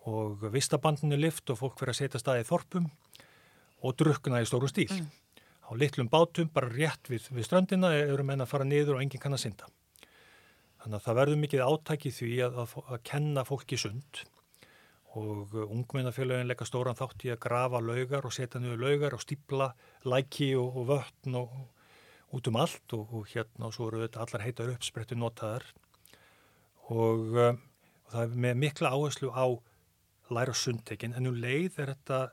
og 0.09 0.47
vistabandinu 0.53 1.19
lift 1.19 1.51
og 1.53 1.59
fólk 1.59 1.79
verið 1.79 1.93
að 1.93 1.99
setja 2.01 2.21
staði 2.21 2.43
í 2.43 2.47
þorpum 2.47 2.89
og 3.83 3.95
drukna 3.99 4.41
í 4.43 4.47
stóru 4.47 4.69
stíl. 4.71 4.89
Mm. 4.91 5.11
Á 5.63 5.71
litlum 5.79 6.09
bátum, 6.11 6.49
bara 6.51 6.71
rétt 6.71 7.07
við, 7.11 7.29
við 7.31 7.47
strandina, 7.47 7.93
eru 7.95 8.25
menn 8.27 8.43
að 8.43 8.51
fara 8.51 8.67
niður 8.67 8.97
og 8.97 9.03
enginn 9.03 9.21
kann 9.23 9.35
að 9.35 9.45
synda. 9.45 9.69
Þannig 10.83 10.97
að 10.97 11.05
það 11.05 11.19
verður 11.21 11.41
mikið 11.43 11.63
átæki 11.63 12.11
því 12.11 12.31
að, 12.43 12.57
að, 12.63 12.75
að 12.91 13.03
kenna 13.07 13.45
fólki 13.47 13.79
sund 13.79 14.23
og 15.19 15.53
ungmennafélagin 15.67 16.49
leggja 16.49 16.65
stóran 16.65 16.97
þátt 16.97 17.27
í 17.27 17.31
að 17.33 17.41
grafa 17.45 17.81
laugar 17.83 18.25
og 18.25 18.33
setja 18.33 18.61
niður 18.61 18.81
laugar 18.81 19.13
og 19.13 19.21
stípla 19.21 19.69
læki 20.09 20.53
og, 20.57 20.79
og 20.79 20.87
vötn 20.89 21.37
og, 21.37 21.51
og 21.53 22.37
út 22.39 22.49
um 22.49 22.57
allt 22.57 22.95
og, 22.97 23.11
og 23.13 23.27
hérna 23.29 23.69
og 23.69 23.75
svo 23.75 23.89
eru 23.91 24.01
þetta 24.03 24.23
allar 24.23 24.45
heitar 24.47 24.71
uppsprettu 24.73 25.17
notaðar. 25.19 25.67
Um, 26.89 26.97
og 26.97 27.35
það 28.11 28.23
er 28.23 28.39
með 28.45 28.57
mikla 28.63 28.93
áherslu 28.93 29.29
á 29.29 29.45
læra 30.33 30.55
sundtekin 30.57 31.13
en 31.13 31.27
nú 31.27 31.33
um 31.35 31.41
leið 31.43 31.77
er 31.83 31.93
þetta 31.93 32.23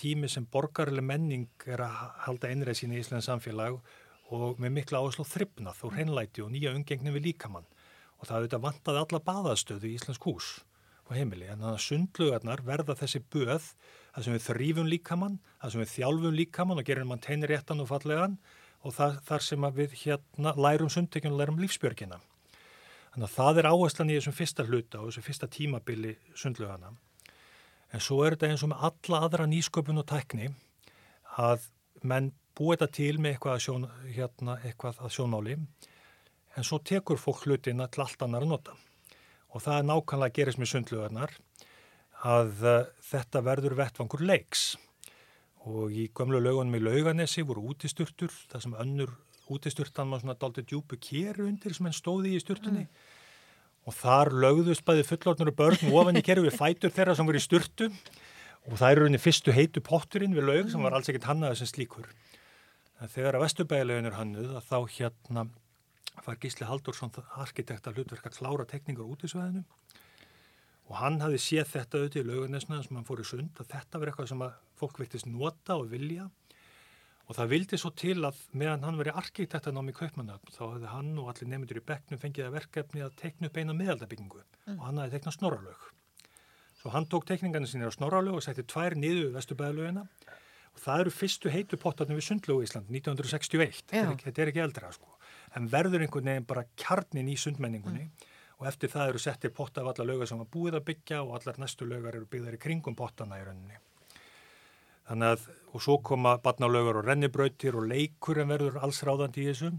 tími 0.00 0.30
sem 0.32 0.46
borgarlega 0.48 1.04
menning 1.04 1.48
er 1.68 1.84
að 1.84 1.98
halda 2.24 2.48
einræð 2.48 2.80
sín 2.80 2.96
í 2.96 3.02
Íslands 3.02 3.28
samfélag 3.28 3.76
og 4.32 4.60
með 4.62 4.78
mikla 4.78 5.02
áherslu 5.02 5.26
þryfnað 5.28 5.84
og 5.84 5.94
hreinlæti 5.96 6.44
og 6.44 6.52
nýja 6.54 6.72
umgengni 6.72 7.12
við 7.12 7.30
líkamann. 7.30 7.68
Og 8.20 8.28
það 8.28 8.36
auðvitað 8.36 8.64
vantaði 8.64 9.02
alla 9.04 9.24
baðastöðu 9.28 9.88
í 9.88 9.94
Íslands 9.98 10.20
hús 10.24 10.50
og 11.10 11.18
heimili. 11.18 11.48
En 11.50 11.58
þannig 11.58 11.76
að 11.76 11.84
sundlugarnar 11.84 12.62
verða 12.66 12.96
þessi 12.98 13.20
böð, 13.32 13.68
það 14.14 14.26
sem 14.26 14.36
við 14.36 14.46
þrýfum 14.46 14.90
líkamann, 14.90 15.36
það 15.60 15.74
sem 15.74 15.82
við 15.82 15.92
þjálfum 15.96 16.36
líkamann 16.38 16.80
og 16.80 16.88
gerum 16.88 17.10
mann 17.10 17.22
teinir 17.24 17.50
réttan 17.50 17.82
og 17.82 17.90
fallegan 17.90 18.38
og 18.80 18.96
það, 18.96 19.20
þar 19.28 19.46
sem 19.46 19.68
við 19.76 19.96
hérna 20.04 20.54
lærum 20.56 20.90
sundtekjun 20.92 21.34
og 21.34 21.42
lærum 21.42 21.60
lífsbjörgina. 21.60 22.20
Þannig 23.10 23.26
að 23.26 23.36
það 23.36 23.60
er 23.60 23.68
áherslan 23.72 24.12
í 24.12 24.18
þessum 24.18 24.36
fyrsta 24.38 24.66
hluta 24.68 25.00
og 25.00 25.10
þessum 25.10 25.26
fyrsta 25.26 25.50
tímabili 25.50 26.14
sundlugarna. 26.38 26.92
En 27.90 28.02
svo 28.04 28.20
er 28.22 28.36
þetta 28.36 28.52
eins 28.52 28.62
og 28.62 28.70
með 28.70 28.84
alla 28.86 29.22
aðra 29.26 29.48
nýsköpun 29.50 29.98
og 29.98 30.06
tækni 30.06 30.52
að 31.42 31.66
menn 32.06 32.30
búið 32.54 32.78
þetta 32.78 32.94
til 32.94 33.16
með 33.18 33.34
eitthvað 33.34 33.56
að, 33.56 33.64
sjón, 33.64 33.88
hérna, 34.14 34.56
eitthvað 34.62 35.02
að 35.02 35.16
sjónmáli 35.16 35.56
en 36.58 36.66
svo 36.66 36.78
tekur 36.86 37.18
fólk 37.18 37.42
hlutina 37.46 37.88
til 37.90 38.04
allt 38.04 38.22
annar 38.26 38.46
að 38.46 38.52
nota 38.54 38.76
og 39.50 39.64
það 39.64 39.78
er 39.78 39.88
nákvæmlega 39.88 40.30
að 40.30 40.36
gerist 40.38 40.60
með 40.60 40.70
sundlugarnar 40.72 41.34
að 42.30 42.64
uh, 42.66 42.78
þetta 43.10 43.42
verður 43.44 43.76
vettvangur 43.78 44.24
leiks 44.26 44.74
og 45.68 45.92
í 45.92 46.06
gömlu 46.16 46.40
lögunum 46.40 46.76
í 46.78 46.82
lauganesi 46.82 47.44
voru 47.44 47.66
útisturtur, 47.72 48.32
það 48.50 48.64
sem 48.64 48.76
önnur 48.84 49.14
útisturtan 49.50 50.12
var 50.12 50.22
svona 50.22 50.38
daldi 50.40 50.64
djúpu 50.64 50.98
kéru 51.00 51.48
undir 51.48 51.74
sem 51.74 51.88
henn 51.88 51.96
stóði 51.96 52.36
í 52.36 52.42
sturtunni 52.42 52.84
mm. 52.84 53.06
og 53.88 53.96
þar 53.98 54.32
lögðust 54.44 54.86
bæði 54.86 55.06
fullortnur 55.08 55.52
og 55.52 55.58
börn 55.58 55.94
ofan 56.00 56.20
í 56.20 56.24
kéru 56.24 56.46
við 56.46 56.58
fætur 56.60 56.94
þeirra 56.94 57.16
sem 57.18 57.28
voru 57.28 57.40
í 57.40 57.44
sturtu 57.44 57.90
og 58.68 58.76
það 58.76 58.92
eru 58.92 59.08
henni 59.08 59.20
fyrstu 59.20 59.54
heitu 59.56 59.82
potturinn 59.84 60.36
við 60.36 60.46
laug 60.48 60.70
sem 60.70 60.84
var 60.84 60.96
alls 60.96 61.08
ekkert 61.10 61.30
hannaði 61.30 61.62
sem 61.62 61.70
slíkur. 61.70 62.08
Þegar 63.00 63.38
að 63.38 63.44
vestubæðilögin 63.46 64.10
er 64.10 64.16
hannuð 64.18 64.56
að 64.58 64.66
þá 64.68 64.78
hérna 64.98 65.46
var 66.24 66.38
Gísli 66.42 66.66
Haldursson 66.68 67.12
arkitekt 67.40 67.86
að 67.88 68.00
hlutverka 68.00 68.32
klára 68.34 68.66
tekningar 68.68 69.08
út 69.08 69.24
í 69.24 69.30
sveðinu 69.30 69.64
og 70.90 70.96
hann 70.98 71.20
hafi 71.22 71.38
séð 71.38 71.68
þetta 71.70 72.00
auðvitað 72.00 72.20
í 72.24 72.28
laugarnesna 72.28 72.80
sem 72.82 72.96
hann 72.98 73.06
fór 73.06 73.22
í 73.22 73.26
sund 73.28 73.62
að 73.62 73.70
þetta 73.76 74.00
var 74.00 74.10
eitthvað 74.10 74.30
sem 74.32 74.42
að 74.42 74.56
fólk 74.80 74.98
virtist 74.98 75.28
nota 75.30 75.76
og 75.78 75.90
vilja. 75.92 76.26
Og 77.30 77.36
það 77.38 77.52
vildi 77.52 77.78
svo 77.78 77.92
til 77.94 78.16
að 78.26 78.40
meðan 78.58 78.82
hann 78.88 78.98
veri 78.98 79.12
arkitekt 79.14 79.68
að 79.70 79.76
námi 79.76 79.94
kaupmannöfn 79.94 80.50
þá 80.50 80.62
hefði 80.64 80.90
hann 80.90 81.12
og 81.22 81.28
allir 81.30 81.50
nefndur 81.52 81.78
í 81.78 81.84
bekknum 81.86 82.18
fengið 82.18 82.48
að 82.48 82.56
verkefni 82.56 83.04
að 83.06 83.14
tekna 83.20 83.46
upp 83.46 83.60
eina 83.60 83.76
meðaldabyggingu. 83.78 84.42
Mm. 84.66 84.80
og 84.80 84.82
hann 84.88 84.98
hafi 84.98 85.14
teknað 85.14 85.36
snorralög 85.38 85.86
svo 86.80 86.92
hann 86.94 87.06
tók 87.12 87.26
tekningarnir 87.28 87.68
sínir 87.68 87.92
á 87.92 87.94
snorralög 87.94 88.40
og 88.40 88.44
setti 88.44 88.64
tvær 88.64 88.96
niður 88.96 89.34
vestubæðalögina 89.36 90.04
og 90.06 90.80
það 90.80 91.04
eru 91.04 91.12
fyrstu 91.12 91.52
heitu 91.52 91.78
pottarnir 91.80 92.16
við 92.16 92.26
Sundlögu 92.28 92.64
í 92.64 92.68
Ísland 92.68 92.92
1961, 92.92 93.82
þetta 94.24 94.42
er 94.42 94.52
ekki 94.52 94.62
eldra 94.64 94.92
sko 94.94 95.19
en 95.58 95.68
verður 95.70 96.04
einhvern 96.04 96.32
veginn 96.32 96.48
bara 96.48 96.66
kjarnin 96.78 97.30
í 97.30 97.36
sundmenningunni 97.40 98.06
mm. 98.06 98.32
og 98.60 98.66
eftir 98.70 98.92
það 98.92 99.12
eru 99.12 99.22
settir 99.22 99.54
potta 99.54 99.82
af 99.82 99.92
alla 99.92 100.08
lögar 100.12 100.30
sem 100.30 100.40
var 100.40 100.50
búið 100.52 100.78
að 100.78 100.88
byggja 100.90 101.22
og 101.24 101.36
allar 101.38 101.60
næstu 101.62 101.88
lögar 101.88 102.18
eru 102.18 102.28
byggðar 102.30 102.58
í 102.58 102.62
kringum 102.62 102.98
pottana 102.98 103.40
í 103.40 103.46
rauninni. 103.46 103.78
Þannig 105.10 105.32
að, 105.34 105.46
og 105.74 105.82
svo 105.82 105.96
koma 106.06 106.36
barnalögar 106.38 107.00
og 107.00 107.06
rennibrautir 107.08 107.74
og 107.74 107.88
leikur 107.90 108.38
en 108.38 108.52
verður 108.52 108.76
alls 108.84 109.00
ráðandi 109.02 109.42
í 109.42 109.48
þessu. 109.48 109.72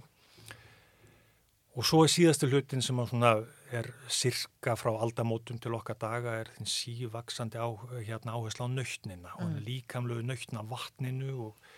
Og 1.79 1.87
svo 1.87 2.01
er 2.03 2.11
síðastu 2.11 2.49
hlutin 2.51 2.83
sem 2.83 2.97
er 2.99 3.87
sirka 4.11 4.73
frá 4.75 4.91
aldamótum 4.91 5.61
til 5.63 5.77
okkar 5.77 5.95
daga 6.01 6.33
er 6.41 6.51
þinn 6.57 6.67
sívaksandi 6.67 7.61
á, 7.63 7.71
hérna, 8.03 8.35
áherslu 8.35 8.67
á 8.67 8.75
nöytnina 8.75 9.31
mm. 9.31 9.39
og 9.39 9.61
líkamlegu 9.69 10.25
nöytna 10.27 10.65
vatninu 10.67 11.31
og 11.47 11.71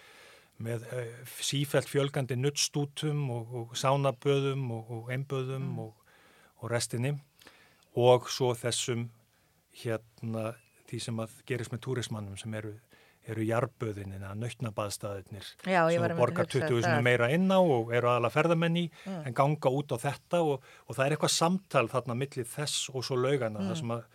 með 0.62 0.86
uh, 0.94 1.34
sífælt 1.42 1.90
fjölgandi 1.90 2.38
nuttstútum 2.40 3.26
og, 3.34 3.54
og 3.60 3.76
sánaböðum 3.78 4.70
og, 4.76 4.92
og 4.92 5.12
einböðum 5.14 5.68
mm. 5.74 5.84
og, 5.84 6.18
og 6.62 6.72
restinni 6.72 7.16
og 8.00 8.30
svo 8.32 8.54
þessum 8.58 9.08
hérna 9.84 10.54
því 10.90 11.00
sem 11.08 11.22
að 11.24 11.38
gerist 11.50 11.74
með 11.74 11.84
túrismannum 11.88 12.38
sem 12.38 12.54
eru, 12.58 12.74
eru 13.30 13.46
jarböðinina, 13.48 14.34
nöytnabaðstæðinir 14.38 15.48
sem 15.50 16.18
borgar 16.20 16.50
20.000 16.50 17.00
meira 17.06 17.32
inn 17.34 17.50
á 17.50 17.58
og 17.58 17.94
eru 17.96 18.12
aðalega 18.12 18.36
ferðamenni 18.36 18.86
mm. 18.92 19.24
en 19.28 19.38
ganga 19.38 19.74
út 19.74 19.96
á 19.96 19.98
þetta 20.06 20.44
og 20.46 20.94
það 20.94 21.06
er 21.06 21.16
eitthvað 21.16 21.38
samtal 21.38 21.88
þarna 21.90 22.18
millir 22.20 22.50
þess 22.50 22.92
og 22.94 23.06
svo 23.08 23.18
laugana 23.18 23.58
mm. 23.58 23.72
það 23.72 23.82
sem 23.82 23.96
að 23.98 24.12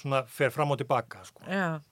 svona 0.00 0.22
fer 0.30 0.54
fram 0.54 0.72
og 0.72 0.80
tilbaka 0.80 1.24
sko. 1.26 1.44
Já 1.50 1.82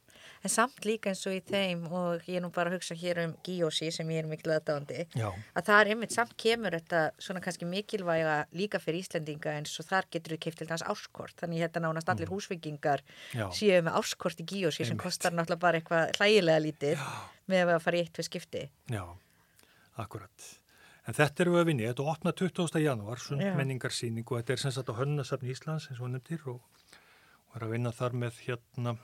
en 0.45 0.53
samt 0.53 0.85
líka 0.85 1.11
eins 1.11 1.23
og 1.29 1.37
í 1.37 1.41
þeim 1.49 1.85
og 1.89 2.25
ég 2.29 2.39
er 2.39 2.45
nú 2.45 2.51
bara 2.55 2.71
að 2.71 2.79
hugsa 2.79 2.97
hér 2.99 3.23
um 3.23 3.35
Gíosi 3.47 3.89
sem 3.95 4.11
ég 4.13 4.23
er 4.23 4.29
mikil 4.29 4.53
aðdándi 4.53 5.07
að 5.17 5.63
það 5.63 5.77
er 5.79 5.91
einmitt 5.95 6.15
samt 6.15 6.35
kemur 6.41 6.77
þetta 6.77 7.05
svona 7.27 7.41
kannski 7.45 7.69
mikilvæga 7.69 8.37
líka 8.57 8.81
fyrir 8.83 9.01
Íslendinga 9.01 9.55
eins 9.59 9.73
og 9.81 9.89
þar 9.89 10.11
getur 10.13 10.37
við 10.37 10.43
keipt 10.47 10.61
til 10.61 10.69
þess 10.69 10.87
áskort 10.93 11.41
þannig 11.41 11.65
hérna 11.65 11.87
nánast 11.87 12.11
allir 12.13 12.29
mm. 12.29 12.35
húsvikingar 12.35 13.05
séu 13.57 13.81
með 13.87 13.97
áskort 14.03 14.43
í 14.45 14.49
Gíosi 14.53 14.89
sem 14.89 15.01
kostar 15.01 15.33
náttúrulega 15.33 15.65
bara 15.65 15.81
eitthvað 15.81 16.13
hlægilega 16.19 16.67
lítið 16.67 16.99
Já. 17.01 17.09
með 17.55 17.73
að 17.79 17.81
fara 17.87 18.01
í 18.01 18.05
eitt 18.05 18.21
við 18.21 18.29
skipti 18.29 18.67
Já, 18.93 19.07
akkurat 20.05 20.53
En 21.05 21.13
þetta 21.13 21.43
eru 21.45 21.53
við 21.53 21.61
að 21.61 21.67
vinni, 21.69 21.85
þetta 21.85 22.05
opna 22.09 22.33
20. 22.33 22.79
janúar 22.81 23.21
sundmenningarsýning 23.21 24.25
og 24.25 24.39
þetta 24.39 24.55
er 24.55 24.61
sem 24.63 24.73
sagt 24.73 24.89
á 24.89 24.97
Hönnasafn 24.97 25.51
Íslands 25.53 25.91
eins 25.91 26.01
og 26.01 26.09
nefndir 26.15 26.47
og, 26.49 26.63
og 27.51 27.59
er 27.59 27.67
að 27.67 27.75
vinna 27.75 27.93
þar 27.93 28.17
með 28.23 28.39
hérna 28.47 28.95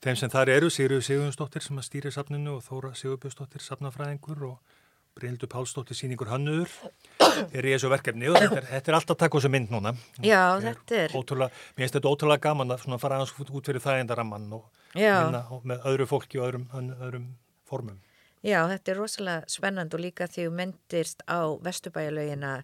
Þeim 0.00 0.16
sem 0.16 0.30
þar 0.32 0.48
eru, 0.54 0.68
Sigurður 0.72 1.02
Sigurðunsdóttir 1.04 1.64
sem 1.64 1.76
að 1.76 1.84
stýri 1.84 2.10
safninu 2.14 2.54
og 2.56 2.62
Þóra 2.64 2.94
Sigurbjörnsdóttir 2.96 3.60
safnafræðingur 3.60 4.46
og 4.48 4.78
Bryndur 5.18 5.50
Pálsdóttir 5.52 5.98
síningur 5.98 6.30
Hannur 6.30 6.70
er 7.56 7.66
í 7.68 7.74
þessu 7.74 7.90
verkefni 7.92 8.30
og 8.30 8.38
þetta 8.38 8.62
er, 8.62 8.68
þetta 8.70 8.92
er 8.92 8.96
alltaf 8.96 9.18
takk 9.20 9.36
á 9.36 9.36
þessu 9.36 9.50
mynd 9.52 9.74
núna. 9.74 9.92
Já, 10.24 10.56
þetta 10.64 10.96
er. 11.02 11.16
Ótrúlega, 11.18 11.52
mér 11.74 11.84
finnst 11.84 11.98
þetta 11.98 12.12
ótrúlega 12.14 12.44
gaman 12.46 12.72
að 12.72 12.86
fara 13.02 13.18
aðeins 13.18 13.34
út 13.44 13.68
fyrir 13.68 13.84
það 13.84 14.00
endaramman 14.06 14.46
og 14.56 14.70
minna 14.96 15.42
með 15.68 15.84
öðru 15.92 16.06
fólki 16.14 16.40
og 16.40 16.48
öðrum, 16.48 16.64
öðrum 16.96 17.26
formum. 17.68 18.00
Já, 18.40 18.62
þetta 18.70 18.94
er 18.94 19.00
rosalega 19.02 19.52
spennand 19.52 19.98
og 19.98 20.00
líka 20.00 20.30
því 20.32 20.46
þú 20.46 20.56
myndirst 20.62 21.26
á 21.28 21.44
vestubæjalögina 21.60 22.54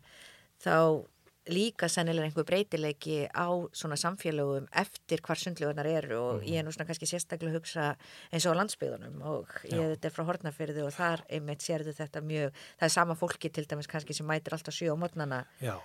þá 0.64 1.05
líka 1.47 1.89
sennilega 1.91 2.27
einhver 2.27 2.47
breytileiki 2.47 3.19
á 3.31 3.49
svona 3.77 3.97
samfélögum 4.01 4.67
eftir 4.75 5.23
hvar 5.23 5.39
sundlugunar 5.39 5.87
eru 5.87 6.19
og 6.19 6.47
ég 6.47 6.61
er 6.61 6.67
nú 6.67 6.73
svona 6.75 6.89
kannski 6.89 7.09
sérstaklega 7.09 7.55
að 7.55 7.59
hugsa 7.61 7.87
eins 8.33 8.47
og 8.47 8.57
á 8.57 8.59
landsbyðunum 8.61 9.21
og 9.23 9.53
ég 9.71 9.79
er 9.79 9.95
þetta 9.95 10.13
frá 10.15 10.27
Hortnafyrði 10.27 10.87
og 10.87 10.95
þar 10.97 11.23
einmitt 11.31 11.63
sérðu 11.63 11.95
þetta 11.97 12.23
mjög, 12.27 12.63
það 12.81 12.89
er 12.89 12.95
sama 12.97 13.19
fólki 13.19 13.53
til 13.53 13.67
dæmis 13.71 13.91
kannski 13.91 14.17
sem 14.17 14.27
mætir 14.27 14.57
alltaf 14.57 14.75
sjó 14.75 14.95
á 14.95 14.99
mótnana 14.99 15.45
já, 15.63 15.77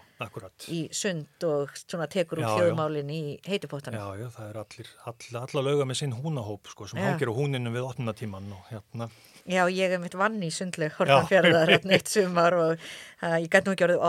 í 0.72 0.82
sund 0.96 1.48
og 1.48 1.74
svona 1.80 2.08
tekur 2.12 2.42
úr 2.42 2.48
um 2.48 2.60
hljóðmálin 2.60 3.12
í 3.14 3.22
heitupótana. 3.48 3.98
Já, 3.98 4.24
já, 4.24 4.30
það 4.38 4.48
er 4.50 4.62
allir, 4.64 4.94
all, 5.10 5.28
alla 5.42 5.66
löga 5.70 5.90
með 5.90 6.02
sinn 6.04 6.16
húnahóp 6.18 6.72
sko 6.72 6.88
sem 6.92 7.02
hangir 7.02 7.32
á 7.32 7.34
húninu 7.36 7.74
við 7.74 7.90
8. 7.90 8.16
tíman 8.22 8.50
og 8.56 8.72
hérna 8.72 9.10
Já, 9.50 9.66
ég 9.74 9.90
hef 9.90 10.02
mitt 10.04 10.16
vann 10.18 10.42
í 10.46 10.52
sundleg 10.54 10.94
horfanfjörðar 11.00 11.72
hérna 11.74 11.96
eitt 11.98 12.12
sumar 12.12 12.56
og 12.58 12.74
uh, 12.76 13.38
ég 13.42 13.50
gæti 13.50 13.66
nú 13.66 13.74
ekki 13.74 13.88
orðið 13.88 14.04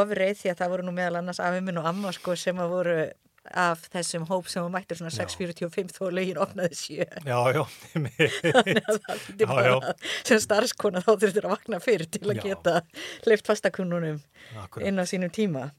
ofreið 0.00 0.36
því 0.42 0.52
að 0.52 0.60
það 0.60 0.74
voru 0.74 0.86
nú 0.86 0.94
meðal 0.94 1.18
annars 1.22 1.40
afið 1.42 1.64
minn 1.66 1.80
og 1.82 1.88
amma 1.90 2.12
sko 2.14 2.36
sem 2.38 2.62
að 2.62 2.74
voru 2.76 2.98
af 3.54 3.86
þessum 3.92 4.26
hóp 4.28 4.50
sem 4.50 4.66
mættir 4.72 4.98
svona 4.98 5.12
6.45 5.14 5.94
þó 5.96 6.10
lögin 6.14 6.40
ofnaði 6.42 6.78
sjö. 6.78 7.06
Já, 7.24 7.38
já 7.54 7.62
já. 9.68 9.94
sem 10.26 10.42
starfskona 10.44 11.02
þá 11.04 11.10
þurftur 11.14 11.48
að 11.48 11.54
vakna 11.56 11.80
fyrir 11.82 12.10
til 12.10 12.26
að 12.28 12.40
já. 12.40 12.44
geta 12.50 12.76
leift 13.28 13.48
fastakunnunum 13.48 14.22
inn 14.82 15.00
á 15.00 15.04
sínum 15.08 15.32
tíma. 15.32 15.70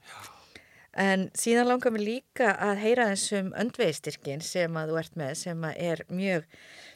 En 1.00 1.30
síðan 1.38 1.70
langar 1.70 1.94
mér 1.94 2.02
líka 2.04 2.54
að 2.66 2.82
heyra 2.82 3.12
þessum 3.12 3.52
öndvegisstyrkin 3.62 4.42
sem 4.44 4.78
að 4.80 4.92
þú 4.92 5.02
ert 5.04 5.20
með 5.22 5.36
sem 5.44 5.68
er 5.70 6.02
mjög 6.10 6.48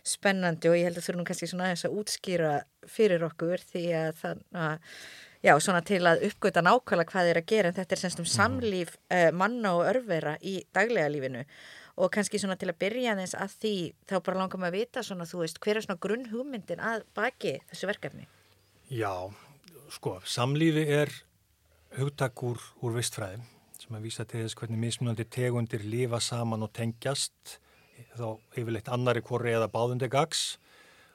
spennandi 0.03 0.71
og 0.71 0.79
ég 0.79 0.89
held 0.89 0.97
að 0.99 1.05
þú 1.05 1.13
erum 1.13 1.27
kannski 1.29 1.49
svona 1.51 1.69
aðeins 1.69 1.85
að 1.87 1.99
útskýra 2.01 2.53
fyrir 2.89 3.23
okkur 3.29 3.63
því 3.69 3.83
að 4.01 4.17
þannig 4.23 4.59
að, 4.65 4.89
já, 5.43 5.53
svona 5.59 5.83
til 5.85 6.01
að 6.07 6.25
uppgöta 6.29 6.63
nákvæmlega 6.63 7.11
hvað 7.11 7.31
er 7.31 7.39
að 7.41 7.47
gera 7.51 7.71
en 7.71 7.77
þetta 7.77 7.95
er 7.95 8.01
semst 8.03 8.21
um 8.21 8.27
mhm. 8.27 8.33
samlíf 8.33 8.97
uh, 9.11 9.29
manna 9.35 9.75
og 9.77 9.87
örvera 9.91 10.37
í 10.41 10.61
daglega 10.75 11.11
lífinu 11.11 11.45
og 12.01 12.09
kannski 12.13 12.39
svona 12.41 12.57
til 12.57 12.71
að 12.71 12.79
byrja 12.81 13.15
þess 13.19 13.37
að 13.37 13.57
því 13.61 13.75
þá 14.09 14.15
bara 14.25 14.39
langar 14.39 14.61
maður 14.61 14.73
að 14.73 14.79
vita 14.79 15.03
svona 15.05 15.27
þú 15.29 15.43
veist 15.43 15.59
hver 15.61 15.77
er 15.77 15.85
svona 15.85 16.01
grunn 16.01 16.29
hugmyndin 16.31 16.81
að 16.81 17.05
baki 17.13 17.59
þessu 17.69 17.89
verkefni? 17.89 18.25
Já, 18.89 19.29
sko, 19.93 20.17
samlífi 20.25 20.87
er 20.89 21.13
hugtak 21.99 22.41
úr, 22.43 22.61
úr 22.81 22.95
vistfræðim 22.97 23.45
sem 23.77 23.97
að 23.97 24.07
vísa 24.07 24.25
til 24.25 24.45
þess 24.45 24.57
hvernig 24.57 24.79
mismunandi 24.79 25.25
tegundir 25.29 25.83
lifa 25.85 26.21
saman 26.23 26.65
og 26.65 26.71
tengjast 26.73 27.57
þá 28.15 28.39
yfirleitt 28.57 28.89
annari 28.89 29.21
hvori 29.25 29.53
eða 29.53 29.69
báðundi 29.71 30.09
gags 30.11 30.55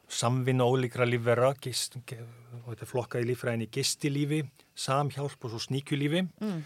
samvinna 0.09 0.65
ólíkra 0.65 1.07
lífvera 1.09 1.53
og 1.53 1.61
þetta 1.69 2.85
er 2.85 2.91
flokkað 2.91 3.25
í 3.25 3.29
lífræðinni 3.31 3.69
gistilífi, 3.73 4.43
samhjálp 4.79 5.45
og 5.45 5.53
svo 5.53 5.61
sníkjulífi 5.67 6.25
mm. 6.25 6.59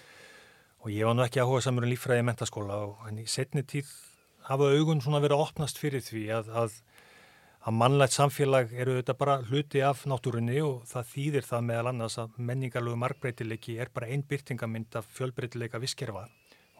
og 0.84 0.95
ég 0.95 1.09
var 1.09 1.18
nú 1.18 1.26
ekki 1.26 1.43
áhuga 1.43 1.64
samur 1.64 1.86
en 1.86 1.93
lífræði 1.93 2.26
mentaskóla 2.28 2.78
og 2.86 3.11
en 3.11 3.22
í 3.22 3.26
setni 3.26 3.64
tíð 3.66 3.90
hafa 4.47 4.72
augun 4.76 5.03
svona 5.03 5.22
verið 5.22 5.38
að 5.38 5.47
opnast 5.49 5.78
fyrir 5.82 6.03
því 6.05 6.28
að, 6.38 6.51
að 6.62 6.80
að 7.62 7.76
mannlegt 7.78 8.14
samfélag 8.16 8.72
eru 8.74 8.97
þetta 8.99 9.14
bara 9.18 9.36
hluti 9.47 9.82
af 9.86 10.03
náttúrunni 10.11 10.59
og 10.64 10.82
það 10.90 11.11
þýðir 11.12 11.47
það 11.47 11.66
meðal 11.68 11.90
annars 11.93 12.16
að 12.18 12.40
menningarlegu 12.49 12.99
markbreytileiki 12.99 13.76
er 13.78 13.93
bara 13.95 14.09
einn 14.11 14.24
byrtingamind 14.26 14.99
af 14.99 15.07
fjölbreytileika 15.14 15.78
visskerfa 15.82 16.24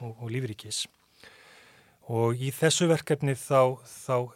og, 0.03 0.17
og 0.19 0.27
lífrikis. 0.35 0.87
Og 2.11 2.35
í 2.35 2.51
þessu 2.51 2.89
verkefni 2.91 3.37
þá, 3.39 3.79
þá 3.87 4.35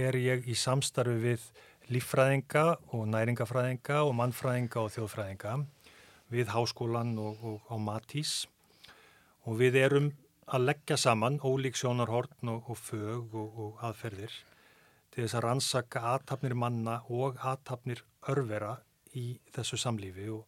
er 0.00 0.18
ég 0.18 0.48
í 0.48 0.56
samstarfi 0.58 1.16
við 1.22 1.44
líffræðinga 1.90 2.64
og 2.94 3.06
næringafræðinga 3.10 4.00
og 4.06 4.14
mannfræðinga 4.18 4.82
og 4.84 4.92
þjóðfræðinga 4.94 5.54
við 6.30 6.52
háskólan 6.54 7.16
og, 7.18 7.40
og 7.42 7.70
á 7.70 7.76
Matís 7.82 8.44
og 9.46 9.58
við 9.58 9.80
erum 9.80 10.12
að 10.50 10.66
leggja 10.68 10.98
saman 10.98 11.38
ólík 11.42 11.78
sjónarhorn 11.78 12.52
og, 12.52 12.70
og 12.70 12.78
fög 12.78 13.34
og 13.34 13.82
aðferðir 13.86 14.34
til 15.10 15.24
þess 15.24 15.36
að 15.38 15.44
rannsaka 15.46 16.02
aðtapnir 16.14 16.54
manna 16.58 17.00
og 17.10 17.38
aðtapnir 17.42 18.02
örvera 18.30 18.76
í 19.18 19.32
þessu 19.54 19.78
samlífi 19.80 20.28
og, 20.30 20.44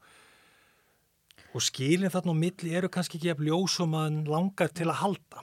og 1.53 1.65
skilin 1.65 2.13
þarna 2.13 2.37
á 2.39 2.43
milli 2.45 2.77
eru 2.79 2.91
kannski 2.93 3.19
ekki 3.19 3.35
að 3.35 3.45
ljósum 3.49 3.97
að 3.99 4.23
langar 4.31 4.71
til 4.71 4.89
að 4.91 5.01
halda. 5.03 5.43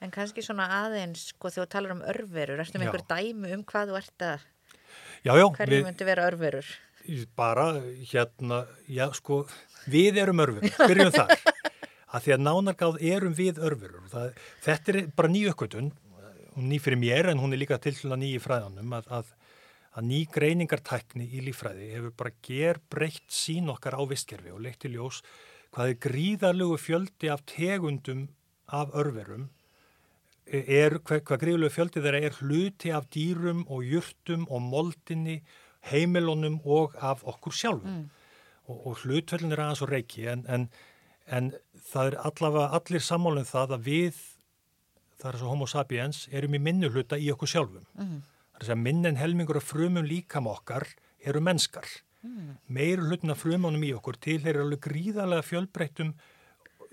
En 0.00 0.12
kannski 0.14 0.44
svona 0.44 0.68
aðeins, 0.80 1.26
sko, 1.34 1.50
þegar 1.52 1.66
þú 1.66 1.72
talar 1.74 1.96
um 1.96 2.04
örverur, 2.08 2.62
erstu 2.62 2.80
með 2.80 2.88
einhver 2.88 3.06
dæmi 3.10 3.54
um 3.56 3.64
hvað 3.68 3.90
þú 3.90 3.98
ert 4.00 4.24
að, 4.24 4.46
já, 5.26 5.32
já, 5.36 5.46
hverju 5.58 5.80
myndi 5.84 6.08
vera 6.08 6.28
örverur? 6.30 6.70
Bara, 7.36 7.66
hérna, 8.08 8.62
já, 8.88 9.06
sko, 9.16 9.42
við 9.90 10.22
erum 10.22 10.40
örverur, 10.46 10.76
byrjum 10.80 11.12
þar, 11.16 11.34
að 12.16 12.24
því 12.24 12.36
að 12.36 12.46
nánarkáð 12.46 13.02
erum 13.12 13.36
við 13.36 13.60
örverur. 13.60 14.06
Það, 14.12 14.38
þetta 14.64 14.94
er 14.94 15.02
bara 15.20 15.32
nýju 15.34 15.52
ökkutun 15.52 15.92
hún 16.56 16.68
ný 16.68 16.80
fyrir 16.82 16.98
mér 16.98 17.30
en 17.30 17.38
hún 17.38 17.54
er 17.54 17.60
líka 17.62 17.78
til 17.78 17.94
til 17.94 18.10
að 18.10 18.22
nýja 18.22 18.42
fræðanum 18.42 18.92
að, 18.98 19.06
að, 19.08 19.30
að 19.96 20.08
ný 20.10 20.18
greiningartækni 20.34 21.28
í 21.30 21.44
lífræði 21.46 21.92
hefur 21.94 22.16
bara 22.16 22.34
ger 22.42 22.80
breytt 22.90 23.30
sín 23.32 23.70
okkar 23.72 23.96
á 23.96 24.02
vistkerfi 24.10 24.52
og 24.52 24.62
leitt 24.64 24.80
til 24.82 24.94
ljós 24.96 25.22
hvað 25.70 25.92
er 25.92 26.00
gríðarlegu 26.06 26.76
fjöldi 26.80 27.30
af 27.30 27.44
tegundum 27.46 28.28
af 28.66 28.92
örverum 28.94 29.48
er, 30.50 30.98
hvað, 31.06 31.22
hvað 31.28 31.42
gríðarlegu 31.44 31.74
fjöldi 31.74 32.02
þeirra 32.04 32.22
er 32.26 32.38
hluti 32.40 32.92
af 32.94 33.08
dýrum 33.14 33.64
og 33.68 33.84
jurtum 33.86 34.46
og 34.50 34.64
moldinni, 34.66 35.40
heimilunum 35.90 36.58
og 36.64 36.96
af 37.00 37.22
okkur 37.24 37.54
sjálfum 37.56 37.94
mm. 37.94 38.08
og, 38.68 38.80
og 38.90 38.98
hlutvöldin 39.04 39.54
er 39.54 39.62
aðeins 39.64 39.84
og 39.86 39.92
reiki 39.94 40.26
en, 40.28 40.42
en, 40.52 40.66
en 41.26 41.52
það 41.92 42.10
er 42.10 42.18
allavega 42.28 42.76
allir 42.76 43.04
sammálinn 43.04 43.46
um 43.46 43.48
það 43.48 43.76
að 43.78 43.86
við 43.86 44.20
þar 45.20 45.36
er 45.36 45.40
svo 45.42 45.52
homo 45.52 45.68
sapiens, 45.68 46.26
erum 46.32 46.56
í 46.56 46.60
minnu 46.62 46.90
hluta 46.92 47.18
í 47.20 47.30
okkur 47.32 47.50
sjálfum. 47.52 47.86
Mm. 47.98 48.20
Það 48.56 48.66
er 48.66 48.74
að 48.74 48.84
minn 48.84 49.08
en 49.08 49.18
helmingur 49.20 49.60
af 49.60 49.68
frumum 49.68 50.06
líkam 50.06 50.48
okkar 50.50 50.86
eru 51.24 51.42
mennskar. 51.44 51.88
Mm. 52.24 52.56
Meir 52.68 53.00
hlutin 53.04 53.32
af 53.32 53.40
frumunum 53.40 53.84
í 53.84 53.94
okkur 53.96 54.18
til 54.20 54.40
eru 54.44 54.64
alveg 54.64 54.82
gríðarlega 54.88 55.46
fjölbreyttum 55.46 56.14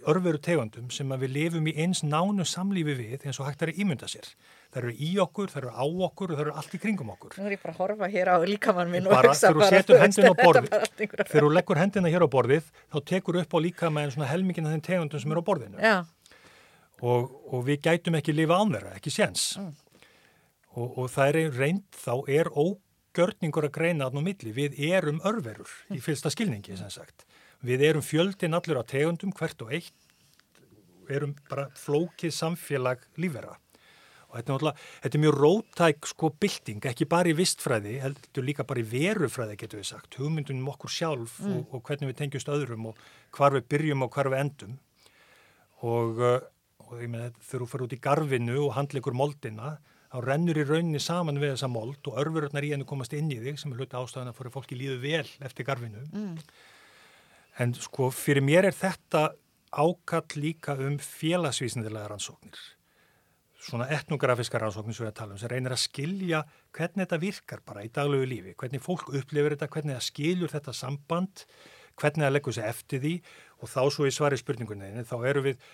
örveru 0.07 0.39
tegundum 0.43 0.91
sem 0.93 1.09
við 1.23 1.33
lifum 1.33 1.69
í 1.71 1.73
eins 1.81 2.03
nánu 2.05 2.45
samlífi 2.45 2.93
við 2.99 3.25
eins 3.25 3.39
og 3.41 3.47
hægt 3.47 3.63
er 3.65 3.71
að 3.73 3.79
ímynda 3.81 4.09
sér. 4.11 4.27
Það 4.73 4.83
eru 4.83 4.93
í 4.93 5.09
okkur, 5.23 5.49
það 5.49 5.63
eru 5.63 5.71
á 5.73 5.85
okkur 6.07 6.33
og 6.33 6.37
það 6.37 6.43
eru 6.45 6.53
allt 6.61 6.75
í 6.75 6.81
kringum 6.83 7.09
okkur. 7.15 7.37
Nú 7.39 7.47
er 7.47 7.55
ég 7.55 7.63
bara 7.63 7.73
að 7.73 7.79
horfa 7.81 8.11
hér 8.13 8.29
á 8.29 8.35
líkamann 8.45 8.91
minn 8.93 9.07
bara, 9.07 9.31
og 9.31 9.33
hugsa 9.33 9.53
bara... 9.55 9.71
Þegar 9.71 9.81
þú 9.81 9.87
setur 9.87 10.01
hendina 10.03 10.29
á 10.29 10.37
borðið, 10.43 10.75
þegar 11.23 11.47
þú 11.47 11.53
leggur 11.55 11.81
hendina 11.81 12.11
hér 12.13 12.27
á 12.27 12.29
borðið, 12.35 12.69
þá 12.93 12.99
tekur 13.13 13.39
upp 13.41 13.57
á 13.57 13.59
líkamann 13.63 14.13
svona 14.13 14.29
helmingin 14.29 14.69
af 14.69 14.75
þeim 14.75 14.85
tegundum 14.85 15.23
sem 15.23 15.33
eru 15.33 15.41
á 15.41 15.49
borðinu. 15.49 15.81
Já 15.81 15.97
og, 17.05 17.29
og 17.53 17.65
við 17.67 17.81
gætum 17.87 18.17
ekki 18.17 18.35
lifa 18.35 18.57
ánverða, 18.61 18.95
ekki 18.97 19.13
séns. 19.13 19.51
Mm. 19.61 19.73
Og, 20.77 20.97
og 21.03 21.09
það 21.13 21.39
er 21.41 21.57
reynd 21.57 21.97
þá 21.97 22.13
er 22.29 22.49
ógjörningur 22.53 23.67
að 23.67 23.75
greina 23.77 24.07
aðn 24.07 24.21
og 24.21 24.27
milli. 24.27 24.53
Við 24.55 24.77
erum 24.89 25.21
örverur 25.25 25.71
í 25.93 26.01
fylsta 26.03 26.31
skilningi 26.33 26.77
sem 26.77 26.91
sagt. 26.93 27.25
Við 27.65 27.85
erum 27.89 28.05
fjöldin 28.05 28.57
allur 28.57 28.81
á 28.81 28.89
tegundum 28.89 29.33
hvert 29.37 29.63
og 29.65 29.71
eitt, 29.73 29.95
við 31.07 31.21
erum 31.21 31.37
bara 31.49 31.69
flókið 31.77 32.35
samfélag 32.35 33.07
lífera. 33.17 33.55
Og 34.27 34.35
þetta 34.35 34.57
er, 34.57 34.81
þetta 35.05 35.17
er 35.17 35.23
mjög 35.23 35.37
rótæk 35.37 36.09
sko 36.11 36.29
bylting, 36.35 36.83
ekki 36.89 37.07
bara 37.09 37.31
í 37.31 37.37
vistfræði, 37.37 37.95
heldur 38.03 38.45
líka 38.45 38.67
bara 38.67 38.83
í 38.83 38.89
verufræði 38.91 39.55
getur 39.61 39.79
við 39.81 39.89
sagt, 39.93 40.19
hugmyndunum 40.19 40.67
um 40.67 40.73
okkur 40.73 40.91
sjálf 40.91 41.39
mm. 41.39 41.55
og, 41.55 41.77
og 41.77 41.87
hvernig 41.87 42.11
við 42.11 42.19
tengjumst 42.19 42.51
öðrum 42.51 42.91
og 42.91 43.01
hvar 43.37 43.55
við 43.55 43.69
byrjum 43.71 44.03
og 44.03 44.13
hvar 44.13 44.29
við 44.33 44.43
endum. 44.43 44.77
Og 45.87 46.21
og 46.87 47.03
ég 47.03 47.11
meina 47.11 47.29
þú 47.43 47.67
fyrir 47.67 47.85
út 47.87 47.95
í 47.95 48.01
garfinu 48.03 48.57
og 48.65 48.73
handleikur 48.77 49.15
moldina 49.17 49.75
þá 50.07 50.17
rennur 50.23 50.59
í 50.59 50.65
rauninni 50.67 51.01
saman 51.03 51.39
við 51.41 51.53
þessa 51.55 51.69
mold 51.71 52.07
og 52.07 52.19
örfururnar 52.21 52.63
í 52.63 52.71
hennu 52.73 52.87
komast 52.87 53.15
inn 53.17 53.31
í 53.33 53.39
þig 53.43 53.59
sem 53.59 53.73
er 53.73 53.81
hluti 53.81 53.99
ástæðan 53.99 54.31
að 54.31 54.37
fyrir 54.39 54.53
fólki 54.53 54.79
líðu 54.79 54.99
vel 55.03 55.25
eftir 55.43 55.67
garfinu 55.67 56.05
mm. 56.07 56.37
En 57.59 57.75
sko 57.77 58.09
fyrir 58.13 58.45
mér 58.45 58.69
er 58.69 58.75
þetta 58.77 59.29
ákall 59.77 60.41
líka 60.41 60.77
um 60.79 60.97
félagsvísindilega 61.01 62.11
rannsóknir 62.11 62.59
svona 63.67 63.89
etnografíska 63.91 64.61
rannsóknir 64.61 64.95
sem 64.95 65.05
við 65.07 65.11
að 65.11 65.17
tala 65.17 65.35
um 65.35 65.41
sem 65.41 65.51
reynir 65.51 65.73
að 65.75 65.83
skilja 65.83 66.43
hvernig 66.75 67.03
þetta 67.03 67.19
virkar 67.23 67.63
bara 67.65 67.83
í 67.83 67.89
daglegu 67.93 68.29
lífi, 68.29 68.53
hvernig 68.55 68.83
fólk 68.83 69.09
upplifir 69.09 69.55
þetta, 69.55 69.71
hvernig 69.73 69.97
það 69.97 70.07
skilur 70.07 70.53
þetta 70.53 70.75
samband 70.77 71.43
hvernig 71.97 72.27
það 72.27 72.33
leggur 72.35 72.55
sig 72.55 72.69
eftir 72.69 73.03
því 73.03 73.13
og 73.57 73.71
þá 73.73 73.81
svo 73.93 74.07
í 74.07 74.13
svari 74.13 74.39
spurningunni 74.39 75.05
þá 75.07 75.17
eru 75.31 75.43
við 75.49 75.67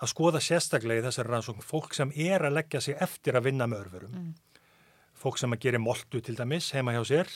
að 0.00 0.12
skoða 0.14 0.40
sérstaklega 0.42 1.02
í 1.02 1.06
þessari 1.06 1.32
rannsókn 1.34 1.64
fólk 1.64 1.94
sem 1.96 2.12
er 2.16 2.44
að 2.46 2.56
leggja 2.56 2.82
sig 2.84 2.96
eftir 3.04 3.36
að 3.36 3.50
vinna 3.50 3.68
með 3.68 3.84
örfurum. 3.84 4.14
Mm. 4.16 4.30
Fólk 5.20 5.36
sem 5.40 5.52
að 5.52 5.66
gera 5.66 5.82
moltu 5.82 6.22
til 6.24 6.36
dæmis 6.38 6.70
heima 6.72 6.94
hjá 6.96 7.02
sér, 7.04 7.32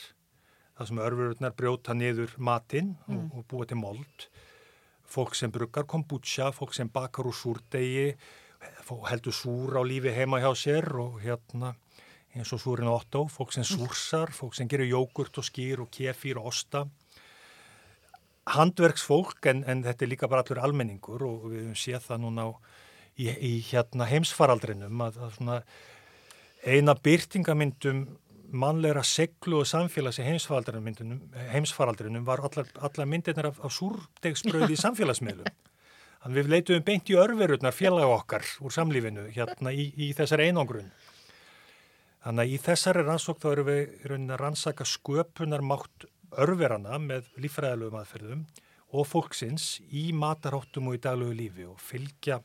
það 0.75 0.89
sem 0.89 1.01
örfururnar 1.05 1.55
brjóta 1.55 1.95
niður 1.95 2.35
matinn 2.37 2.95
mm. 3.07 3.29
og, 3.31 3.45
búa 3.51 3.67
til 3.69 3.79
mold. 3.79 4.27
Fólk 5.05 5.37
sem 5.37 5.53
bruggar 5.53 5.85
kombucha, 5.87 6.51
fólk 6.55 6.73
sem 6.75 6.89
bakar 6.91 7.29
úr 7.29 7.37
súrdegi, 7.37 8.15
heldur 9.09 9.35
súr 9.35 9.77
á 9.77 9.81
lífi 9.85 10.13
heima 10.15 10.41
hjá 10.41 10.51
sér 10.57 10.89
og 10.99 11.19
hérna 11.23 11.75
eins 12.35 12.51
og 12.51 12.59
súrin 12.59 12.91
Otto, 12.91 13.27
fólk 13.31 13.53
sem 13.55 13.63
mm. 13.63 13.71
súrsar, 13.71 14.33
fólk 14.35 14.57
sem 14.57 14.67
gerir 14.67 14.89
jógurt 14.91 15.37
og 15.39 15.47
skýr 15.47 15.85
og 15.85 15.91
kefir 15.93 16.41
og 16.41 16.51
osta 16.51 16.83
handverksfólk 18.45 19.47
en, 19.49 19.63
en 19.65 19.81
þetta 19.85 20.05
er 20.05 20.11
líka 20.11 20.29
bara 20.29 20.43
allur 20.45 20.61
almenningur 20.61 21.23
og 21.25 21.47
við 21.49 21.63
hefum 21.63 21.77
séð 21.79 22.03
það 22.09 22.21
núna 22.25 22.45
á, 22.45 22.49
í, 23.17 23.29
í 23.31 23.53
hérna 23.71 24.07
heimsfaraldrinum 24.09 25.01
að, 25.07 25.17
að 25.25 25.63
eina 26.65 26.95
byrtingamyndum 27.07 28.05
mannlegra 28.55 29.03
seglu 29.05 29.61
og 29.61 29.69
samfélags 29.69 30.19
í 30.21 30.25
heimsfaraldrinum, 30.25 32.25
var 32.27 32.43
allar, 32.47 32.69
allar 32.79 33.09
myndirnar 33.09 33.51
af, 33.51 33.61
af 33.63 33.73
súrdegsbröði 33.75 34.75
í 34.75 34.81
samfélagsmiðlum. 34.81 35.49
Þannig 36.23 36.39
við 36.39 36.53
leituðum 36.53 36.85
beint 36.87 37.11
í 37.11 37.17
örverurnar 37.21 37.75
félag 37.75 38.09
okkar 38.09 38.47
úr 38.65 38.73
samlífinu 38.73 39.27
hérna 39.35 39.73
í, 39.75 39.91
í 39.93 40.09
þessari 40.17 40.49
einangrun. 40.49 40.89
Þannig 42.25 42.41
að 42.41 42.53
í 42.55 42.61
þessari 42.65 43.05
rannsók 43.05 43.41
þá 43.43 43.49
eru 43.51 43.65
við 43.67 44.13
að 44.15 44.37
rannsaka 44.41 44.87
sköpunarmátt 44.89 46.07
örverana 46.41 46.97
með 46.97 47.27
lífræðilegum 47.43 47.99
aðferðum 47.99 48.45
og 48.95 49.05
fólksins 49.09 49.75
í 49.93 50.07
matarhóttum 50.17 50.89
og 50.89 50.97
í 50.97 51.03
daglegu 51.03 51.37
lífi 51.37 51.67
og 51.69 51.77
fylgja 51.81 52.39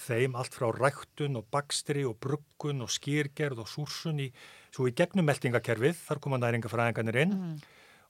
þeim 0.00 0.36
allt 0.38 0.56
frá 0.56 0.70
ræktun 0.74 1.38
og 1.40 1.48
bakstri 1.52 2.06
og 2.08 2.16
bruggun 2.22 2.84
og 2.84 2.92
skýrgerð 2.92 3.62
og 3.64 3.68
súrsun 3.70 4.22
í, 4.24 4.30
svo 4.74 4.88
í 4.88 4.94
gegnum 4.96 5.28
meldingakerfið, 5.28 5.98
þar 6.06 6.22
koma 6.24 6.40
næringafræðinganir 6.40 7.20
inn 7.24 7.36
mm. 7.36 7.54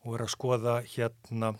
og 0.06 0.16
er 0.16 0.26
að 0.26 0.34
skoða 0.36 0.78
hérna 0.86 1.54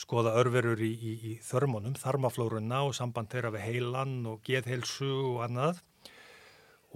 skoða 0.00 0.32
örverur 0.40 0.80
í, 0.80 0.90
í, 0.94 1.12
í 1.28 1.32
þörmunum, 1.44 1.96
þarmaflórunna 2.00 2.84
og 2.88 2.94
samband 2.96 3.28
þeirra 3.32 3.52
við 3.52 3.66
heilan 3.66 4.14
og 4.30 4.40
geðheilsu 4.46 5.10
og 5.34 5.42
annað 5.44 5.82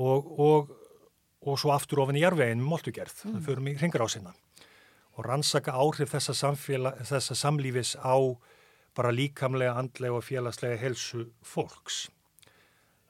og, 0.00 0.30
og, 0.40 0.72
og 1.44 1.60
svo 1.60 1.74
aftur 1.74 2.00
ofin 2.04 2.16
í 2.18 2.24
jarvegin 2.24 2.62
með 2.62 2.70
moltugerð, 2.72 3.18
mm. 3.20 3.36
það 3.36 3.46
fyrir 3.48 3.66
mig 3.66 3.78
hringar 3.82 4.06
á 4.06 4.08
sinna 4.08 4.32
og 5.14 5.28
rannsaka 5.28 5.76
áhrif 5.78 6.14
þessa, 6.14 6.54
þessa 7.06 7.36
samlífis 7.38 7.94
á 8.00 8.16
bara 8.94 9.14
líkamlega, 9.14 9.76
andlega 9.78 10.18
og 10.18 10.26
félagslega 10.26 10.78
helsu 10.80 11.26
fólks. 11.46 12.04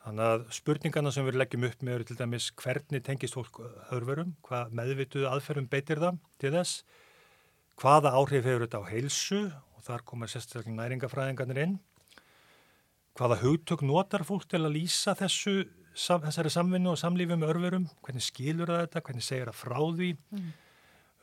Þannig 0.05 0.27
að 0.29 0.43
spurningarna 0.53 1.11
sem 1.15 1.25
við 1.25 1.39
leggjum 1.41 1.65
upp 1.65 1.85
með 1.85 1.95
eru 1.95 2.07
til 2.11 2.19
dæmis 2.19 2.51
hvernig 2.61 3.05
tengist 3.07 3.37
fólk 3.39 3.63
örverum, 3.95 4.35
hvað 4.45 4.75
meðvituðu 4.77 5.31
aðferðum 5.31 5.69
beitir 5.73 6.03
það 6.03 6.19
til 6.43 6.53
þess, 6.53 6.83
hvaða 7.81 8.13
áhrif 8.19 8.45
hefur 8.45 8.67
þetta 8.67 8.83
á 8.85 8.91
heilsu? 8.91 9.41
Og 9.79 9.87
þar 9.87 10.05
koma 10.09 10.29
sérstaklega 10.29 10.77
næringafræðingarnir 10.77 11.63
inn, 11.63 11.79
hvaða 13.17 13.41
hugtök 13.45 13.87
notar 13.87 14.27
fólk 14.29 14.45
til 14.51 14.61
að 14.61 14.77
lýsa 14.77 15.17
þessu, 15.17 15.57
þessari 15.97 16.53
samvinnu 16.53 16.93
og 16.93 17.01
samlífi 17.01 17.39
með 17.39 17.55
örverum, 17.55 17.89
hvernig 18.05 18.29
skilur 18.29 18.75
það 18.75 18.85
þetta, 18.85 19.05
hvernig 19.09 19.25
segir 19.25 19.51
það 19.53 19.61
frá 19.63 19.81
því, 19.81 20.13
mm. 20.37 20.53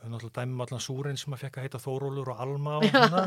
náttúrulega 0.07 0.35
dæmum 0.41 0.65
allan 0.65 0.85
súrein 0.89 1.21
sem 1.21 1.37
að 1.37 1.45
fekk 1.45 1.59
að 1.59 1.67
heita 1.67 1.85
Þórólur 1.85 2.33
og 2.33 2.43
Alma 2.47 2.79
og 2.79 2.89
svona, 2.95 3.25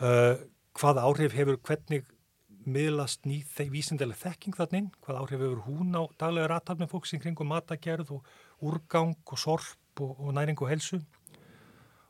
uh, 0.00 0.36
hvaða 0.76 1.06
áhrif 1.08 1.36
hefur 1.36 1.58
hvernig 1.66 2.06
miðlast 2.66 3.26
ný 3.28 3.40
vísindileg 3.70 4.18
þekking 4.18 4.56
þannig, 4.58 4.88
hvað 5.04 5.20
áhrif 5.22 5.44
hefur 5.44 5.62
hún 5.68 5.94
á 5.94 6.02
daglega 6.18 6.50
rattal 6.50 6.78
með 6.80 6.90
fólk 6.94 7.06
sem 7.06 7.22
kringum 7.22 7.52
matagerð 7.52 8.16
og 8.16 8.32
úrgang 8.66 9.14
og 9.14 9.38
sorp 9.38 10.02
og, 10.02 10.16
og 10.18 10.34
næring 10.34 10.58
og 10.58 10.72
helsu 10.72 11.00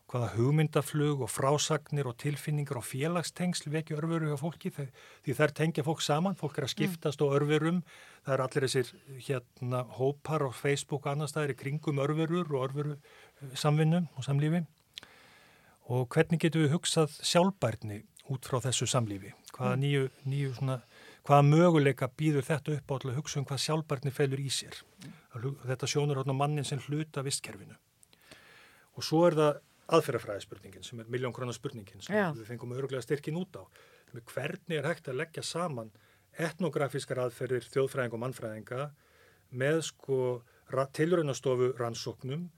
hvaða 0.07 0.29
hugmyndaflug 0.37 1.23
og 1.27 1.31
frásagnir 1.31 2.07
og 2.07 2.15
tilfinningar 2.23 2.79
og 2.79 2.87
félagstengsl 2.87 3.73
vekja 3.75 3.99
örveru 3.99 4.31
hjá 4.31 4.39
fólki? 4.39 4.71
Því, 4.71 4.87
því 5.27 5.35
þær 5.39 5.55
tengja 5.59 5.85
fólk 5.87 6.05
saman, 6.05 6.39
fólk 6.39 6.61
er 6.61 6.67
að 6.69 6.75
skiptast 6.77 7.21
mm. 7.21 7.27
á 7.27 7.35
örverum, 7.35 7.81
það 8.23 8.37
er 8.37 8.45
allir 8.45 8.67
þessir 8.67 8.93
hérna 9.27 9.83
hópar 9.99 10.47
á 10.47 10.51
Facebook 10.55 11.07
og 11.07 11.13
annar 11.13 11.31
staðir 11.31 11.57
í 11.57 11.59
kringum 11.59 11.99
örverur 12.05 12.47
og 12.55 12.69
örveru 12.69 12.97
samvinnum 13.59 14.07
og 14.15 14.27
samlífi 14.27 14.63
og 15.87 16.09
hvernig 16.11 16.41
getum 16.43 16.65
við 16.65 16.75
hugsað 16.75 17.15
sjálfbærni 17.23 18.01
út 18.33 18.49
frá 18.49 18.59
þessu 18.65 18.89
samlífi? 18.91 19.33
Hvaða 19.55 19.77
mm. 19.77 19.83
nýju, 19.85 20.09
nýju 20.27 20.55
svona, 20.57 20.81
hvaða 21.27 21.47
möguleika 21.47 22.09
býður 22.19 22.47
þetta 22.49 22.75
upp 22.77 22.91
á 22.91 22.95
að 22.97 23.17
hugsa 23.21 23.41
um 23.41 23.47
hvað 23.49 23.63
sjálfbærni 23.67 24.15
felur 24.15 24.43
í 24.43 24.49
sér? 24.53 24.81
Þetta 25.37 25.91
sjónur 25.91 26.23
á 26.23 26.35
mannin 26.35 26.67
sem 26.67 26.83
hluta 26.89 27.23
vistkerfinu. 27.27 27.77
Og 28.97 29.05
svo 29.05 29.27
er 29.29 29.37
það 29.39 29.63
aðferðafræðispurningin 29.97 30.85
sem 30.87 31.01
er 31.01 31.11
miljónkronar 31.13 31.55
spurningin 31.55 32.03
sem 32.03 32.17
Já. 32.17 32.31
við 32.35 32.51
fengum 32.51 32.75
öruglega 32.75 33.05
styrkin 33.05 33.39
út 33.39 33.55
á. 33.55 33.63
Hvernig 34.17 34.79
er 34.81 34.89
hægt 34.89 35.11
að 35.11 35.21
leggja 35.21 35.45
saman 35.47 35.93
etnografískar 36.43 37.21
aðferðir 37.23 37.69
þjóðfræðing 37.71 38.17
og 38.17 38.23
mannfræðinga 38.25 38.87
með 39.57 39.83
sko 39.87 40.19
tilraunastofu 40.97 41.71
rannsóknum 41.79 42.49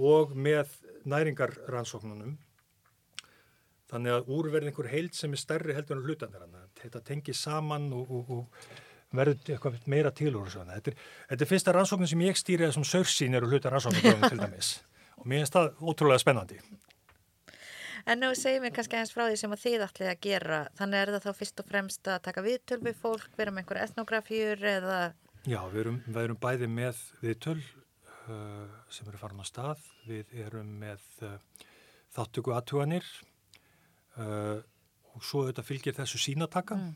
og 0.00 0.32
með 0.34 0.72
næringar 1.06 1.54
rannsóknunum 1.70 2.34
Þannig 3.92 4.14
að 4.14 4.30
úrverði 4.32 4.70
einhver 4.70 4.88
heild 4.88 5.16
sem 5.16 5.34
er 5.34 5.40
stærri 5.40 5.76
heldur 5.76 5.98
en 5.98 6.06
hlutanir 6.06 6.40
hann. 6.40 6.70
Þetta 6.80 7.02
tengir 7.04 7.36
saman 7.36 7.90
og, 7.92 8.08
og, 8.08 8.30
og 8.32 9.16
verður 9.16 9.52
eitthvað 9.52 9.90
meira 9.92 10.12
til 10.16 10.32
úr 10.32 10.48
þessu. 10.48 10.62
Þetta, 10.70 10.94
þetta 11.32 11.44
er 11.44 11.50
fyrsta 11.50 11.74
rannsóknin 11.76 12.10
sem 12.12 12.22
ég 12.24 12.38
stýrið 12.40 12.70
þessum 12.70 12.86
sörsýn 12.88 13.36
eru 13.36 13.50
hluta 13.50 13.72
rannsóknum 13.72 14.24
til 14.28 14.40
dæmis. 14.40 14.78
Og 15.20 15.28
mér 15.28 15.42
finnst 15.42 15.54
það 15.54 15.68
ótrúlega 15.84 16.22
spennandi. 16.22 16.56
En 18.10 18.18
nú 18.18 18.32
segjum 18.34 18.64
við 18.64 18.72
kannski 18.74 18.98
eins 18.98 19.12
frá 19.14 19.28
því 19.28 19.36
sem 19.38 19.52
þið 19.64 19.84
ætlið 19.84 20.08
að 20.10 20.22
gera. 20.24 20.56
Þannig 20.78 21.02
er 21.02 21.12
það 21.14 21.26
þá 21.26 21.38
fyrst 21.38 21.60
og 21.62 21.68
fremst 21.68 22.08
að 22.10 22.22
taka 22.24 22.42
viðtöl 22.42 22.78
við 22.82 22.96
fólk, 22.98 23.28
vera 23.38 23.52
með 23.52 23.62
einhver 23.62 23.82
etnografjur 23.84 24.64
eða... 24.72 24.96
Já, 25.46 25.60
við 25.70 25.78
erum, 25.84 26.00
við 26.08 26.18
erum 26.24 26.40
bæði 26.42 26.70
með 26.72 27.04
viðtöl 27.22 27.60
uh, 27.60 28.80
sem 28.90 29.12
eru 29.12 29.20
farin 29.20 29.44
á 29.44 29.46
stað. 29.46 29.84
Við 30.08 30.34
erum 30.48 30.72
með 30.82 31.04
uh, 31.28 31.36
þáttöku 32.16 32.56
aðtuganir 32.56 33.06
uh, 34.20 34.58
og 35.12 35.24
svo 35.24 35.46
þetta 35.48 35.64
fylgir 35.66 35.96
þessu 35.96 36.20
sínataka 36.20 36.78
mm. 36.78 36.92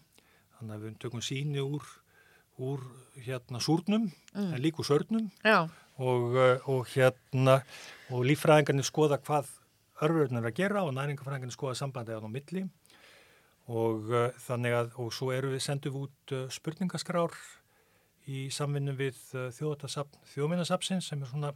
þannig 0.58 0.76
að 0.76 0.86
við 0.86 0.96
tökum 1.04 1.24
síni 1.24 1.62
úr, 1.62 1.84
úr 2.62 2.84
hérna 3.24 3.60
súrnum 3.62 4.08
mm. 4.08 4.48
en 4.50 4.62
líku 4.62 4.86
sörnum 4.86 5.28
og, 5.44 6.36
uh, 6.36 6.56
og 6.72 6.88
hérna 6.94 7.60
og 8.12 8.26
lífræðingarnir 8.28 8.88
skoða 8.88 9.20
hvað 9.22 9.52
örfurinn 10.04 10.40
er 10.40 10.50
að 10.50 10.58
gera 10.58 10.84
og 10.84 10.96
næringafræðingarnir 10.96 11.56
skoða 11.56 11.78
sambandi 11.80 12.16
á 12.16 12.20
á 12.20 12.28
milli 12.28 12.66
og 13.66 14.10
uh, 14.12 14.28
þannig 14.46 14.76
að 14.80 14.98
og 15.02 15.14
svo 15.14 15.32
við 15.32 15.62
sendum 15.64 16.02
út 16.04 16.36
spurningaskrár 16.52 17.34
í 18.26 18.48
samvinnu 18.50 18.96
við 18.98 19.18
þjóðminnarsapsins 19.54 21.12
sem 21.12 21.20
er 21.22 21.30
svona 21.30 21.52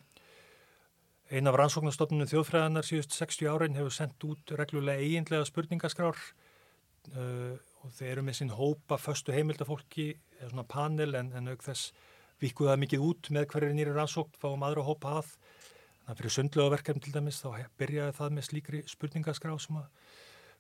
Einn 1.31 1.47
af 1.47 1.55
rannsóknarstofnunum 1.55 2.26
þjóðfræðanar 2.26 2.87
síðust 2.87 3.14
60 3.14 3.47
árin 3.47 3.76
hefur 3.78 3.93
sendt 3.95 4.24
út 4.26 4.51
reglulega 4.59 4.99
eiginlega 4.99 5.47
spurningaskrár 5.47 6.16
uh, 6.18 7.53
og 7.85 7.93
þeir 7.95 8.16
eru 8.16 8.24
með 8.26 8.41
sín 8.41 8.51
hópa 8.51 8.99
föstu 8.99 9.31
heimildafólki, 9.37 10.09
eða 10.41 10.49
svona 10.51 10.64
panel 10.66 11.14
en, 11.20 11.31
en 11.39 11.53
auk 11.53 11.62
þess 11.62 11.93
vikuða 12.43 12.74
mikið 12.83 13.05
út 13.07 13.31
með 13.37 13.47
hverju 13.53 13.76
nýri 13.76 13.95
rannsókn, 13.95 14.41
fáum 14.43 14.64
aðra 14.66 14.83
hópa 14.89 15.20
að. 15.20 15.31
Þannig 16.01 16.11
að 16.11 16.18
fyrir 16.20 16.35
sundlögaverkefn 16.37 17.05
til 17.05 17.14
dæmis 17.14 17.39
þá 17.45 17.49
byrjaði 17.78 18.16
það 18.18 18.35
með 18.35 18.47
slíkri 18.49 18.83
spurningaskrá 18.91 19.55
sem 19.62 19.78
að 19.78 20.11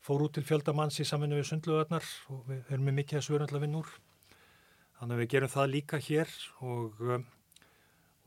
fór 0.06 0.24
út 0.28 0.36
til 0.38 0.46
fjöldamanns 0.46 1.00
í 1.02 1.08
samvinnu 1.08 1.40
við 1.40 1.50
sundlögarnar 1.50 2.06
og 2.30 2.46
við 2.46 2.62
höfum 2.68 2.86
með 2.86 2.98
mikið 3.00 3.18
að 3.18 3.26
svöru 3.26 3.48
alltaf 3.48 3.66
vinn 3.66 3.78
úr. 3.80 3.90
Þannig 5.00 5.16
að 5.16 5.22
við 5.24 5.30
gerum 5.34 5.54
það 5.56 5.70
líka 5.74 6.02
hér 6.06 6.38
og 6.62 7.04
um, 7.10 7.26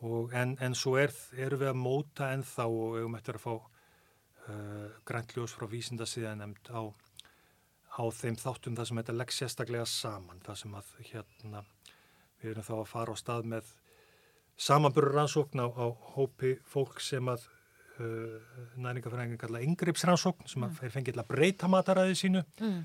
En, 0.04 0.58
en 0.60 0.74
svo 0.76 0.97
er, 0.99 1.14
erum 1.39 1.62
við 1.62 1.70
að 1.72 1.80
móta 1.80 2.34
ennþá 2.36 2.66
og 2.68 2.97
við 2.97 3.14
eftir 3.20 3.38
að 3.39 3.43
fá 3.45 3.54
uh, 3.56 4.89
grænljós 5.08 5.54
frá 5.56 5.68
vísindasíða 5.72 6.34
nefnd 6.41 6.72
á, 6.76 6.84
á 7.95 8.04
þeim 8.12 8.36
þáttum 8.41 8.76
það 8.76 8.89
sem 8.89 8.99
þetta 8.99 9.16
legg 9.16 9.32
sérstaklega 9.32 9.88
saman. 9.88 10.43
Það 10.43 10.60
sem 10.60 10.76
að 10.80 10.91
hérna, 11.12 11.64
við 12.41 12.51
erum 12.51 12.68
þá 12.68 12.74
að 12.82 12.91
fara 12.91 13.16
á 13.16 13.22
stað 13.22 13.49
með 13.54 13.72
samanburur 14.60 15.16
rannsókn 15.16 15.64
á, 15.64 15.68
á 15.72 15.88
hópi 16.18 16.58
fólk 16.68 16.99
sem 17.01 17.32
að 17.32 17.47
uh, 18.04 18.36
næringafræðingin 18.84 19.39
kalla 19.39 19.64
yngreipsrannsókn 19.64 20.51
sem 20.51 20.68
að 20.68 20.76
mm. 20.76 20.93
fengi 20.97 21.16
til 21.16 21.24
að 21.24 21.32
breyta 21.32 21.72
mataræði 21.72 22.20
sínu 22.20 22.43
mm. 22.60 22.78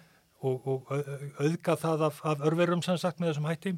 og, 0.46 0.70
og 0.70 0.94
auðga 1.42 1.76
það 1.82 2.08
af, 2.12 2.22
af 2.30 2.46
örverum 2.46 2.86
sem 2.86 3.00
sagt 3.00 3.18
með 3.18 3.34
þessum 3.34 3.50
hætti 3.50 3.74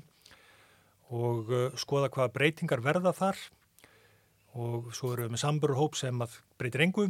og 1.10 1.50
uh, 1.50 1.64
skoða 1.78 2.10
hvaða 2.12 2.34
breytingar 2.34 2.82
verða 2.84 3.14
þar 3.16 3.38
og 4.60 4.90
svo 4.94 5.12
erum 5.14 5.28
við 5.28 5.34
með 5.36 5.44
samburhóp 5.44 5.96
sem 5.98 6.22
að 6.24 6.36
breytir 6.58 6.84
engu 6.86 7.06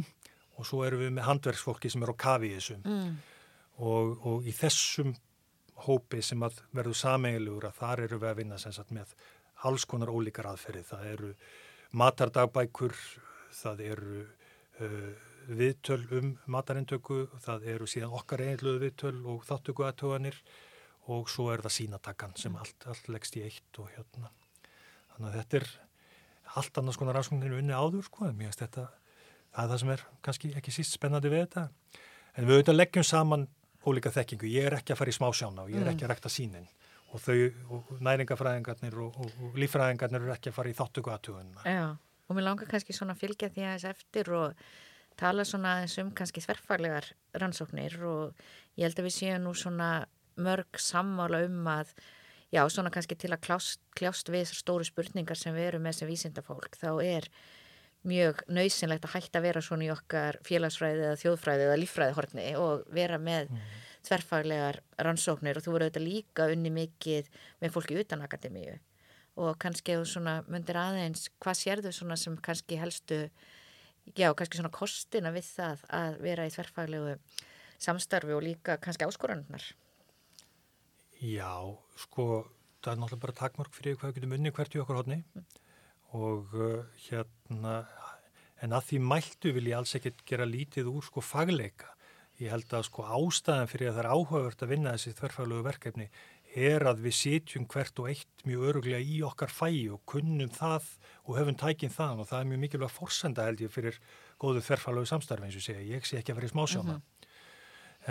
og 0.57 0.67
svo 0.67 0.83
erum 0.85 1.01
við 1.01 1.13
með 1.15 1.27
handverksfólki 1.29 1.89
sem 1.89 2.03
er 2.05 2.13
á 2.13 2.21
kafi 2.25 2.51
í 2.51 2.55
þessum 2.59 2.85
mm. 2.85 3.11
og, 3.81 4.25
og 4.29 4.45
í 4.45 4.53
þessum 4.53 5.15
hópi 5.87 6.21
sem 6.25 6.41
að 6.45 6.59
verður 6.75 6.97
sameigilegur 6.99 7.69
að 7.69 7.79
þar 7.79 8.03
eru 8.05 8.19
við 8.21 8.29
að 8.29 8.39
vinna 8.41 8.59
sem 8.61 8.75
sagt 8.75 8.93
með 8.93 9.15
alls 9.67 9.85
konar 9.85 10.11
ólíkar 10.11 10.49
aðferði. 10.51 10.83
Það 10.87 11.07
eru 11.11 11.31
matardagbækur, 12.01 12.95
það 13.55 13.83
eru 13.87 14.19
uh, 14.21 15.11
viðtöl 15.51 16.01
um 16.17 16.33
matarindöku, 16.53 17.23
það 17.43 17.69
eru 17.75 17.89
síðan 17.89 18.17
okkar 18.17 18.45
einluðu 18.45 18.83
viðtöl 18.85 19.15
og 19.33 19.45
þáttöku 19.47 19.87
aðtöganir 19.87 20.37
og 21.11 21.29
svo 21.31 21.49
er 21.53 21.63
það 21.65 21.75
sínatakkan 21.77 22.35
sem 22.39 22.55
allt, 22.59 22.87
allt 22.89 23.09
leggst 23.11 23.37
í 23.39 23.45
eitt 23.45 23.79
og 23.81 23.89
hérna. 23.95 24.31
Þannig 25.13 25.29
að 25.29 25.37
þetta 25.39 25.61
er 25.61 25.69
allt 26.61 26.81
annars 26.81 26.99
konar 26.99 27.17
rannsóknir 27.17 27.57
unni 27.57 27.75
áður 27.75 28.05
sko 28.07 28.27
en 28.27 28.37
mér 28.37 28.51
finnst 28.51 28.65
þetta, 28.65 28.87
það 29.55 29.63
er 29.63 29.71
það 29.71 29.81
sem 29.83 29.95
er 29.95 30.05
kannski 30.27 30.53
ekki 30.59 30.75
síst 30.75 30.97
spennandi 30.97 31.31
við 31.31 31.45
þetta. 31.45 31.67
En 32.35 32.47
við 32.47 32.59
auðvitað 32.59 32.79
leggjum 32.79 33.07
saman 33.07 33.47
ólíka 33.81 34.11
þekkingu. 34.13 34.47
Ég 34.51 34.69
er 34.69 34.77
ekki 34.77 34.93
að 34.93 35.01
fara 35.01 35.11
í 35.11 35.17
smásjána 35.17 35.65
og 35.65 35.73
ég 35.73 35.81
er 35.81 35.87
mm. 35.87 35.93
ekki 35.95 36.07
að 36.07 36.13
rekta 36.13 36.31
sínin 36.31 36.69
og 37.11 37.19
þau, 37.19 37.35
og 37.75 37.89
næringafræðingarnir 38.07 38.95
og, 39.03 39.17
og, 39.19 39.33
og 39.43 39.59
lífræðingarnir 39.59 40.23
eru 40.23 40.33
ekki 40.35 40.51
að 40.51 40.57
fara 40.57 40.71
í 40.71 40.77
þáttöku 40.77 41.11
aðtugunna 41.11 41.65
Já, 41.67 41.87
og 41.97 42.37
mér 42.37 42.47
langar 42.47 42.69
kannski 42.71 42.95
svona 42.95 43.15
að 43.17 43.25
fylgja 43.25 43.51
því 43.51 43.65
aðeins 43.67 43.87
eftir 43.89 44.31
og 44.37 44.63
tala 45.19 45.45
svona 45.47 45.81
eins 45.81 45.97
um 46.01 46.13
kannski 46.15 46.43
þverfaglegar 46.45 47.09
rannsóknir 47.41 47.97
og 48.07 48.45
ég 48.79 48.87
held 48.87 49.01
að 49.01 49.09
við 49.09 49.17
séum 49.17 49.45
nú 49.45 49.55
svona 49.57 49.91
mörg 50.39 50.79
sammála 50.79 51.43
um 51.47 51.67
að 51.71 51.93
já, 52.51 52.61
svona 52.69 52.91
kannski 52.93 53.15
til 53.15 53.31
að 53.31 53.43
kljást, 53.47 53.81
kljást 53.97 54.29
við 54.31 54.51
stóru 54.55 54.85
spurningar 54.87 55.39
sem 55.39 55.55
við 55.55 55.71
erum 55.71 55.85
með 55.87 56.01
sem 56.01 56.11
vísindafólk, 56.11 56.75
þá 56.79 56.91
er 57.03 57.29
mjög 58.07 58.41
nöysinlegt 58.49 59.05
að 59.05 59.15
hætta 59.15 59.39
að 59.39 59.45
vera 59.45 59.61
svona 59.63 59.85
í 59.85 59.91
okkar 59.93 60.39
félagsfræði 60.45 61.05
eða 61.05 61.19
þjóðfræði 61.21 61.65
eða 61.67 61.79
líffræði 61.79 62.15
hortni 62.17 62.45
og 62.57 62.85
vera 62.89 63.19
með 63.21 63.51
mm. 63.51 63.65
tverrfaglegar 64.07 64.79
rannsóknir 65.05 65.59
og 65.59 65.65
þú 65.65 65.75
verður 65.75 65.91
auðvitað 65.91 66.07
líka 66.07 66.47
unni 66.49 66.71
mikið 66.73 67.29
með 67.61 67.75
fólki 67.75 67.99
utan 68.01 68.25
akademíu 68.25 68.79
og 69.41 69.53
kannski 69.61 69.95
þú 69.95 70.07
svona 70.09 70.39
myndir 70.51 70.79
aðeins, 70.81 71.29
hvað 71.41 71.59
sér 71.59 71.83
þau 71.85 71.93
svona 71.95 72.17
sem 72.19 72.33
kannski 72.43 72.79
helstu, 72.81 73.21
já, 74.17 74.27
kannski 74.33 74.59
svona 74.59 74.73
kostina 74.73 75.31
við 75.35 75.47
það 75.53 75.85
að 76.01 76.17
vera 76.25 76.49
í 76.49 76.55
tverrfaglegu 76.55 77.15
samstarfi 77.81 78.35
og 78.35 78.43
líka 78.45 78.79
kannski 78.81 79.05
áskoranarnar? 79.07 79.69
Já, 81.21 81.77
sko, 82.01 82.47
það 82.81 82.95
er 82.95 82.99
náttúrulega 83.01 83.23
bara 83.27 83.37
takmörk 83.37 83.75
fyrir 83.77 83.97
hvað 83.99 84.09
við 84.09 84.15
getum 84.17 84.31
unni 84.39 84.51
hvert 84.57 84.73
í 84.73 84.79
okkur 84.81 84.97
hodni 84.97 85.19
og 86.17 86.55
uh, 86.57 86.79
hérna, 87.05 87.75
en 88.65 88.73
að 88.73 88.87
því 88.89 89.01
mæltu 89.05 89.53
vil 89.53 89.69
ég 89.69 89.77
alls 89.77 89.93
ekkert 89.95 90.25
gera 90.27 90.47
lítið 90.49 90.89
úr 90.89 91.05
sko 91.05 91.21
fagleika. 91.23 91.93
Ég 92.41 92.49
held 92.49 92.73
að 92.73 92.87
sko 92.89 93.05
ástæðan 93.05 93.69
fyrir 93.69 93.91
að 93.91 93.99
það 93.99 94.03
er 94.03 94.09
áhugavert 94.15 94.65
að 94.65 94.73
vinna 94.73 94.95
þessi 94.95 95.13
þverfælugu 95.19 95.67
verkefni 95.69 96.09
er 96.57 96.83
að 96.89 97.05
við 97.05 97.15
sitjum 97.15 97.67
hvert 97.69 98.01
og 98.01 98.09
eitt 98.11 98.45
mjög 98.47 98.67
öruglega 98.71 98.99
í 99.05 99.21
okkar 99.23 99.53
fæi 99.53 99.87
og 99.93 100.01
kunnum 100.09 100.49
það 100.51 100.89
og 101.23 101.37
höfum 101.37 101.59
tækinn 101.61 101.93
það 101.93 102.23
og 102.23 102.31
það 102.31 102.41
er 102.41 102.49
mjög 102.49 102.63
mikilvægt 102.65 102.97
forsenda 102.97 103.45
held 103.45 103.61
ég 103.61 103.71
fyrir 103.71 103.99
góðu 104.41 104.63
þverfælugu 104.65 105.11
samstarfi 105.13 105.47
eins 105.47 105.59
og 105.61 105.67
segja. 105.69 105.85
Ég 105.85 106.07
sé 106.07 106.17
ekki 106.19 106.33
að 106.33 106.41
vera 106.41 106.49
í 106.49 106.55
smásjóna. 106.55 106.97
Mm 106.97 107.01
-hmm. 107.01 107.27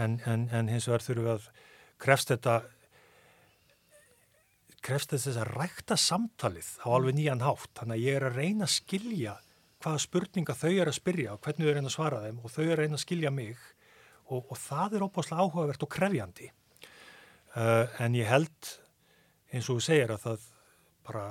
en, 0.04 0.20
en, 0.24 0.48
en 0.52 0.68
hins 0.68 0.86
vegar 0.88 1.04
þurfum 1.04 1.26
við 1.26 1.34
að 1.34 1.50
krefst 1.98 2.30
þetta 2.30 2.62
krefst 4.84 5.14
þess 5.14 5.36
að 5.36 5.52
rækta 5.54 5.96
samtalið 6.00 6.70
á 6.84 6.88
alveg 6.88 7.16
nýjan 7.18 7.44
hátt. 7.44 7.72
Þannig 7.78 7.96
að 7.96 8.06
ég 8.06 8.18
er 8.18 8.26
að 8.28 8.38
reyna 8.40 8.66
að 8.66 8.74
skilja 8.76 9.36
hvaða 9.80 10.00
spurninga 10.04 10.56
þau 10.56 10.72
er 10.72 10.90
að 10.90 10.96
spyrja 10.98 11.34
og 11.34 11.44
hvernig 11.44 11.64
þau 11.64 11.68
er 11.68 11.72
að 11.72 11.78
reyna 11.78 11.90
að 11.90 11.96
svara 11.96 12.22
þeim 12.24 12.40
og 12.40 12.54
þau 12.54 12.64
er 12.64 12.72
að 12.72 12.80
reyna 12.82 12.98
að 12.98 13.04
skilja 13.04 13.32
mig 13.34 13.60
og, 14.30 14.40
og 14.40 14.56
það 14.60 14.96
er 14.96 15.04
óbáslega 15.06 15.44
áhugavert 15.44 15.86
og 15.86 15.92
krefjandi. 15.94 16.50
Uh, 17.50 17.86
en 18.04 18.16
ég 18.18 18.28
held 18.30 18.72
eins 19.50 19.70
og 19.70 19.80
þú 19.80 19.84
segir 19.84 20.12
að 20.14 20.26
það 20.26 20.44
bara 21.08 21.24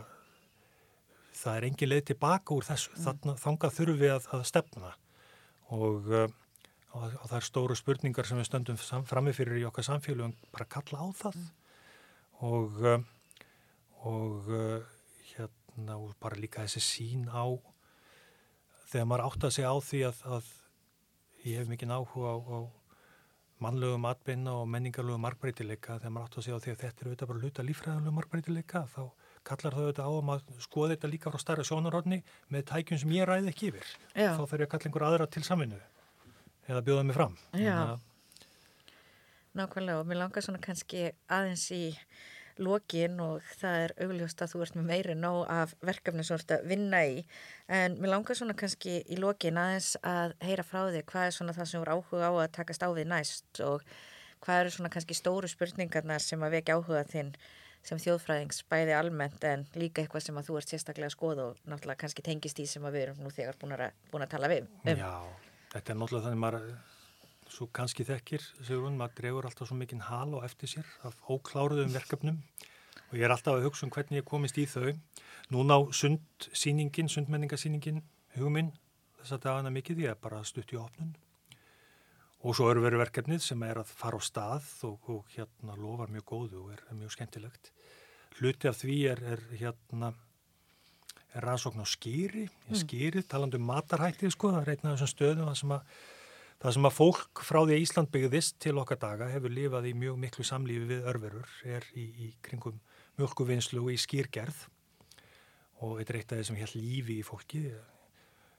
það 1.40 1.54
er 1.56 1.68
engin 1.70 1.92
leið 1.94 2.04
tilbaka 2.10 2.56
úr 2.56 2.68
þessu. 2.68 2.92
Mm. 2.96 3.06
Þannig 3.06 3.44
þangað 3.46 3.78
þurfum 3.78 4.02
við 4.02 4.16
að, 4.16 4.28
að 4.36 4.44
stefna 4.50 4.92
og, 5.70 6.10
uh, 6.10 6.26
og, 6.98 7.06
það 7.30 7.38
er 7.40 7.48
stóru 7.48 7.78
spurningar 7.78 8.28
sem 8.28 8.42
við 8.42 8.50
stöndum 8.50 8.82
framifyrir 9.08 9.62
í 9.62 9.70
okkar 9.70 9.88
samfélagum 9.88 10.36
bara 10.52 10.68
kalla 10.74 11.06
á 11.06 11.08
það 11.22 11.40
mm. 11.40 11.48
og 12.50 12.84
uh, 12.84 13.00
og 14.08 14.50
uh, 14.54 14.80
hérna 15.34 15.98
og 16.00 16.16
bara 16.22 16.40
líka 16.40 16.64
þessi 16.66 16.84
sín 16.84 17.28
á 17.28 17.44
þegar 18.90 19.08
maður 19.10 19.26
átt 19.28 19.48
að 19.48 19.56
segja 19.58 19.72
á 19.74 19.78
því 19.84 20.02
að, 20.10 20.22
að 20.38 20.52
ég 21.46 21.60
hef 21.60 21.72
mikið 21.72 21.96
áhuga 21.96 22.36
á, 22.36 22.38
á 22.40 22.60
mannlegu 23.60 24.00
matbeina 24.00 24.56
og 24.62 24.70
menningarlegu 24.72 25.20
markbreytileika 25.20 26.00
þegar 26.00 26.14
maður 26.16 26.30
átt 26.30 26.38
að 26.40 26.46
segja 26.48 26.60
á 26.60 26.64
því 26.64 26.72
að 26.74 26.82
þetta 26.84 27.04
eru 27.04 27.10
auðvitað 27.12 27.32
bara 27.32 27.44
hluta 27.44 27.66
lífræðanlegu 27.68 28.16
markbreytileika 28.16 28.84
þá 28.94 29.02
kallar 29.50 29.76
það 29.76 29.86
auðvitað 29.86 30.08
á 30.08 30.12
að 30.14 30.28
maður 30.30 30.64
skoði 30.64 30.96
þetta 30.96 31.12
líka 31.12 31.34
frá 31.34 31.42
starra 31.44 31.66
sjónarhorni 31.68 32.20
með 32.54 32.66
tækjum 32.72 33.02
sem 33.04 33.16
ég 33.16 33.28
ræði 33.28 33.52
ekki 33.52 33.72
yfir. 33.72 33.92
Já. 34.14 34.32
þá 34.36 34.44
þarf 34.44 34.56
ég 34.56 34.66
að 34.66 34.72
kalla 34.74 34.90
einhver 34.90 35.08
aðra 35.10 35.28
til 35.28 35.44
saminu 35.48 35.80
eða 36.70 36.84
bjóða 36.88 37.06
mig 37.10 37.18
fram. 37.18 37.38
Nákvæmlega 39.60 40.02
og 40.04 40.08
mér 40.08 40.22
langar 40.22 40.46
svona 40.46 40.62
kannski 40.64 41.10
aðeins 41.28 41.66
í 41.76 41.84
lokin 42.60 43.20
og 43.24 43.46
það 43.60 43.84
er 43.86 43.94
augljóst 44.06 44.44
að 44.44 44.54
þú 44.54 44.62
ert 44.66 44.78
með 44.78 44.90
meiri 44.92 45.16
nóg 45.18 45.40
af 45.54 45.76
verkefni 45.86 46.26
sem 46.26 46.36
þú 46.36 46.40
ert 46.42 46.54
að 46.58 46.68
vinna 46.74 47.02
í 47.08 47.16
en 47.80 47.98
mér 48.02 48.14
langar 48.14 48.40
svona 48.40 48.58
kannski 48.60 49.00
í 49.08 49.20
lokin 49.20 49.60
aðeins 49.62 49.96
að 50.04 50.36
heyra 50.46 50.66
frá 50.68 50.82
þig 50.94 51.08
hvað 51.12 51.30
er 51.30 51.38
svona 51.38 51.56
það 51.58 51.72
sem 51.72 51.80
þú 51.80 51.86
eru 51.86 51.98
áhuga 51.98 52.30
á 52.30 52.34
að 52.36 52.52
takast 52.60 52.86
á 52.86 52.90
við 52.92 53.10
næst 53.14 53.64
og 53.66 53.88
hvað 54.44 54.62
eru 54.64 54.76
svona 54.76 54.94
kannski 54.94 55.18
stóru 55.18 55.50
spurningarnar 55.52 56.24
sem 56.24 56.44
að 56.44 56.60
vekja 56.60 56.78
áhuga 56.80 57.08
þinn 57.10 57.34
sem 57.86 58.00
þjóðfræðings 58.04 58.64
bæði 58.70 58.96
almennt 58.98 59.44
en 59.48 59.66
líka 59.80 60.04
eitthvað 60.04 60.26
sem 60.26 60.40
að 60.40 60.50
þú 60.50 60.60
ert 60.60 60.74
sérstaklega 60.74 61.10
að 61.10 61.16
skoða 61.16 61.46
og 61.50 61.60
náttúrulega 61.64 62.04
kannski 62.04 62.26
tengist 62.26 62.60
í 62.60 62.68
sem 62.68 62.86
að 62.86 62.98
við 62.98 63.06
erum 63.08 63.22
nú 63.24 63.32
þegar 63.34 63.60
búin 63.62 63.76
að, 63.78 63.86
búin 64.12 64.26
að 64.26 64.34
tala 64.36 64.50
við 64.52 64.66
um. 64.68 65.00
Já, 65.00 65.14
þetta 65.76 65.94
er 65.94 66.00
náttúrulega 66.02 66.28
þannig 66.28 66.44
maður 66.44 66.74
svo 67.50 67.68
kannski 67.74 68.06
þekkir, 68.08 68.44
segur 68.62 68.88
hún, 68.88 68.98
maður 69.00 69.16
drefur 69.20 69.48
alltaf 69.50 69.70
svo 69.70 69.78
mikinn 69.78 70.06
hal 70.08 70.34
og 70.38 70.46
eftir 70.46 70.72
sér 70.72 70.92
af 71.08 71.18
ókláruðum 71.30 71.94
verkefnum 71.96 72.42
og 73.10 73.16
ég 73.18 73.26
er 73.26 73.34
alltaf 73.34 73.58
að 73.58 73.66
hugsa 73.66 73.88
um 73.88 73.94
hvernig 73.94 74.22
ég 74.22 74.28
komist 74.28 74.60
í 74.62 74.68
þau. 74.70 74.92
Núna 75.50 75.80
á 75.80 75.90
sundsýningin, 75.98 77.10
sundmenningasýningin, 77.10 78.04
huguminn, 78.36 78.70
þess 79.18 79.36
að 79.36 79.44
dagana 79.48 79.74
mikið, 79.74 80.04
ég 80.06 80.14
er 80.14 80.22
bara 80.22 80.44
stutt 80.46 80.74
í 80.76 80.80
opnun. 80.80 81.16
Og 82.46 82.56
svo 82.56 82.70
eru 82.72 82.86
verið 82.86 83.02
verkefnið 83.02 83.42
sem 83.44 83.64
er 83.68 83.82
að 83.82 83.90
fara 83.92 84.20
á 84.22 84.24
stað 84.24 84.68
og, 84.88 85.10
og 85.12 85.34
hérna 85.34 85.76
lofar 85.76 86.14
mjög 86.14 86.28
góðu 86.30 86.62
og 86.62 86.76
er, 86.76 86.86
er 86.88 87.00
mjög 87.02 87.18
skemmtilegt. 87.18 87.74
Hluti 88.38 88.70
af 88.70 88.78
því 88.80 89.00
er, 89.12 89.24
er 89.34 89.44
hérna, 89.60 90.14
er 91.34 91.50
rannsókn 91.50 91.84
á 91.84 91.88
skýri, 91.90 92.46
mm. 92.46 92.78
skýri, 92.84 93.26
talandu 93.28 93.60
um 93.60 93.68
matarhættið 93.68 94.38
sko, 94.38 94.54
það 94.54 94.62
er 94.62 94.72
einn 94.76 94.88
af 94.88 94.96
þessum 94.96 95.12
stöðum 95.16 95.52
að 95.52 95.60
sem 95.60 95.76
að 95.76 96.00
Það 96.60 96.74
sem 96.76 96.88
að 96.90 96.96
fólk 96.98 97.42
frá 97.48 97.58
því 97.64 97.76
að 97.76 97.82
Ísland 97.86 98.10
byggðist 98.12 98.58
til 98.60 98.74
okkar 98.82 99.00
daga 99.00 99.30
hefur 99.32 99.54
lifað 99.56 99.86
í 99.88 99.94
mjög 99.96 100.18
miklu 100.20 100.44
samlífi 100.44 100.90
við 100.90 101.06
örverur, 101.08 101.54
er 101.64 101.86
í, 101.96 102.04
í 102.04 102.28
kringum 102.44 102.82
mjölkuvinnslu 103.16 103.86
og 103.86 103.94
í 103.94 104.00
skýrgerð 104.04 104.66
og 105.80 105.94
þetta 106.02 106.12
er 106.12 106.20
eitt 106.20 106.34
af 106.36 106.42
þessum 106.42 106.60
hér 106.60 106.74
lífi 106.76 107.16
í 107.22 107.24
fólki. 107.24 107.64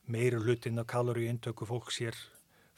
Meiri 0.09 0.41
hlutin 0.41 0.81
af 0.81 0.89
kalori 0.89 1.29
intöku 1.29 1.69
fólk 1.69 1.93
sér 1.93 2.17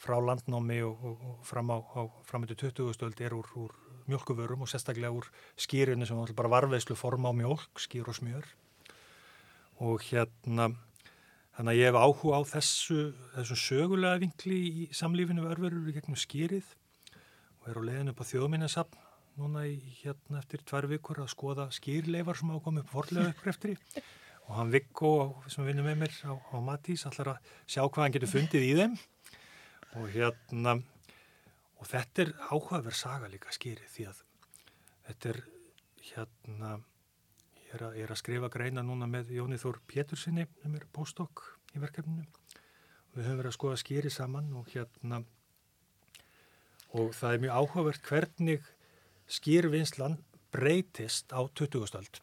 frá 0.02 0.18
landnámi 0.18 0.80
og, 0.82 1.06
og, 1.06 1.38
fram 1.46 1.70
á, 1.70 1.78
á 1.78 2.02
framöndu 2.26 2.58
20. 2.58 2.90
stöld 2.98 3.22
er 3.22 3.38
úr, 3.38 3.46
úr 3.54 3.78
mjölkuvörum 4.10 4.66
og 4.66 4.72
sérstaklega 4.72 5.14
úr 5.14 5.30
skýrinu 5.54 6.02
sem 6.02 6.18
bara 6.34 6.50
varveislu 6.50 6.98
forma 6.98 7.30
á 7.30 7.34
mjölk, 7.38 7.70
skýr 7.78 8.10
og 8.10 8.18
smjör 8.18 8.50
og 9.78 10.02
hérna 10.10 10.72
Þannig 11.52 11.74
að 11.74 11.78
ég 11.78 11.90
hef 11.90 11.98
áhuga 12.00 12.38
á 12.40 12.42
þessu, 12.48 12.98
þessu 13.34 13.56
sögulega 13.60 14.20
vinkli 14.22 14.58
í 14.82 14.84
samlífinu 14.96 15.44
verðverður 15.44 15.90
í 15.90 15.96
gegnum 15.98 16.16
skýrið 16.16 16.70
og 17.60 17.66
er 17.68 17.80
á 17.80 17.82
leiðin 17.88 18.12
upp 18.12 18.22
á 18.24 18.30
þjóðminnarsapn 18.30 19.02
núna 19.40 19.64
í 19.68 19.76
hérna 20.00 20.40
eftir 20.40 20.62
tvær 20.68 20.88
vikur 20.90 21.20
að 21.22 21.30
skoða 21.32 21.68
skýrleifar 21.76 22.38
sem 22.40 22.52
hafa 22.52 22.64
komið 22.64 22.84
upp 22.84 22.94
forlega 22.94 23.32
ykkur 23.34 23.52
eftir. 23.52 23.76
Og 24.48 24.56
hann 24.58 24.72
Viggo 24.72 25.12
sem 25.52 25.68
vinnur 25.68 25.86
með 25.86 26.00
mér 26.02 26.16
á, 26.28 26.32
á 26.32 26.56
Matís 26.64 27.04
allar 27.08 27.34
að 27.34 27.52
sjá 27.66 27.82
hvað 27.84 28.02
hann 28.02 28.16
getur 28.16 28.32
fundið 28.32 28.66
í 28.66 28.72
þeim. 28.80 28.96
Og 30.00 30.08
hérna 30.16 30.76
og 31.82 31.88
þetta 31.90 32.24
er 32.24 32.32
áhugaverð 32.48 32.96
saga 32.96 33.28
líka 33.28 33.52
skýrið 33.54 33.92
því 33.92 34.08
að 34.08 34.24
þetta 35.08 35.32
er 35.34 35.42
hérna 36.08 36.72
er, 37.72 37.84
að, 37.88 37.98
er 38.02 38.12
að 38.12 38.20
skrifa 38.20 38.50
greina 38.52 38.84
núna 38.84 39.08
með 39.10 39.32
Jóni 39.36 39.58
Þór 39.60 39.80
Pétursinni 39.88 40.46
sem 40.62 40.74
er 40.78 40.88
postdokk 40.92 41.44
í 41.76 41.82
verkefninu. 41.82 42.26
Við 43.12 43.26
höfum 43.26 43.40
verið 43.40 43.52
að 43.52 43.56
skoða 43.58 43.80
skýri 43.82 44.12
saman 44.12 44.52
og 44.56 44.68
hérna 44.72 45.22
og 46.92 47.14
það 47.16 47.34
er 47.34 47.42
mjög 47.44 47.56
áhugavert 47.58 48.08
hvernig 48.08 48.68
skýrvinnslan 49.32 50.18
breytist 50.52 51.32
á 51.32 51.40
20. 51.48 51.86
stöld 51.88 52.20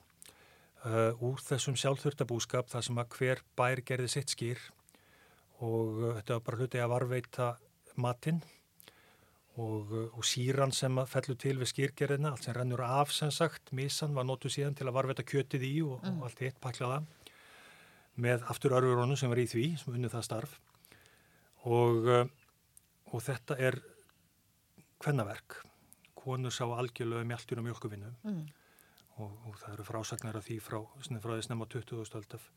uh, 0.86 1.14
úr 1.26 1.42
þessum 1.42 1.78
sjálfþurftabúskap 1.80 2.70
þar 2.70 2.86
sem 2.86 3.02
að 3.02 3.16
hver 3.18 3.42
bær 3.58 3.82
gerði 3.86 4.12
sitt 4.14 4.34
skýr 4.36 4.62
og 5.66 5.98
uh, 5.98 6.14
þetta 6.20 6.38
var 6.38 6.46
bara 6.46 6.62
hluti 6.62 6.82
að 6.84 6.94
varveita 6.94 7.50
matinn 8.00 8.44
og, 9.60 9.92
uh, 9.92 10.18
og 10.18 10.26
síran 10.28 10.74
sem 10.76 11.00
fellur 11.10 11.38
til 11.40 11.58
við 11.60 11.72
skýrgerðina, 11.74 12.34
allt 12.34 12.48
sem 12.48 12.56
rennur 12.56 12.84
af 12.86 13.14
sem 13.16 13.32
sagt, 13.34 13.74
misan 13.76 14.16
var 14.16 14.28
nótu 14.28 14.52
síðan 14.52 14.78
til 14.78 14.88
að 14.88 14.96
varveta 14.98 15.26
kjötið 15.28 15.66
í 15.68 15.74
og, 15.86 16.00
mm. 16.04 16.20
og 16.20 16.30
allt 16.30 16.44
eitt 16.48 16.60
paklaða 16.64 17.02
með 18.20 18.46
aftur 18.52 18.76
örfurónu 18.80 19.18
sem 19.20 19.32
var 19.32 19.42
í 19.42 19.48
því, 19.50 19.66
sem 19.80 19.96
unnið 19.96 20.16
það 20.16 20.28
starf 20.30 20.60
og, 21.68 22.08
uh, 22.08 22.24
og 23.12 23.26
þetta 23.26 23.60
er 23.60 23.82
hvennaverk 25.04 25.62
konur 26.20 26.54
sá 26.54 26.66
algjörlega 26.68 27.28
mjöldur 27.28 27.62
og 27.62 27.70
mjölkuvinnu 27.70 28.10
mm. 28.28 28.42
og 29.24 29.56
það 29.62 29.76
eru 29.76 29.88
frásagnar 29.88 30.40
af 30.40 30.48
því 30.48 30.60
frá, 30.64 30.82
frá 31.24 31.32
því 31.36 31.46
snemma 31.48 31.68
20. 31.72 32.04
stöld 32.08 32.36
af 32.36 32.50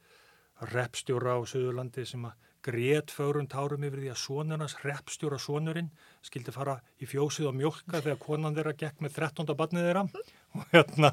repstjóra 0.72 1.38
á 1.38 1.40
Suðurlandi 1.48 2.04
sem 2.06 2.24
að 2.28 2.38
greiðt 2.62 3.10
fórun 3.10 3.48
tárum 3.50 3.82
yfir 3.86 4.04
því 4.04 4.10
að 4.12 4.20
sonarnas 4.22 4.76
repstjóra 4.84 5.38
sonurinn 5.42 5.90
skildi 6.22 6.54
fara 6.54 6.76
í 7.02 7.08
fjósið 7.10 7.48
og 7.50 7.56
mjölka 7.58 8.02
þegar 8.02 8.20
konan 8.22 8.54
þeirra 8.54 8.74
gekk 8.78 9.02
með 9.02 9.16
13. 9.18 9.56
barnið 9.58 9.88
þeirra 9.88 10.04
og 10.56 10.68
hérna 10.74 11.12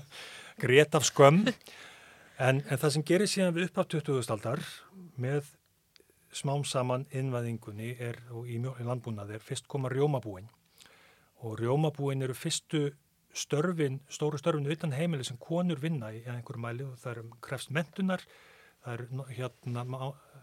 greiðt 0.62 1.00
af 1.00 1.08
skömm 1.10 1.48
en, 1.50 2.62
en 2.62 2.78
það 2.78 2.94
sem 2.96 3.08
gerir 3.10 3.32
síðan 3.32 3.56
við 3.58 3.70
upp 3.70 3.82
á 3.82 3.84
20. 3.96 4.30
aldar 4.36 4.62
með 5.18 5.50
smám 6.30 6.62
saman 6.68 7.08
innvæðingunni 7.10 7.96
er, 7.98 8.20
og 8.30 8.46
í, 8.46 8.60
í 8.60 8.86
landbúnað 8.86 9.34
er 9.34 9.44
fyrst 9.44 9.66
koma 9.72 9.90
rjómabúin 9.90 10.50
og 11.42 11.58
rjómabúin 11.58 12.22
eru 12.22 12.36
fyrstu 12.38 12.90
störfin, 13.34 14.00
stóru 14.10 14.38
störfin 14.38 14.70
utan 14.70 14.94
heimili 14.94 15.26
sem 15.26 15.38
konur 15.42 15.82
vinna 15.82 16.12
í 16.14 16.22
einhverju 16.28 16.62
mæli 16.62 16.86
og 16.86 16.98
það 17.02 17.12
er 17.12 17.22
um 17.24 17.34
krefst 17.42 17.74
mentunar 17.74 18.22
það 18.84 18.94
er 18.94 19.34
hérna 19.38 19.84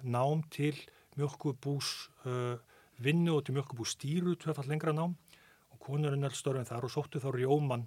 nám 0.02 0.42
til 0.52 0.76
mjölkubús 1.16 2.10
uh, 2.28 2.58
vinnu 3.00 3.36
og 3.36 3.46
til 3.46 3.56
mjölkubús 3.56 3.96
stýru 3.96 4.36
tvefall 4.36 4.68
lengra 4.68 4.92
nám. 4.92 5.16
Og 5.72 5.80
konurinn 5.80 6.24
er 6.24 6.34
störfinn 6.36 6.68
þar 6.68 6.88
og 6.88 6.92
sóttu 6.92 7.20
þá 7.22 7.30
rjóman 7.34 7.86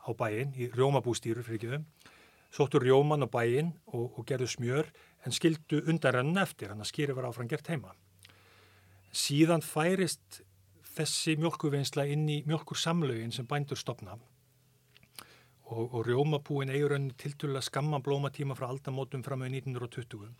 á 0.00 0.10
bæin, 0.16 0.54
í 0.56 0.70
rjómabústýru 0.72 1.44
fyrir 1.44 1.58
ekki 1.58 1.72
þau, 1.72 2.12
sóttu 2.54 2.80
rjóman 2.80 3.26
á 3.26 3.28
bæin 3.28 3.74
og, 3.92 4.16
og 4.16 4.26
gerðu 4.26 4.48
smjör 4.48 4.88
en 5.26 5.34
skildu 5.36 5.82
undan 5.86 6.16
renn 6.16 6.40
eftir, 6.40 6.72
hann 6.72 6.80
að 6.80 6.90
skýri 6.92 7.16
var 7.16 7.28
áfram 7.28 7.50
gert 7.50 7.68
heima. 7.68 7.92
Síðan 9.12 9.62
færist 9.66 10.40
þessi 10.94 11.36
mjölkuvinnsla 11.38 12.06
inn 12.10 12.28
í 12.30 12.40
mjölkursamlögin 12.48 13.34
sem 13.34 13.48
bændur 13.48 13.78
stopna 13.78 14.16
og, 15.70 15.94
og 15.94 16.06
rjómabúin 16.06 16.72
eigur 16.74 16.96
önni 16.98 17.14
tilturlega 17.18 17.62
skamma 17.62 18.00
blómatíma 18.02 18.56
frá 18.58 18.68
aldamótum 18.70 19.22
fram 19.26 19.44
með 19.44 19.60
1920 19.62 20.30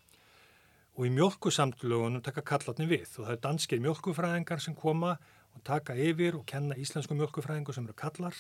og 0.99 1.07
í 1.07 1.11
mjölkusamtlögunum 1.15 2.23
taka 2.25 2.43
kallatni 2.45 2.89
við 2.91 3.07
og 3.19 3.29
það 3.29 3.35
er 3.37 3.45
danskir 3.47 3.83
mjölkufræðingar 3.85 4.63
sem 4.63 4.75
koma 4.77 5.15
og 5.55 5.63
taka 5.67 5.95
yfir 5.95 6.39
og 6.39 6.47
kenna 6.51 6.77
íslensku 6.79 7.17
mjölkufræðingu 7.17 7.75
sem 7.75 7.87
eru 7.87 7.97
kallar 7.97 8.37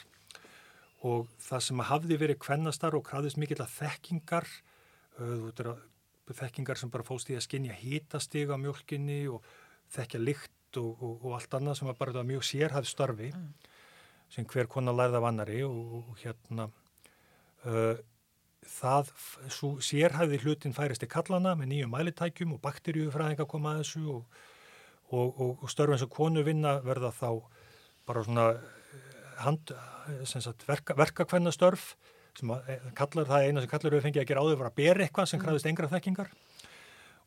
og 1.07 1.31
það 1.41 1.65
sem 1.69 1.85
hafði 1.89 2.19
verið 2.21 2.41
kvennastar 2.43 2.97
og 2.99 3.07
krafðist 3.07 3.41
mikill 3.41 3.63
að 3.65 3.73
þekkingar 3.79 4.51
þekkingar 6.31 6.79
sem 6.79 6.91
bara 6.93 7.07
fóst 7.07 7.31
í 7.31 7.37
að 7.39 7.47
skinja 7.47 7.75
hítastig 7.75 8.51
á 8.51 8.57
mjölkinni 8.61 9.25
og 9.31 9.47
þekkja 9.95 10.21
lykt 10.23 10.79
og, 10.79 10.91
og, 11.03 11.15
og 11.25 11.35
allt 11.39 11.57
annað 11.59 11.81
sem 11.81 11.91
var 11.91 11.99
bara 11.99 12.27
mjög 12.27 12.45
sérhæð 12.47 12.87
starfi 12.87 13.31
mm. 13.35 13.49
sem 14.31 14.47
hver 14.47 14.69
konar 14.71 14.95
lærða 14.95 15.19
af 15.19 15.27
annari 15.33 15.63
og, 15.67 15.97
og 15.99 16.21
hérna 16.23 16.69
uh, 16.69 16.80
það, 17.65 19.11
svo 19.53 19.73
sérhæði 19.85 20.41
hlutin 20.45 20.77
færist 20.77 21.05
í 21.05 21.09
kallana 21.11 21.57
með 21.59 21.73
nýjum 21.73 21.95
mælitækjum 21.95 22.55
og 22.57 22.63
bakteríufræðinga 22.65 23.49
koma 23.51 23.77
að 23.77 23.83
þessu 23.85 24.21
og 25.11 25.67
störfum 25.69 25.99
sem 25.99 26.11
konu 26.13 26.45
vinna 26.47 26.79
verða 26.85 27.11
þá 27.11 27.31
bara 28.07 28.23
svona 28.25 28.47
hand, 29.41 29.73
sagt, 30.25 30.65
verka, 30.69 30.97
verkakvennastörf 30.99 31.95
sem 32.39 32.53
að, 32.55 32.69
eh, 32.71 32.91
kallar 32.97 33.29
það 33.29 33.47
eina 33.47 33.63
sem 33.63 33.71
kallar 33.71 33.97
við 33.97 34.05
fengið 34.07 34.23
að 34.23 34.29
gera 34.31 34.45
áður 34.45 34.61
var 34.61 34.71
að 34.71 34.79
bera 34.81 35.05
eitthvað 35.05 35.29
sem 35.29 35.41
kræðist 35.41 35.67
engra 35.67 35.91
þekkingar 35.91 36.31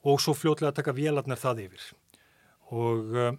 og 0.03 0.19
svo 0.19 0.35
fljótlega 0.35 0.71
að 0.71 0.79
taka 0.79 0.95
vélarnar 0.95 1.39
það 1.39 1.63
yfir. 1.65 1.83
Og, 2.71 3.15
eh, 3.15 3.37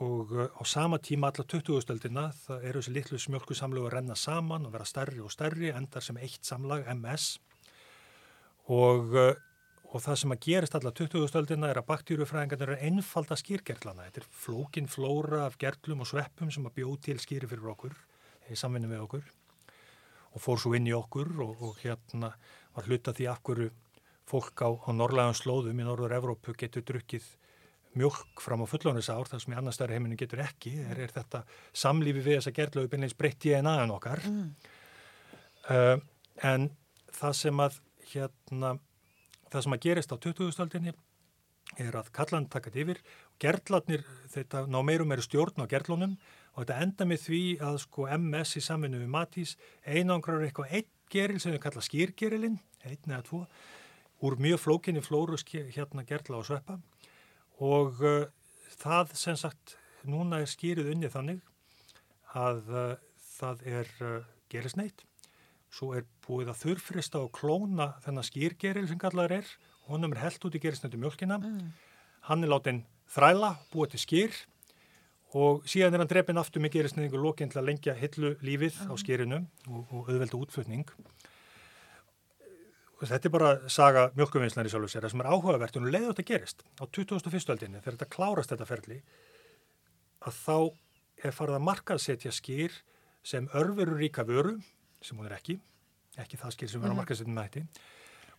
og 0.00 0.32
eh, 0.36 0.48
á 0.50 0.62
sama 0.64 0.98
tíma 0.98 1.30
alla 1.30 1.44
20-stöldina 1.44 2.30
það 2.46 2.66
eru 2.70 2.82
þessi 2.82 2.96
litlu 2.96 3.20
smjölku 3.20 3.56
samlegu 3.58 3.88
að 3.88 3.94
renna 3.98 4.16
saman 4.16 4.66
og 4.66 4.74
vera 4.74 4.88
stærri 4.88 5.20
og 5.20 5.32
stærri 5.32 5.72
endar 5.74 6.04
sem 6.04 6.18
eitt 6.18 6.44
samlag 6.46 6.88
MS 6.94 7.30
og, 8.70 9.16
og 9.90 9.98
það 10.04 10.20
sem 10.22 10.36
að 10.36 10.44
gerist 10.46 10.76
alla 10.78 10.92
20-stöldina 10.94 11.70
er 11.72 11.80
að 11.82 11.88
baktýrufræðingarnir 11.90 12.76
eru 12.76 12.90
einfalda 12.90 13.38
skýrgerlana 13.40 14.06
þetta 14.08 14.22
er 14.22 14.30
flókin 14.44 14.88
flóra 14.88 15.46
af 15.48 15.58
gerlum 15.58 16.04
og 16.04 16.10
sveppum 16.12 16.52
sem 16.54 16.68
að 16.68 16.78
bjóð 16.80 16.96
til 17.08 17.18
skýri 17.22 17.50
fyrir 17.50 17.72
okkur 17.74 17.96
í 18.50 18.58
samvinni 18.58 18.90
með 18.90 19.04
okkur. 19.06 19.28
Og 20.30 20.42
fór 20.42 20.60
svo 20.62 20.74
inn 20.78 20.88
í 20.88 20.94
okkur 20.94 21.32
og, 21.42 21.62
og 21.66 21.78
hérna 21.82 22.32
var 22.74 22.86
hluta 22.86 23.14
því 23.14 23.26
af 23.30 23.42
hverju 23.46 23.70
fólk 24.30 24.62
á, 24.62 24.68
á 24.70 24.90
norrlæðan 24.94 25.38
slóðum 25.38 25.82
í 25.82 25.86
norður 25.86 26.14
Evrópu 26.20 26.54
getur 26.58 26.86
drukkið 26.86 27.26
mjölk 27.98 28.42
fram 28.42 28.62
á 28.62 28.66
fullónisár 28.70 29.28
þar 29.28 29.42
sem 29.42 29.54
í 29.54 29.58
annar 29.58 29.74
stærri 29.74 29.98
heiminu 29.98 30.18
getur 30.18 30.42
ekki 30.44 30.76
er, 30.84 31.00
er 31.06 31.14
þetta 31.14 31.42
samlífi 31.74 32.22
við 32.22 32.38
þess 32.38 32.50
að 32.50 32.58
gerðlegu 32.60 32.92
byrjins 32.92 33.16
breytt 33.18 33.46
en 33.56 33.94
okkar 33.96 34.22
mm. 34.28 34.50
uh, 35.74 35.96
en 36.46 36.70
það 37.10 37.36
sem 37.40 37.62
að 37.66 37.80
hérna 38.12 38.74
það 39.50 39.64
sem 39.64 39.76
að 39.76 39.86
gerist 39.86 40.14
á 40.14 40.16
2000-stöldinni 40.22 40.94
er 41.78 41.96
að 41.98 42.12
kallan 42.14 42.48
takat 42.50 42.78
yfir 42.78 43.00
gerðlarnir 43.42 44.04
þetta 44.30 44.64
ná 44.70 44.78
meirum 44.86 45.10
meiri 45.10 45.26
stjórn 45.26 45.62
á 45.62 45.70
gerðlunum 45.70 46.16
og 46.54 46.62
þetta 46.62 46.78
enda 46.84 47.06
með 47.06 47.26
því 47.26 47.42
að 47.66 47.82
sko 47.84 48.06
MS 48.16 48.56
í 48.58 48.64
samvinnu 48.64 49.02
við 49.02 49.12
Matís 49.12 49.56
einangrar 49.86 50.42
eitthvað 50.46 50.78
einn 50.78 50.90
geril 51.10 51.40
sem 51.42 51.54
við 51.54 51.62
kalla 51.64 51.82
skýrgerilinn, 51.82 52.58
einn 52.86 53.10
eða 53.10 53.22
tvo 53.26 53.44
úr 54.26 54.36
mjög 54.38 54.60
flókinni 54.62 55.02
flóru 55.02 55.38
hérna 55.74 56.04
gerla 56.06 56.38
og 56.38 56.46
sveppa 56.46 56.78
og 57.60 58.00
uh, 58.00 58.24
það 58.80 59.14
sem 59.20 59.36
sagt 59.38 59.76
núna 60.08 60.40
er 60.40 60.50
skýrið 60.50 60.92
unni 60.94 61.12
þannig 61.12 61.40
að 62.36 62.60
uh, 62.72 62.92
það 63.36 63.64
er 63.68 63.90
uh, 64.00 64.18
gerisneitt 64.52 65.04
svo 65.70 65.92
er 65.94 66.06
búið 66.26 66.50
að 66.50 66.62
þurfrista 66.64 67.20
og 67.22 67.32
klóna 67.36 67.92
þennan 68.04 68.26
skýrgeril 68.26 68.88
sem 68.90 68.98
kallar 69.00 69.32
er 69.34 69.50
honum 69.90 70.14
er 70.14 70.24
held 70.24 70.46
út 70.48 70.56
í 70.56 70.62
gerisneitu 70.62 70.98
mjölkina 70.98 71.38
mm. 71.38 71.68
hann 72.26 72.44
er 72.44 72.50
látin 72.50 72.82
þræla, 73.10 73.54
búið 73.70 73.94
til 73.94 74.02
skýr 74.04 74.40
og 75.38 75.62
síðan 75.70 75.94
er 75.94 76.02
hann 76.02 76.10
drefin 76.10 76.40
aftur 76.42 76.62
með 76.64 76.78
gerisneiðingu 76.78 77.20
lókinn 77.22 77.52
til 77.52 77.60
að 77.60 77.68
lengja 77.70 77.94
hillu 77.98 78.34
lífið 78.42 78.80
mm. 78.80 78.90
á 78.90 78.94
skýrinu 78.98 79.42
og, 79.68 79.82
og 79.94 80.10
auðvelda 80.10 80.40
útflutning 80.40 80.90
og 80.90 81.29
þetta 83.08 83.28
er 83.28 83.32
bara 83.32 83.50
saga 83.72 84.04
mjölkuvinnslan 84.18 84.68
í 84.68 84.72
sjálf 84.72 84.88
og 84.88 84.92
sér 84.92 85.06
það 85.06 85.14
sem 85.14 85.22
er 85.24 85.30
áhugavert 85.32 85.78
og 85.80 85.88
leiði 85.88 86.10
þetta 86.10 86.26
gerist 86.28 86.64
á 86.76 86.84
2001. 86.84 87.52
aldinni 87.54 87.80
þegar 87.80 87.96
þetta 87.96 88.10
klárast 88.12 88.52
þetta 88.52 88.68
ferli 88.68 89.00
að 90.28 90.40
þá 90.44 90.56
er 91.24 91.36
farið 91.36 91.56
að 91.56 91.66
markaðsetja 91.68 92.34
skýr 92.36 92.76
sem 93.24 93.48
örverur 93.56 94.00
ríka 94.00 94.24
vöru 94.28 94.58
sem 95.00 95.16
hún 95.16 95.30
er 95.30 95.38
ekki 95.38 95.60
ekki 96.20 96.40
það 96.40 96.56
skýr 96.56 96.72
sem 96.72 96.80
verður 96.80 96.90
að 96.90 96.96
mhm. 96.96 97.02
markaðsetja 97.04 97.34
með 97.36 97.48
þetta 97.48 97.88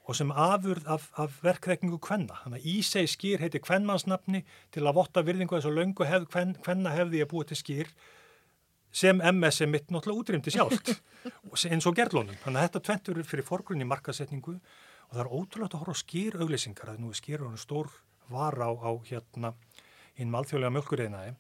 og 0.09 0.17
sem 0.17 0.31
afurð 0.33 0.87
af, 0.89 1.03
af 1.21 1.35
verkþekkingu 1.45 1.99
kvenna. 2.01 2.39
Þannig 2.43 2.63
að 2.63 2.69
Ísei 2.71 3.03
skýr 3.09 3.43
heiti 3.43 3.61
kvennmannsnafni 3.61 4.41
til 4.73 4.83
að 4.85 4.97
votta 4.97 5.23
virðingu 5.25 5.57
þessu 5.57 5.73
löngu 5.75 6.07
hef, 6.09 6.25
kven, 6.31 6.55
kvenna 6.65 6.93
hefði 6.95 7.21
að 7.21 7.29
búa 7.31 7.47
til 7.47 7.59
skýr 7.59 7.91
sem 8.91 9.21
MS 9.23 9.61
er 9.63 9.69
mitt 9.71 9.91
náttúrulega 9.91 10.21
útrýmdi 10.21 10.53
sjálft 10.53 10.93
eins 11.71 11.87
og 11.87 11.97
gerlónum. 11.97 12.37
Þannig 12.43 12.59
að 12.59 12.67
þetta 12.67 12.83
tventur 12.87 13.21
fyrir 13.27 13.47
forgrunni 13.47 13.87
markasetningu 13.87 14.57
og 14.57 15.13
það 15.13 15.23
er 15.23 15.31
ótrúlega 15.31 15.77
að 15.77 15.83
horfa 15.83 15.95
á 15.95 16.03
skýr 16.03 16.39
auglýsingar 16.41 16.93
að 16.93 17.03
nú 17.03 17.11
er 17.11 17.19
skýr 17.19 17.45
og 17.47 17.59
stór 17.61 17.91
var 18.31 18.57
á, 18.59 18.69
á 18.71 18.91
hérna 19.07 19.53
hinn 20.19 20.31
malþjóðlega 20.31 20.75
mjölkureynaði 20.77 21.35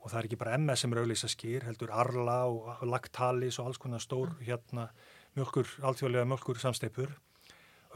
og 0.00 0.10
það 0.12 0.18
er 0.20 0.28
ekki 0.28 0.40
bara 0.40 0.58
MS 0.60 0.84
sem 0.84 0.92
er 0.92 1.02
auglýsa 1.02 1.30
skýr, 1.32 1.64
heldur 1.66 1.92
Arla 1.92 2.40
og 2.46 2.84
Lactalis 2.86 3.58
og 3.58 3.70
alls 3.70 3.80
konar 3.82 4.02
stór 4.04 4.36
hérna 4.44 4.90
mjölkur, 5.36 5.66
alþjóðlega 5.82 6.28
mjölkur 6.30 6.60
samsteipur 6.62 7.16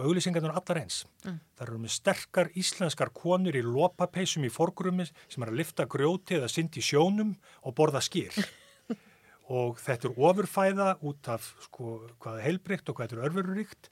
auglýsingarnir 0.00 0.54
allar 0.54 0.80
eins. 0.82 1.02
Mm. 1.24 1.38
Það 1.58 1.66
eru 1.66 1.80
með 1.82 1.94
sterkar 1.94 2.50
íslenskar 2.58 3.12
konur 3.16 3.56
í 3.56 3.62
lopapeisum 3.64 4.46
í 4.46 4.52
forgrumi 4.52 5.06
sem 5.06 5.44
er 5.44 5.52
að 5.52 5.60
lifta 5.60 5.86
grjóti 5.90 6.38
eða 6.38 6.50
syndi 6.50 6.84
sjónum 6.84 7.34
og 7.66 7.76
borða 7.76 8.02
skýr. 8.04 8.36
og 9.50 9.80
þetta 9.82 10.08
er 10.08 10.22
ofurfæða 10.28 10.88
út 11.06 11.30
af 11.32 11.50
sko, 11.66 11.96
hvað 12.22 12.38
er 12.38 12.46
heilbrygt 12.46 12.90
og 12.90 12.98
hvað 12.98 13.16
er 13.16 13.28
örfururíkt 13.28 13.90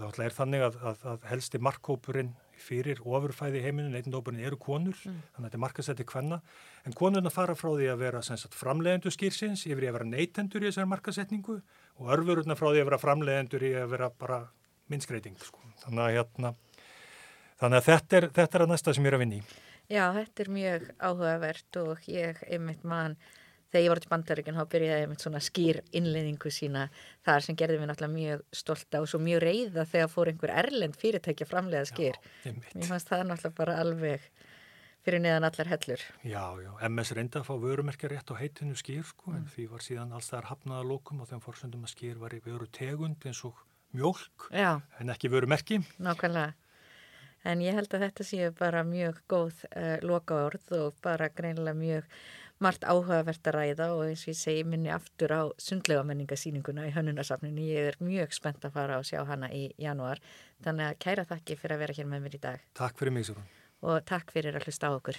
og 0.00 0.14
það 0.14 0.24
er 0.24 0.36
þannig 0.36 0.64
að, 0.64 0.78
að, 0.86 1.02
að 1.12 1.26
helsti 1.30 1.60
markkópurinn 1.62 2.30
fyrir 2.60 3.00
ofurfæði 3.04 3.62
heiminu, 3.64 3.88
neittindópurinn 3.92 4.42
eru 4.44 4.58
konur, 4.60 4.96
mm. 4.96 5.20
þannig 5.34 5.40
að 5.40 5.46
þetta 5.46 5.58
er 5.58 5.64
markasætti 5.64 6.06
hvenna, 6.10 6.40
en 6.86 6.96
konurna 6.96 7.32
fara 7.32 7.56
frá 7.58 7.70
því 7.72 7.88
að 7.92 8.02
vera 8.04 8.22
sagt, 8.24 8.56
framlegendur 8.56 9.14
skýrsins 9.14 9.64
yfir 9.68 9.86
í 9.86 9.90
að 9.90 9.96
vera 9.98 10.08
neitendur 10.10 10.64
í 10.64 10.68
þessari 10.68 10.90
markasætningu 10.92 11.56
og 12.00 12.12
örfururna 12.16 12.56
frá 12.58 12.68
því 12.68 12.82
að 12.82 12.90
vera 12.90 13.00
framlegendur 13.00 13.66
í 13.66 13.72
að 13.80 13.90
vera 13.94 14.10
bara 14.12 14.40
minnskreiting 14.92 15.40
sko. 15.40 15.62
þannig 15.84 16.04
að 16.04 16.14
hérna 16.18 16.54
þannig 17.60 17.80
að 17.80 17.88
þetta 17.88 18.20
er, 18.20 18.30
þetta 18.38 18.58
er 18.58 18.66
að 18.66 18.72
næsta 18.74 18.96
sem 18.96 19.06
ég 19.06 19.12
er 19.12 19.18
að 19.18 19.24
vinni 19.24 19.40
í 19.40 19.44
Já, 19.90 20.04
þetta 20.14 20.44
er 20.44 20.50
mjög 20.54 20.82
áhugavert 21.02 21.78
og 21.80 22.04
ég 22.06 22.42
einmitt 22.46 22.84
mann 22.86 23.16
þegar 23.70 23.84
ég 23.84 23.92
var 23.92 24.02
til 24.02 24.12
bandaríkinn 24.12 24.58
þá 24.58 24.64
byrjaði 24.74 25.04
ég 25.04 25.10
með 25.10 25.24
svona 25.24 25.42
skýr 25.46 25.80
innleiningu 25.96 26.52
sína 26.54 26.86
þar 27.26 27.46
sem 27.46 27.58
gerði 27.58 27.80
mér 27.80 27.92
náttúrulega 27.92 28.18
mjög 28.18 28.44
stolta 28.62 29.02
og 29.02 29.10
svo 29.10 29.22
mjög 29.22 29.42
reyða 29.46 29.86
þegar 29.88 30.12
fór 30.12 30.32
einhver 30.32 30.54
erlend 30.62 31.00
fyrirtækja 31.00 31.48
framlega 31.48 31.88
skýr 31.90 32.20
mér 32.44 32.88
fannst 32.88 33.10
það 33.10 33.26
náttúrulega 33.30 33.58
bara 33.62 33.80
alveg 33.82 34.30
fyrir 35.04 35.22
neðan 35.24 35.48
allar 35.48 35.70
hellur 35.72 36.02
Já, 36.26 36.44
já, 36.60 36.70
MS 36.88 37.14
reynda 37.16 37.40
að 37.40 37.48
fá 37.48 37.54
vörumerkja 37.62 38.10
rétt 38.12 38.32
á 38.32 38.40
heitinu 38.40 38.76
skýr 38.76 39.06
sko, 39.08 39.30
mm. 39.32 39.38
en 39.38 39.50
því 39.54 39.66
var 39.72 39.84
síðan 39.86 40.14
alls 40.16 40.30
þar 40.32 40.50
hafnaða 40.50 40.88
lókum 40.90 41.22
og 41.24 41.30
þeim 41.30 41.44
fórsöndum 41.44 41.86
að 41.88 41.94
skýr 41.94 42.20
var 42.20 42.36
í 42.36 42.42
vöru 42.44 42.68
tegund 42.68 43.24
eins 43.24 43.40
og 43.48 43.58
mjölk 43.96 44.50
Já. 44.52 44.80
en 45.00 45.10
ekki 45.10 45.30
veru 45.30 45.48
merki. 45.50 45.80
Nákvæmlega. 45.98 46.52
En 47.48 47.62
ég 47.64 47.72
held 47.72 47.94
að 47.96 48.04
þetta 48.04 48.26
séu 48.28 48.50
bara 48.52 48.82
mjög 48.84 49.22
góð 49.30 49.62
uh, 49.70 49.96
loka 50.04 50.42
orð 50.50 50.74
og 50.76 50.98
bara 51.02 51.30
greinilega 51.32 51.78
mjög 51.78 52.10
margt 52.60 52.84
áhugavert 52.84 53.48
að 53.48 53.56
ræða 53.56 53.86
og 53.96 54.02
eins 54.06 54.26
og 54.26 54.32
ég 54.32 54.38
segi 54.38 54.64
minni 54.68 54.92
aftur 54.92 55.32
á 55.32 55.42
sundlega 55.60 56.04
menningasýninguna 56.08 56.86
í 56.88 56.92
hönnunasafninu. 56.94 57.64
Ég 57.64 57.90
er 57.92 57.98
mjög 58.04 58.36
spennt 58.36 58.64
að 58.68 58.76
fara 58.76 58.98
og 59.00 59.08
sjá 59.08 59.22
hana 59.28 59.48
í 59.56 59.70
janúar. 59.80 60.20
Þannig 60.64 60.90
að 60.90 61.00
kæra 61.06 61.24
þakki 61.30 61.56
fyrir 61.56 61.76
að 61.76 61.82
vera 61.86 61.96
hér 61.96 62.10
með 62.12 62.26
mér 62.26 62.36
í 62.36 62.42
dag. 62.44 62.68
Takk 62.76 63.00
fyrir 63.00 63.16
mig, 63.16 63.26
Sjórum. 63.28 63.48
Og 63.80 64.04
takk 64.04 64.32
fyrir 64.34 64.56
að 64.58 64.68
hlusta 64.68 64.92
á 64.92 64.96
okkur. 64.98 65.16